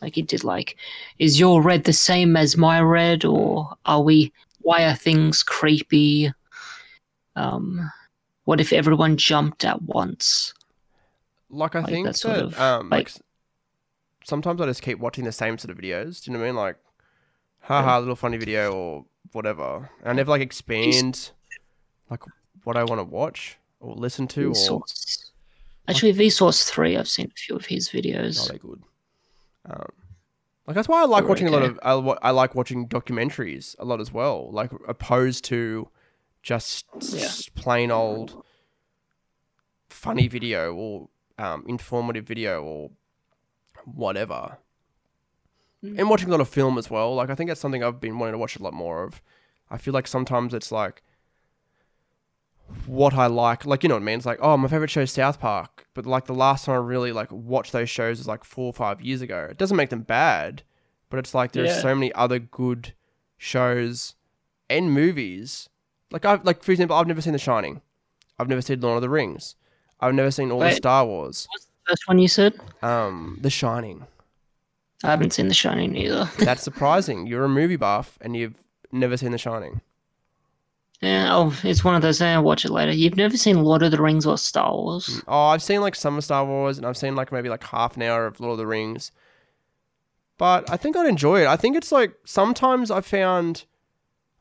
Like 0.00 0.14
he 0.14 0.22
did 0.22 0.44
like, 0.44 0.76
is 1.18 1.38
your 1.40 1.60
red 1.62 1.84
the 1.84 1.92
same 1.92 2.36
as 2.36 2.56
my 2.56 2.80
red, 2.80 3.24
or 3.24 3.74
are 3.86 4.02
we? 4.02 4.32
Why 4.60 4.84
are 4.84 4.94
things 4.94 5.42
creepy? 5.42 6.32
Um, 7.36 7.90
what 8.44 8.60
if 8.60 8.72
everyone 8.72 9.16
jumped 9.16 9.64
at 9.64 9.82
once? 9.82 10.54
Like 11.50 11.74
I 11.76 11.80
Like, 11.80 11.88
think 11.90 12.06
that 12.06 12.12
that, 12.14 12.18
sort 12.18 12.36
of- 12.38 12.60
um 12.60 12.90
like, 12.90 13.08
like- 13.14 13.22
sometimes 14.24 14.60
I 14.60 14.66
just 14.66 14.82
keep 14.82 14.98
watching 14.98 15.24
the 15.24 15.32
same 15.32 15.58
sort 15.58 15.70
of 15.70 15.78
videos. 15.78 16.22
Do 16.22 16.30
you 16.30 16.36
know 16.36 16.40
what 16.40 16.46
I 16.46 16.48
mean? 16.50 16.56
Like, 16.56 16.76
haha, 17.60 17.98
little 17.98 18.16
funny 18.16 18.36
video 18.36 18.72
or 18.72 19.04
whatever. 19.32 19.90
And 20.00 20.10
I 20.10 20.12
never 20.12 20.30
like 20.30 20.42
expand 20.42 21.30
like 22.10 22.22
what 22.64 22.76
I 22.76 22.84
want 22.84 22.98
to 23.00 23.04
watch 23.04 23.56
or 23.80 23.94
listen 23.94 24.28
to 24.28 24.50
or 24.50 24.52
Vsauce. 24.52 25.27
Actually, 25.88 26.12
Vsauce 26.14 26.68
three. 26.68 26.96
I've 26.96 27.08
seen 27.08 27.26
a 27.34 27.38
few 27.38 27.56
of 27.56 27.64
his 27.66 27.88
videos. 27.88 28.50
they 28.50 28.58
good? 28.58 28.82
Um, 29.68 29.86
like 30.66 30.74
that's 30.74 30.88
why 30.88 31.00
I 31.02 31.06
like 31.06 31.22
They're 31.22 31.28
watching 31.30 31.48
a 31.48 31.50
lot 31.50 31.62
of 31.62 31.80
I, 31.82 31.92
I 32.28 32.30
like 32.30 32.54
watching 32.54 32.88
documentaries 32.88 33.74
a 33.78 33.84
lot 33.84 34.00
as 34.00 34.12
well. 34.12 34.50
Like 34.52 34.70
opposed 34.86 35.44
to 35.46 35.88
just 36.42 36.86
Yeah. 37.10 37.28
plain 37.54 37.90
old 37.90 38.44
funny 39.88 40.28
video 40.28 40.74
or 40.74 41.08
um, 41.38 41.64
informative 41.66 42.26
video 42.26 42.62
or 42.62 42.90
whatever. 43.84 44.58
Mm. 45.82 45.98
And 46.00 46.10
watching 46.10 46.28
a 46.28 46.32
lot 46.32 46.40
of 46.40 46.48
film 46.48 46.76
as 46.76 46.90
well. 46.90 47.14
Like 47.14 47.30
I 47.30 47.34
think 47.34 47.48
that's 47.48 47.60
something 47.60 47.82
I've 47.82 48.00
been 48.00 48.18
wanting 48.18 48.34
to 48.34 48.38
watch 48.38 48.56
a 48.56 48.62
lot 48.62 48.74
more 48.74 49.04
of. 49.04 49.22
I 49.70 49.78
feel 49.78 49.94
like 49.94 50.06
sometimes 50.06 50.52
it's 50.54 50.70
like 50.72 51.02
what 52.86 53.14
I 53.14 53.26
like, 53.26 53.64
like 53.66 53.82
you 53.82 53.88
know 53.88 53.94
what 53.96 54.02
I 54.02 54.04
mean. 54.06 54.16
It's 54.16 54.26
like, 54.26 54.38
oh, 54.42 54.56
my 54.56 54.68
favorite 54.68 54.90
show 54.90 55.02
is 55.02 55.12
South 55.12 55.40
Park, 55.40 55.86
but 55.94 56.06
like 56.06 56.26
the 56.26 56.34
last 56.34 56.64
time 56.64 56.74
I 56.74 56.78
really 56.78 57.12
like 57.12 57.30
watched 57.32 57.72
those 57.72 57.90
shows 57.90 58.18
was 58.18 58.26
like 58.28 58.44
four 58.44 58.66
or 58.66 58.72
five 58.72 59.00
years 59.00 59.22
ago. 59.22 59.46
It 59.50 59.58
doesn't 59.58 59.76
make 59.76 59.90
them 59.90 60.02
bad, 60.02 60.62
but 61.10 61.18
it's 61.18 61.34
like 61.34 61.52
there's 61.52 61.68
Yeah. 61.70 61.80
so 61.80 61.94
many 61.94 62.12
other 62.12 62.38
good 62.38 62.92
shows 63.36 64.14
and 64.68 64.92
movies. 64.92 65.68
Like 66.10 66.24
I've 66.24 66.44
like 66.44 66.62
for 66.62 66.72
example, 66.72 66.96
I've 66.96 67.06
never 67.06 67.20
seen 67.22 67.32
The 67.32 67.38
Shining. 67.38 67.80
I've 68.38 68.48
never 68.48 68.62
seen 68.62 68.80
Lord 68.80 68.96
of 68.96 69.02
the 69.02 69.08
Rings. 69.10 69.56
I've 70.00 70.14
never 70.14 70.30
seen 70.30 70.50
all 70.50 70.60
the 70.60 70.70
Star 70.72 71.04
Wars. 71.04 71.48
What's 71.50 71.64
the 71.66 71.90
first 71.90 72.06
one 72.08 72.18
you 72.18 72.28
said? 72.28 72.54
Um, 72.82 73.38
The 73.40 73.50
Shining. 73.50 74.06
I 75.02 75.08
haven't 75.10 75.32
seen 75.32 75.48
The 75.48 75.54
Shining 75.54 75.96
either. 75.96 76.30
That's 76.38 76.62
surprising. 76.62 77.26
You're 77.26 77.44
a 77.44 77.48
movie 77.48 77.76
buff 77.76 78.16
and 78.20 78.36
you've 78.36 78.54
never 78.92 79.16
seen 79.16 79.32
The 79.32 79.38
Shining. 79.38 79.80
Yeah, 81.00 81.28
oh, 81.34 81.54
it's 81.62 81.84
one 81.84 81.94
of 81.94 82.02
those. 82.02 82.20
Eh, 82.20 82.32
I'll 82.34 82.42
watch 82.42 82.64
it 82.64 82.70
later. 82.70 82.92
You've 82.92 83.16
never 83.16 83.36
seen 83.36 83.62
Lord 83.62 83.82
of 83.82 83.90
the 83.92 84.02
Rings 84.02 84.26
or 84.26 84.36
Star 84.36 84.72
Wars? 84.72 85.06
Mm, 85.08 85.22
oh, 85.28 85.44
I've 85.46 85.62
seen 85.62 85.80
like 85.80 85.94
some 85.94 86.18
of 86.18 86.24
Star 86.24 86.44
Wars, 86.44 86.76
and 86.76 86.86
I've 86.86 86.96
seen 86.96 87.14
like 87.14 87.30
maybe 87.30 87.48
like 87.48 87.62
half 87.64 87.96
an 87.96 88.02
hour 88.02 88.26
of 88.26 88.40
Lord 88.40 88.52
of 88.52 88.58
the 88.58 88.66
Rings. 88.66 89.12
But 90.38 90.70
I 90.70 90.76
think 90.76 90.96
I'd 90.96 91.06
enjoy 91.06 91.42
it. 91.42 91.46
I 91.46 91.56
think 91.56 91.76
it's 91.76 91.90
like 91.92 92.14
sometimes 92.24 92.90
I 92.90 93.00
found, 93.00 93.64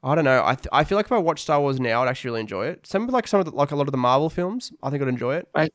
I 0.04 0.14
don't 0.16 0.26
know. 0.26 0.44
I 0.46 0.56
th- 0.56 0.68
I 0.72 0.84
feel 0.84 0.96
like 0.96 1.08
if 1.08 1.12
I 1.12 1.18
watch 1.18 1.42
Star 1.42 1.60
Wars 1.60 1.80
now, 1.80 2.04
I'd 2.04 2.08
actually 2.10 2.30
really 2.30 2.42
enjoy 2.42 2.68
it. 2.68 2.86
Some 2.86 3.04
of 3.04 3.10
like 3.10 3.28
some 3.28 3.40
of 3.40 3.46
the, 3.46 3.52
like 3.52 3.72
a 3.72 3.76
lot 3.76 3.88
of 3.88 3.92
the 3.92 3.98
Marvel 3.98 4.30
films, 4.30 4.72
I 4.84 4.90
think 4.90 5.02
I'd 5.02 5.10
enjoy 5.10 5.36
it. 5.36 5.48
Right. 5.56 5.74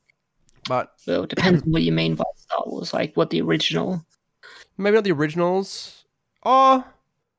But 0.68 0.92
Well, 1.06 1.24
it 1.24 1.30
depends 1.30 1.62
on 1.64 1.72
what 1.72 1.82
you 1.82 1.90
mean 1.92 2.14
by 2.14 2.24
Star 2.36 2.62
Wars. 2.66 2.92
Like 2.92 3.16
what 3.16 3.30
the 3.30 3.40
original. 3.42 4.04
maybe 4.78 4.94
not 4.94 5.04
the 5.04 5.12
originals. 5.12 6.04
Oh, 6.44 6.84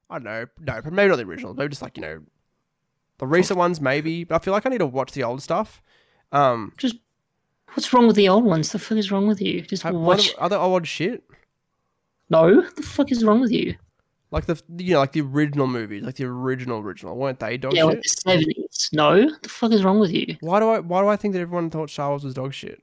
I 0.10 0.15
don't 0.15 0.23
know. 0.25 0.45
No, 0.60 0.82
but 0.82 0.91
maybe 0.93 1.10
not 1.10 1.15
the 1.17 1.23
originals. 1.23 1.56
Maybe 1.58 1.69
just 1.69 1.82
like 1.82 1.97
you 1.97 2.01
know, 2.01 2.21
the 3.24 3.28
recent 3.28 3.58
ones 3.58 3.80
maybe. 3.80 4.24
But 4.24 4.36
I 4.36 4.40
feel 4.40 4.54
like 4.54 4.66
I 4.66 4.70
need 4.70 4.80
to 4.80 4.86
watch 4.86 5.14
the 5.14 5.24
old 5.24 5.42
stuff. 5.42 5.82
Um, 6.32 6.74
Just 6.78 6.98
what's 7.74 7.92
wrong 7.94 8.06
with 8.06 8.16
the 8.16 8.30
old 8.30 8.44
ones? 8.44 8.72
The 8.72 8.80
fuck 8.80 8.98
is 8.98 9.12
wrong 9.12 9.28
with 9.28 9.42
you? 9.42 9.62
Just 9.62 9.84
have, 9.84 9.96
watch. 9.96 10.34
other 10.38 10.58
old 10.58 10.88
shit. 10.88 11.24
No, 12.30 12.62
the 12.62 12.82
fuck 12.82 13.12
is 13.12 13.24
wrong 13.24 13.42
with 13.42 13.52
you? 13.52 13.76
Like 14.32 14.48
the 14.48 14.60
you 14.78 14.94
know 14.94 15.00
like 15.00 15.12
the 15.12 15.22
original 15.22 15.68
movies, 15.68 16.04
like 16.04 16.16
the 16.16 16.26
original 16.26 16.80
original, 16.80 17.16
weren't 17.16 17.40
they 17.40 17.56
dog 17.56 17.74
yeah, 17.74 17.82
shit? 17.82 17.88
like 17.88 18.02
the 18.02 18.10
seventies. 18.10 18.90
No, 18.92 19.30
the 19.30 19.50
fuck 19.50 19.72
is 19.72 19.84
wrong 19.84 20.00
with 20.00 20.12
you? 20.12 20.36
Why 20.42 20.60
do 20.60 20.70
I 20.70 20.80
why 20.80 21.02
do 21.02 21.08
I 21.08 21.16
think 21.16 21.34
that 21.36 21.40
everyone 21.40 21.70
thought 21.70 21.92
Star 21.92 22.10
Wars 22.10 22.24
was 22.24 22.34
dog 22.34 22.54
shit? 22.54 22.82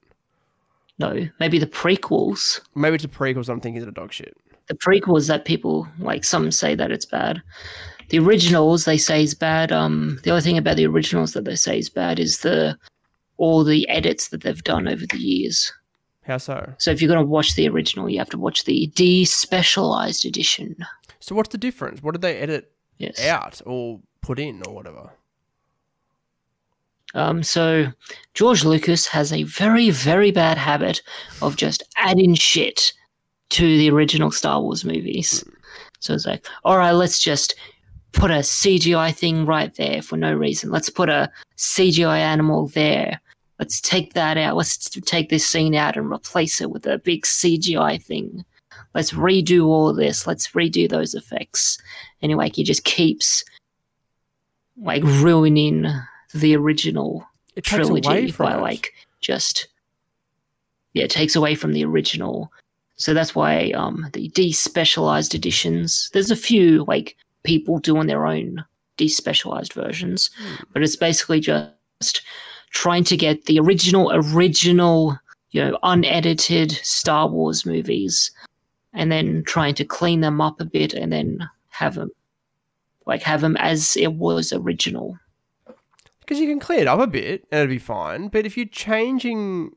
No, 0.99 1.29
maybe 1.41 1.59
the 1.59 1.67
prequels. 1.67 2.61
Maybe 2.75 2.95
it's 2.95 3.03
the 3.03 3.09
prequels. 3.09 3.49
I'm 3.49 3.61
thinking 3.61 3.81
that 3.81 3.89
are 3.89 3.93
dog 3.93 4.13
shit. 4.13 4.37
The 4.69 4.75
prequels 4.75 5.27
that 5.27 5.45
people 5.45 5.89
like. 5.99 6.23
Some 6.23 6.53
say 6.53 6.77
that 6.77 6.93
it's 6.93 7.07
bad. 7.07 7.43
The 8.11 8.19
originals 8.19 8.85
they 8.85 8.99
say 8.99 9.23
is 9.23 9.35
bad. 9.35 9.73
Um, 9.73 10.19
the 10.25 10.31
only 10.31 10.43
thing 10.43 10.59
about 10.59 10.77
the 10.77 10.87
originals 10.87 11.33
that 11.33 11.45
they 11.45 11.55
say 11.57 11.79
is 11.79 11.89
bad 11.89 12.19
is 12.19 12.41
the 12.41 12.77
all 13.37 13.65
the 13.65 13.89
edits 13.89 14.29
that 14.29 14.43
they've 14.43 14.63
done 14.65 14.87
over 14.87 15.07
the 15.07 15.17
years. 15.19 15.73
How 16.27 16.37
so? 16.39 16.73
So 16.79 16.91
if 16.91 17.01
you're 17.01 17.09
gonna 17.13 17.25
watch 17.25 17.55
the 17.55 17.69
original, 17.69 18.09
you 18.11 18.19
have 18.19 18.29
to 18.31 18.39
watch 18.39 18.65
the 18.65 18.91
despecialized 18.95 20.25
edition. 20.25 20.77
So 21.21 21.35
what's 21.35 21.49
the 21.49 21.59
difference? 21.59 22.03
What 22.03 22.13
did 22.13 22.21
they 22.23 22.37
edit 22.39 22.73
Yes. 22.99 23.25
out 23.25 23.61
or 23.65 24.01
put 24.21 24.39
in 24.39 24.63
or 24.67 24.75
whatever? 24.75 25.11
Um, 27.15 27.43
so 27.43 27.87
George 28.35 28.65
Lucas 28.65 29.07
has 29.09 29.33
a 29.33 29.43
very, 29.45 29.91
very 29.91 30.31
bad 30.31 30.57
habit 30.59 31.03
of 31.43 31.57
just 31.57 31.83
adding 31.97 32.35
shit 32.35 32.93
to 33.51 33.65
the 33.79 33.91
original 33.91 34.31
Star 34.31 34.61
Wars 34.61 34.85
movies. 34.85 35.43
So 35.99 36.15
it's 36.15 36.27
like, 36.27 36.47
all 36.65 36.79
right, 36.79 36.93
let's 36.93 37.19
just 37.19 37.55
put 38.13 38.31
a 38.31 38.43
CGI 38.43 39.15
thing 39.15 39.47
right 39.47 39.75
there 39.77 40.03
for 40.03 40.17
no 40.17 40.33
reason. 40.33 40.71
Let's 40.71 40.91
put 40.91 41.09
a 41.09 41.31
CGI 41.57 42.19
animal 42.19 42.69
there. 42.69 43.21
Let's 43.59 43.81
take 43.81 44.15
that 44.15 44.39
out. 44.39 44.57
Let's 44.57 44.79
take 44.89 45.29
this 45.29 45.47
scene 45.47 45.75
out 45.75 45.97
and 45.97 46.11
replace 46.11 46.61
it 46.61 46.71
with 46.71 46.87
a 46.87 46.99
big 46.99 47.23
CGI 47.25 48.03
thing. 48.03 48.45
let's 48.95 49.13
redo 49.13 49.67
all 49.67 49.93
this. 49.93 50.27
Let's 50.27 50.49
redo 50.49 50.89
those 50.89 51.15
effects. 51.15 51.79
And 52.23 52.33
like 52.37 52.57
he 52.57 52.65
just 52.65 52.85
keeps 52.85 53.45
like 54.77 55.03
ruining 55.05 55.87
the 56.35 56.57
original 56.57 57.27
It 57.55 57.65
trilogy 57.65 58.33
by 58.33 58.55
it. 58.55 58.61
like 58.61 58.95
just 59.21 59.69
yeah, 60.95 61.05
it 61.05 61.11
takes 61.11 61.37
away 61.37 61.55
from 61.55 61.73
the 61.73 61.85
original. 61.85 62.51
So 62.97 63.15
that's 63.15 63.35
why 63.35 63.71
um 63.73 64.09
the 64.13 64.31
despecialized 64.31 65.35
editions. 65.35 66.11
There's 66.13 66.31
a 66.31 66.37
few 66.37 66.85
like 66.89 67.17
people 67.43 67.79
doing 67.79 68.07
their 68.07 68.27
own 68.27 68.65
despecialized 68.99 69.73
versions, 69.73 70.31
Hmm. 70.39 70.63
but 70.73 70.83
it's 70.83 70.97
basically 70.97 71.41
just 71.41 72.23
trying 72.71 73.05
to 73.05 73.17
get 73.17 73.47
the 73.47 73.59
original 73.59 74.11
original 74.13 75.19
you 75.51 75.65
know 75.65 75.79
unedited 75.83 76.71
Star 76.73 77.29
Wars 77.29 77.65
movies, 77.67 78.31
and 78.93 79.11
then 79.11 79.43
trying 79.45 79.75
to 79.77 79.85
clean 79.85 80.21
them 80.21 80.41
up 80.41 80.61
a 80.61 80.65
bit, 80.65 80.93
and 80.95 81.13
then 81.13 81.49
have 81.69 81.95
them 81.95 82.11
like 83.07 83.23
have 83.23 83.41
them 83.41 83.57
as 83.57 83.97
it 83.97 84.13
was 84.15 84.53
original. 84.53 85.19
Because 86.21 86.39
you 86.39 86.47
can 86.47 86.61
clean 86.61 86.81
it 86.81 86.87
up 86.87 87.01
a 87.01 87.09
bit 87.09 87.45
and 87.51 87.59
it'd 87.59 87.71
be 87.71 87.79
fine. 87.79 88.29
But 88.29 88.47
if 88.47 88.57
you're 88.57 88.67
changing 88.67 89.73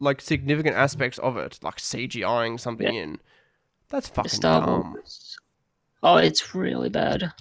like 0.00 0.20
significant 0.22 0.76
aspects 0.76 1.18
of 1.18 1.36
it, 1.36 1.58
like 1.62 1.76
CGIing 1.76 2.58
something 2.58 2.94
in, 2.94 3.18
that's 3.90 4.08
fucking 4.08 4.30
Star 4.30 4.64
dumb. 4.64 4.94
Wars. 4.94 5.23
Oh, 6.04 6.16
it's 6.16 6.54
really 6.54 6.90
bad. 6.90 7.32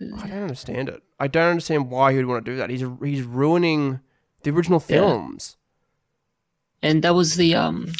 I 0.00 0.26
don't 0.28 0.42
understand 0.42 0.88
it. 0.88 1.02
I 1.18 1.26
don't 1.26 1.50
understand 1.50 1.90
why 1.90 2.12
he 2.12 2.18
would 2.18 2.26
want 2.26 2.44
to 2.44 2.50
do 2.52 2.56
that. 2.58 2.70
He's 2.70 2.84
he's 3.02 3.22
ruining 3.22 4.00
the 4.42 4.50
original 4.50 4.78
Yeah. 4.86 4.96
films. 4.98 5.56
and 6.82 7.02
that 7.02 7.14
was 7.14 7.34
the 7.34 7.54
um 7.56 7.92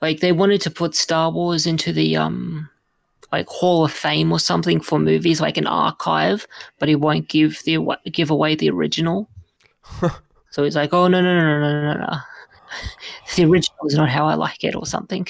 like 0.00 0.20
they 0.20 0.32
wanted 0.32 0.62
to 0.62 0.70
put 0.70 0.94
Star 0.94 1.30
Wars 1.30 1.66
into 1.66 1.92
the 1.92 2.16
um 2.16 2.70
like 3.32 3.46
Hall 3.48 3.84
of 3.84 3.92
Fame 3.92 4.32
or 4.32 4.40
something 4.40 4.80
for 4.80 4.98
movies 4.98 5.40
like 5.40 5.56
an 5.58 5.66
archive, 5.66 6.46
but 6.78 6.88
he 6.88 6.94
won't 6.96 7.28
give 7.28 7.60
the 7.64 7.78
give 8.10 8.30
away 8.30 8.54
the 8.54 8.70
original. 8.70 9.28
so 10.50 10.64
he's 10.64 10.76
like, 10.76 10.94
"Oh 10.94 11.06
no 11.08 11.20
no 11.20 11.34
no 11.34 11.60
no 11.60 11.60
no 11.60 11.94
no 11.94 12.00
no, 12.06 12.16
the 13.36 13.44
original 13.44 13.86
is 13.86 13.94
not 13.94 14.08
how 14.08 14.26
I 14.26 14.34
like 14.34 14.64
it" 14.64 14.74
or 14.74 14.86
something. 14.86 15.26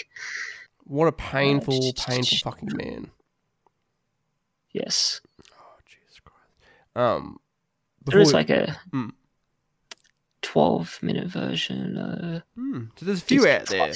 What 0.84 1.08
a 1.08 1.12
painful, 1.12 1.88
Uh, 1.88 1.92
painful 2.06 2.38
fucking 2.38 2.70
man. 2.76 3.10
Yes, 4.72 5.20
Oh 5.52 5.76
Jesus 5.86 6.20
Christ. 6.20 6.52
Um, 6.96 7.38
there 8.06 8.20
is 8.20 8.28
we- 8.28 8.34
like 8.34 8.50
a 8.50 8.76
Mm. 8.92 9.12
twelve 10.42 10.98
minute 11.02 11.26
version. 11.28 11.96
Uh, 11.98 12.40
Hmm, 12.54 12.84
so 12.96 13.04
there's 13.06 13.18
a 13.20 13.24
few 13.24 13.46
out 13.48 13.66
there. 13.66 13.86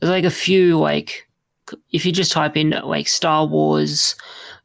There's 0.00 0.10
like 0.10 0.24
a 0.24 0.30
few 0.30 0.78
like 0.78 1.28
if 1.90 2.06
you 2.06 2.12
just 2.12 2.30
type 2.32 2.56
in 2.56 2.70
like 2.70 3.08
Star 3.08 3.44
Wars, 3.44 4.14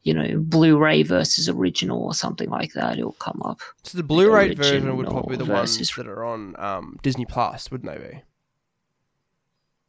you 0.04 0.14
know, 0.14 0.38
Blu-ray 0.38 1.02
versus 1.02 1.48
original 1.48 2.00
or 2.00 2.14
something 2.14 2.48
like 2.48 2.74
that, 2.74 2.96
it'll 2.98 3.12
come 3.14 3.42
up. 3.44 3.60
So 3.82 3.98
the 3.98 4.04
Blu-ray 4.04 4.54
version 4.54 4.96
would 4.96 5.08
probably 5.08 5.36
be 5.36 5.44
the 5.44 5.50
ones 5.52 5.78
that 5.96 6.06
are 6.06 6.24
on 6.24 6.54
um, 6.60 6.98
Disney 7.02 7.24
Plus, 7.24 7.70
wouldn't 7.72 7.90
they 7.92 7.98
be? 8.08 8.22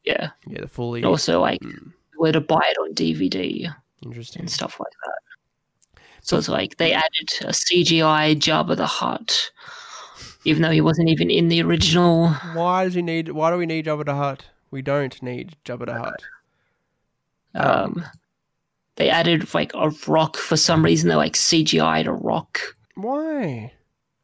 Yeah. 0.04 0.32
Yeah, 0.48 0.62
the 0.62 0.68
fully. 0.68 1.02
And 1.02 1.06
also 1.06 1.40
like 1.40 1.62
Hmm, 1.62 1.90
where 2.16 2.32
to 2.32 2.42
buy 2.42 2.62
it 2.68 2.78
on 2.80 2.94
DVD 2.96 3.74
interesting. 4.04 4.42
and 4.42 4.52
stuff 4.52 4.80
like 4.80 4.92
that. 5.06 6.02
So 6.22 6.38
it's 6.38 6.50
like 6.50 6.78
they 6.78 6.94
added 6.94 7.30
a 7.42 7.52
CGI 7.52 8.36
Jabba 8.36 8.78
the 8.78 8.86
Hutt, 8.86 9.52
even 10.46 10.62
though 10.62 10.72
he 10.72 10.82
wasn't 10.82 11.10
even 11.10 11.30
in 11.30 11.50
the 11.50 11.62
original. 11.62 12.30
Why 12.54 12.86
does 12.86 12.94
he 12.94 13.02
need? 13.02 13.30
Why 13.30 13.52
do 13.52 13.58
we 13.58 13.66
need 13.66 13.86
Jabba 13.86 14.06
the 14.06 14.16
Hutt? 14.16 14.46
We 14.72 14.82
don't 14.82 15.22
need 15.22 15.56
Jabba 15.66 15.86
the 15.88 15.94
Hutt. 15.94 16.24
Um, 17.56 18.06
they 18.96 19.10
added 19.10 19.54
like 19.54 19.72
a 19.74 19.92
rock 20.08 20.38
for 20.38 20.56
some 20.56 20.84
reason. 20.84 21.10
They 21.10 21.16
like 21.16 21.34
CGI'd 21.34 22.08
a 22.08 22.14
rock. 22.14 22.60
Why? 22.96 23.72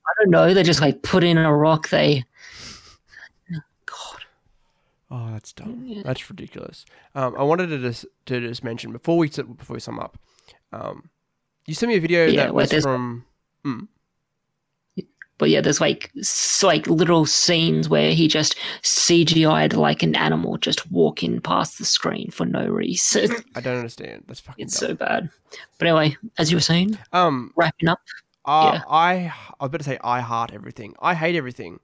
I 0.08 0.24
don't 0.24 0.32
know. 0.32 0.54
They 0.54 0.64
just 0.64 0.82
like 0.82 1.02
put 1.04 1.24
in 1.24 1.38
a 1.38 1.54
rock. 1.54 1.90
They. 1.90 2.24
Oh, 5.12 5.32
that's 5.32 5.54
dumb. 5.54 5.84
Yeah. 5.86 6.04
That's 6.04 6.30
ridiculous. 6.30 6.86
Um, 7.16 7.36
I 7.38 7.44
wanted 7.44 7.68
to 7.68 7.80
just 7.80 8.06
to 8.28 8.40
just 8.40 8.64
mention 8.64 8.92
before 8.92 9.18
we 9.18 9.30
before 9.30 9.74
we 9.76 9.80
sum 9.80 10.00
up. 10.00 10.20
Um, 10.72 11.10
you 11.66 11.74
sent 11.74 11.90
me 11.90 11.98
a 11.98 12.02
video 12.02 12.26
Yeah, 12.26 12.46
that 12.46 12.54
was 12.54 12.72
from. 12.72 13.26
But 15.38 15.50
yeah, 15.50 15.62
there's 15.62 15.80
like 15.80 16.12
like 16.62 16.86
little 16.88 17.26
scenes 17.26 17.88
where 17.88 18.12
he 18.12 18.28
just 18.28 18.58
CGI'd 18.84 19.74
like 19.74 20.04
an 20.04 20.14
animal 20.16 20.58
just 20.58 20.92
walking 20.92 21.40
past 21.40 21.80
the 21.80 21.86
screen 21.86 22.30
for 22.30 22.46
no 22.46 22.68
reason. 22.68 23.32
I 23.56 23.62
don't 23.62 23.78
understand. 23.78 24.26
That's 24.28 24.42
fucking 24.42 24.66
it's 24.66 24.78
dumb. 24.78 24.90
so 24.90 24.96
bad. 24.96 25.30
But 25.78 25.88
anyway, 25.88 26.18
as 26.38 26.52
you 26.52 26.58
were 26.58 26.62
saying, 26.62 26.98
um, 27.14 27.54
wrapping 27.56 27.88
up. 27.88 28.02
uh, 28.44 28.72
Yeah. 28.74 28.82
I 28.90 29.14
I 29.60 29.64
was 29.64 29.68
about 29.68 29.78
to 29.78 29.84
say 29.86 29.98
I 30.04 30.20
heart 30.20 30.52
everything. 30.54 30.94
I 31.02 31.14
hate 31.14 31.36
everything. 31.38 31.80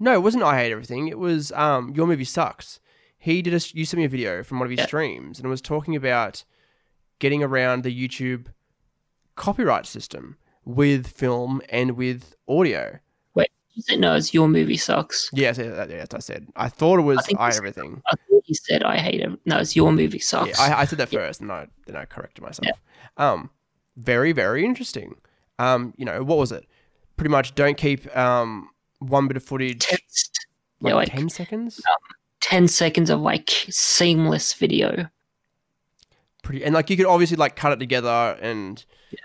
No, 0.00 0.14
it 0.14 0.22
wasn't. 0.22 0.42
I 0.44 0.56
hate 0.58 0.72
everything. 0.72 1.08
It 1.08 1.18
was 1.18 1.52
um, 1.52 1.92
your 1.94 2.06
movie 2.06 2.24
sucks. 2.24 2.80
He 3.18 3.42
did 3.42 3.52
a 3.52 3.60
you 3.74 3.84
sent 3.84 3.98
me 3.98 4.04
a 4.04 4.08
video 4.08 4.42
from 4.42 4.58
one 4.58 4.66
of 4.66 4.70
his 4.70 4.78
Yeah. 4.78 4.86
streams 4.86 5.38
and 5.38 5.44
it 5.46 5.50
was 5.50 5.60
talking 5.60 5.94
about 5.94 6.42
getting 7.18 7.42
around 7.42 7.84
the 7.84 7.94
YouTube 7.94 8.46
copyright 9.36 9.86
system 9.86 10.36
with 10.64 11.06
film 11.06 11.60
and 11.68 11.92
with 11.92 12.34
audio. 12.48 12.98
Wait, 13.34 13.50
you 13.74 13.82
said 13.82 14.00
no, 14.00 14.14
it's 14.14 14.32
your 14.32 14.48
movie 14.48 14.76
sucks. 14.78 15.28
Yes, 15.32 15.58
yeah, 15.58 15.84
what 15.86 16.14
I 16.14 16.18
said. 16.18 16.46
I 16.56 16.68
thought 16.68 16.98
it 16.98 17.02
was 17.02 17.18
I, 17.18 17.30
it's- 17.48 17.58
everything. 17.58 18.02
I 18.06 18.16
thought 18.16 18.42
you 18.46 18.54
said 18.54 18.82
I 18.82 18.96
hate 18.96 19.20
it. 19.20 19.38
No, 19.44 19.58
it's 19.58 19.76
your 19.76 19.92
movie 19.92 20.18
sucks. 20.18 20.58
Yeah, 20.58 20.74
I, 20.76 20.80
I 20.80 20.84
said 20.86 20.98
that 20.98 21.10
first, 21.10 21.40
and 21.42 21.52
I 21.52 21.66
then 21.86 21.96
I 21.96 22.04
corrected 22.06 22.42
myself. 22.42 22.78
Um, 23.18 23.50
very 23.96 24.32
very 24.32 24.64
interesting. 24.64 25.16
Um, 25.58 25.92
you 25.98 26.06
know 26.06 26.22
what 26.22 26.38
was 26.38 26.52
it? 26.52 26.64
Pretty 27.18 27.30
much 27.30 27.54
don't 27.54 27.76
keep 27.76 28.14
um 28.16 28.70
one 29.00 29.26
bit 29.28 29.36
of 29.36 29.42
footage 29.42 29.80
Ten- 29.80 29.98
like, 30.80 30.90
yeah, 30.92 30.94
like 30.94 31.10
ten 31.10 31.28
seconds. 31.28 31.80
Um, 31.86 32.14
10 32.40 32.68
seconds 32.68 33.10
of 33.10 33.20
like 33.20 33.50
seamless 33.68 34.54
video. 34.54 35.08
Pretty 36.42 36.64
and 36.64 36.74
like 36.74 36.88
you 36.88 36.96
could 36.96 37.04
obviously 37.06 37.36
like 37.36 37.54
cut 37.54 37.70
it 37.72 37.78
together 37.78 38.38
and 38.40 38.82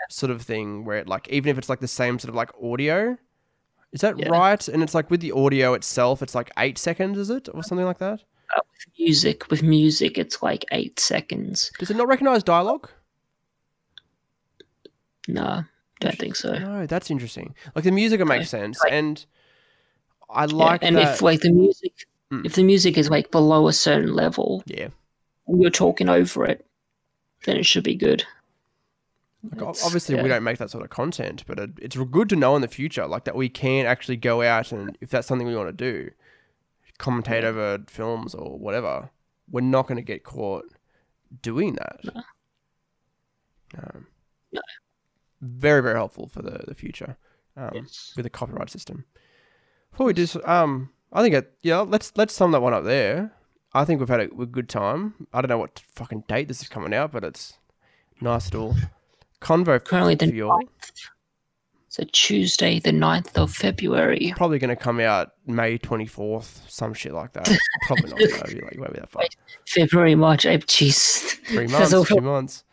sort 0.09 0.31
of 0.31 0.41
thing 0.41 0.83
where 0.83 0.97
it 0.97 1.07
like 1.07 1.27
even 1.29 1.49
if 1.49 1.57
it's 1.57 1.69
like 1.69 1.79
the 1.79 1.87
same 1.87 2.19
sort 2.19 2.29
of 2.29 2.35
like 2.35 2.51
audio. 2.61 3.17
Is 3.93 4.01
that 4.01 4.19
Yeah. 4.19 4.27
right? 4.27 4.67
And 4.67 4.83
it's 4.83 4.93
like 4.93 5.09
with 5.09 5.21
the 5.21 5.31
audio 5.31 5.73
itself, 5.75 6.21
it's 6.21 6.35
like 6.35 6.51
eight 6.57 6.77
seconds, 6.77 7.17
is 7.17 7.29
it, 7.29 7.47
or 7.53 7.59
uh, 7.59 7.61
something 7.61 7.85
like 7.85 7.99
that? 7.99 8.19
Uh, 8.53 8.59
with 8.73 8.85
Music 8.99 9.49
with 9.49 9.63
music, 9.63 10.17
it's 10.17 10.43
like 10.43 10.65
eight 10.73 10.99
seconds. 10.99 11.71
Does 11.79 11.89
it 11.89 11.95
not 11.95 12.09
recognize 12.09 12.43
dialogue? 12.43 12.89
No, 15.27 15.63
don't 16.01 16.17
think 16.17 16.35
so. 16.35 16.53
No, 16.57 16.85
that's 16.85 17.09
interesting. 17.09 17.55
Like 17.73 17.83
the 17.85 17.91
music, 17.91 18.19
it 18.19 18.25
makes 18.25 18.49
sense, 18.49 18.79
like- 18.83 18.91
and 18.91 19.25
I 20.29 20.45
Yeah, 20.45 20.53
like 20.55 20.83
and 20.83 20.95
that. 20.97 21.15
if 21.15 21.21
like 21.21 21.41
the 21.41 21.51
music, 21.51 22.07
Mm. 22.31 22.45
if 22.45 22.55
the 22.55 22.63
music 22.63 22.97
is 22.97 23.09
like 23.09 23.29
below 23.31 23.67
a 23.67 23.73
certain 23.73 24.13
level, 24.13 24.63
yeah, 24.65 24.87
and 25.47 25.61
you're 25.61 25.69
talking 25.69 26.09
over 26.09 26.43
it, 26.45 26.65
then 27.45 27.57
it 27.57 27.65
should 27.65 27.83
be 27.83 27.95
good. 27.95 28.25
like, 29.51 29.61
obviously 29.61 30.19
we 30.19 30.27
don't 30.27 30.43
make 30.43 30.57
that 30.57 30.71
sort 30.71 30.83
of 30.83 30.89
content, 30.89 31.43
but 31.45 31.59
it, 31.59 31.69
it's 31.79 31.95
good 31.95 32.27
to 32.29 32.35
know 32.35 32.55
in 32.55 32.63
the 32.63 32.67
future, 32.67 33.05
like 33.05 33.25
that 33.25 33.35
we 33.35 33.47
can 33.47 33.85
actually 33.85 34.17
go 34.17 34.41
out 34.41 34.71
and 34.71 34.97
if 35.01 35.11
that's 35.11 35.27
something 35.27 35.45
we 35.47 35.55
want 35.55 35.69
to 35.69 35.91
do, 35.91 36.09
commentate 36.97 37.43
over 37.43 37.83
films 37.87 38.33
or 38.33 38.57
whatever. 38.57 39.11
We're 39.51 39.61
not 39.61 39.85
going 39.85 39.97
to 39.97 40.01
get 40.01 40.23
caught 40.23 40.65
doing 41.43 41.73
that. 41.75 41.99
No. 42.03 42.21
Um, 43.77 44.07
No. 44.51 44.61
Very 45.41 45.83
very 45.83 45.95
helpful 45.95 46.27
for 46.27 46.41
the 46.41 46.63
the 46.67 46.73
future. 46.73 47.17
Um, 47.55 47.69
Yes. 47.75 48.13
with 48.15 48.23
the 48.23 48.29
copyright 48.31 48.71
system. 48.71 49.05
Before 49.95 50.07
we 50.07 50.13
do, 50.13 50.23
s- 50.23 50.35
um, 50.43 50.89
I 51.13 51.21
think 51.23 51.35
it, 51.35 51.53
yeah, 51.63 51.79
let's 51.79 52.11
let's 52.17 52.33
sum 52.33 52.51
that 52.51 52.61
one 52.61 52.73
up 52.73 52.83
there. 52.83 53.31
I 53.73 53.85
think 53.85 54.01
we've 54.01 54.09
had 54.09 54.19
a, 54.19 54.41
a 54.41 54.45
good 54.45 54.67
time. 54.67 55.13
I 55.33 55.39
don't 55.41 55.47
know 55.47 55.57
what 55.57 55.81
fucking 55.95 56.25
date 56.27 56.49
this 56.49 56.61
is 56.61 56.67
coming 56.67 56.93
out, 56.93 57.11
but 57.13 57.23
it's 57.23 57.57
nice 58.19 58.51
little 58.51 58.75
convo 59.41 59.81
Currently 59.83 60.15
the. 60.15 60.67
So 61.87 62.03
Tuesday, 62.11 62.79
the 62.79 62.91
9th 62.91 63.37
of 63.37 63.53
February. 63.53 64.33
Probably 64.35 64.59
going 64.59 64.67
to 64.69 64.75
come 64.75 64.99
out 64.99 65.31
May 65.47 65.77
twenty 65.77 66.05
fourth, 66.05 66.65
some 66.67 66.93
shit 66.93 67.13
like 67.13 67.31
that. 67.33 67.49
Probably 67.87 68.09
not. 68.09 68.19
That'd 68.19 68.53
be 68.57 68.61
like 68.65 68.77
maybe 68.77 68.95
that 68.99 69.09
far. 69.09 69.23
February, 69.65 70.13
March, 70.15 70.45
April, 70.45 70.67
jeez. 70.67 71.37
Three 71.47 71.67
months, 71.71 71.93
all- 71.93 72.03
two 72.03 72.19
months. 72.19 72.65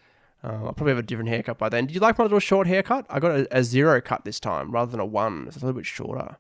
Um, 0.43 0.65
I'll 0.67 0.73
probably 0.73 0.91
have 0.91 0.99
a 0.99 1.03
different 1.05 1.29
haircut 1.29 1.57
by 1.57 1.69
then. 1.69 1.87
Did 1.87 1.95
you 1.95 2.01
like 2.01 2.19
my 2.19 2.25
little 2.25 2.41
short 2.41 2.67
haircut? 2.67 3.07
I 3.09 3.21
got 3.21 3.31
a, 3.31 3.59
a 3.59 3.63
zero 3.63 4.01
cut 4.01 4.25
this 4.25 4.41
time 4.41 4.73
rather 4.73 4.91
than 4.91 4.99
a 4.99 5.07
one. 5.07 5.45
It's 5.47 5.57
a 5.57 5.61
little 5.61 5.75
bit 5.79 5.87
shorter. 5.87 6.37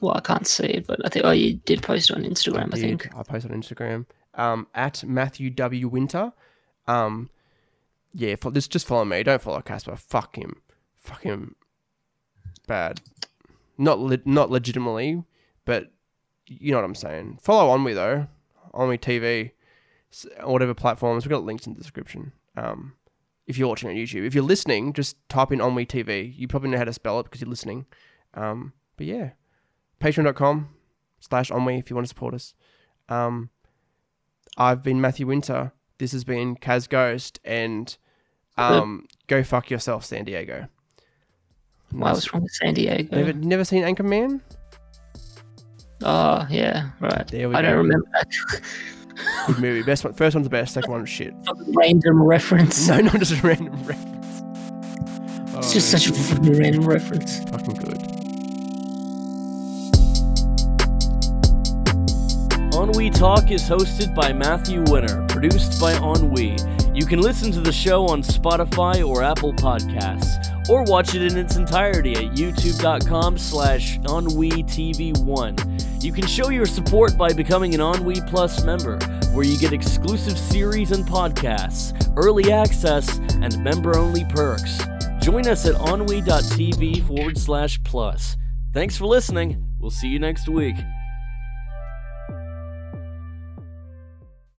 Well, 0.00 0.14
I 0.16 0.20
can't 0.20 0.46
see 0.46 0.64
it, 0.66 0.86
but 0.86 1.00
I 1.04 1.08
think, 1.08 1.24
oh, 1.24 1.30
you 1.30 1.54
did 1.54 1.82
post 1.82 2.10
on 2.10 2.22
Instagram, 2.24 2.72
I, 2.72 2.76
did. 2.76 3.00
think. 3.00 3.16
I 3.16 3.22
posted 3.22 3.52
on 3.52 3.62
Instagram 3.62 4.06
um, 4.34 4.66
at 4.74 5.04
Matthew 5.04 5.50
W 5.50 5.88
Winter. 5.88 6.32
Um, 6.86 7.30
yeah, 8.12 8.36
fo- 8.36 8.50
just 8.50 8.70
just 8.70 8.86
follow 8.86 9.04
me. 9.04 9.22
Don't 9.22 9.42
follow 9.42 9.60
Casper. 9.60 9.96
Fuck 9.96 10.36
him. 10.36 10.60
Fuck 10.96 11.22
him. 11.22 11.54
Bad. 12.66 13.00
Not 13.78 13.98
le- 13.98 14.18
not 14.24 14.50
legitimately, 14.50 15.24
but 15.64 15.92
you 16.46 16.70
know 16.72 16.78
what 16.78 16.84
I'm 16.84 16.94
saying. 16.94 17.38
Follow 17.42 17.70
on 17.70 17.82
me 17.84 17.92
though. 17.92 18.26
Ennui 18.74 18.98
TV. 18.98 19.52
whatever 20.42 20.74
platforms. 20.74 21.24
We've 21.24 21.30
got 21.30 21.44
links 21.44 21.66
in 21.66 21.74
the 21.74 21.80
description. 21.80 22.32
Um, 22.56 22.94
if 23.46 23.58
you're 23.58 23.68
watching 23.68 23.88
on 23.88 23.96
YouTube, 23.96 24.26
if 24.26 24.34
you're 24.34 24.44
listening, 24.44 24.92
just 24.92 25.16
type 25.28 25.52
in 25.52 25.60
On 25.60 25.70
Ennui 25.72 25.86
TV. 25.86 26.32
You 26.36 26.48
probably 26.48 26.70
know 26.70 26.78
how 26.78 26.84
to 26.84 26.92
spell 26.92 27.18
it 27.20 27.24
because 27.24 27.40
you're 27.40 27.50
listening. 27.50 27.86
Um, 28.34 28.72
but 28.96 29.06
yeah, 29.06 29.30
patreon.com 30.00 30.68
slash 31.20 31.50
Ennui 31.50 31.78
if 31.78 31.90
you 31.90 31.96
want 31.96 32.06
to 32.06 32.08
support 32.08 32.34
us. 32.34 32.54
Um, 33.08 33.50
I've 34.56 34.82
been 34.82 35.00
Matthew 35.00 35.26
Winter. 35.26 35.72
This 35.98 36.12
has 36.12 36.24
been 36.24 36.56
Kaz 36.56 36.88
Ghost, 36.88 37.40
and 37.44 37.96
um, 38.56 39.06
go 39.26 39.42
fuck 39.42 39.70
yourself, 39.70 40.04
San 40.04 40.24
Diego. 40.24 40.66
Why 41.92 42.10
was 42.12 42.24
from 42.24 42.46
San 42.48 42.74
Diego? 42.74 43.14
Never, 43.16 43.32
never 43.32 43.64
seen 43.64 43.82
Anchorman? 43.82 44.40
Oh 46.02 46.46
yeah, 46.48 46.90
right. 47.00 47.26
There 47.28 47.48
we 47.48 47.54
I 47.54 47.62
go. 47.62 47.68
don't 47.68 47.76
remember 47.78 48.06
that 48.14 48.28
Good 49.46 49.58
movie. 49.58 49.82
Best 49.82 50.02
one. 50.04 50.14
First 50.14 50.34
one's 50.34 50.46
the 50.46 50.50
best. 50.50 50.72
Second 50.72 50.90
one's 50.92 51.10
shit. 51.10 51.34
random 51.74 52.22
reference. 52.22 52.88
No, 52.88 53.00
not 53.00 53.18
just 53.18 53.32
a 53.32 53.46
random 53.46 53.74
reference. 53.84 54.16
It's 55.58 55.72
just 55.74 55.90
such 55.90 56.06
a 56.08 56.12
random 56.52 56.86
reference. 56.86 57.40
fucking 57.50 57.74
good. 57.74 58.09
Ennui 62.80 63.10
Talk 63.10 63.50
is 63.50 63.64
hosted 63.64 64.14
by 64.14 64.32
Matthew 64.32 64.82
Winter, 64.88 65.26
produced 65.28 65.78
by 65.78 65.92
Ennui. 65.96 66.56
You 66.94 67.04
can 67.04 67.20
listen 67.20 67.52
to 67.52 67.60
the 67.60 67.70
show 67.70 68.06
on 68.06 68.22
Spotify 68.22 69.06
or 69.06 69.22
Apple 69.22 69.52
Podcasts, 69.52 70.66
or 70.66 70.82
watch 70.84 71.14
it 71.14 71.20
in 71.20 71.36
its 71.36 71.56
entirety 71.56 72.14
at 72.14 72.32
youtube.com 72.32 73.36
slash 73.36 73.98
EnnuiTV1. 73.98 76.02
You 76.02 76.10
can 76.10 76.26
show 76.26 76.48
your 76.48 76.64
support 76.64 77.18
by 77.18 77.34
becoming 77.34 77.74
an 77.74 77.82
Ennui 77.82 78.22
Plus 78.28 78.64
member, 78.64 78.98
where 79.34 79.44
you 79.44 79.58
get 79.58 79.74
exclusive 79.74 80.38
series 80.38 80.90
and 80.90 81.06
podcasts, 81.06 81.92
early 82.16 82.50
access, 82.50 83.18
and 83.42 83.62
member-only 83.62 84.24
perks. 84.24 84.80
Join 85.20 85.46
us 85.46 85.66
at 85.66 85.74
ennui.tv 85.74 87.06
forward 87.06 87.36
slash 87.36 87.78
plus. 87.82 88.38
Thanks 88.72 88.96
for 88.96 89.04
listening. 89.04 89.66
We'll 89.78 89.90
see 89.90 90.08
you 90.08 90.18
next 90.18 90.48
week. 90.48 90.76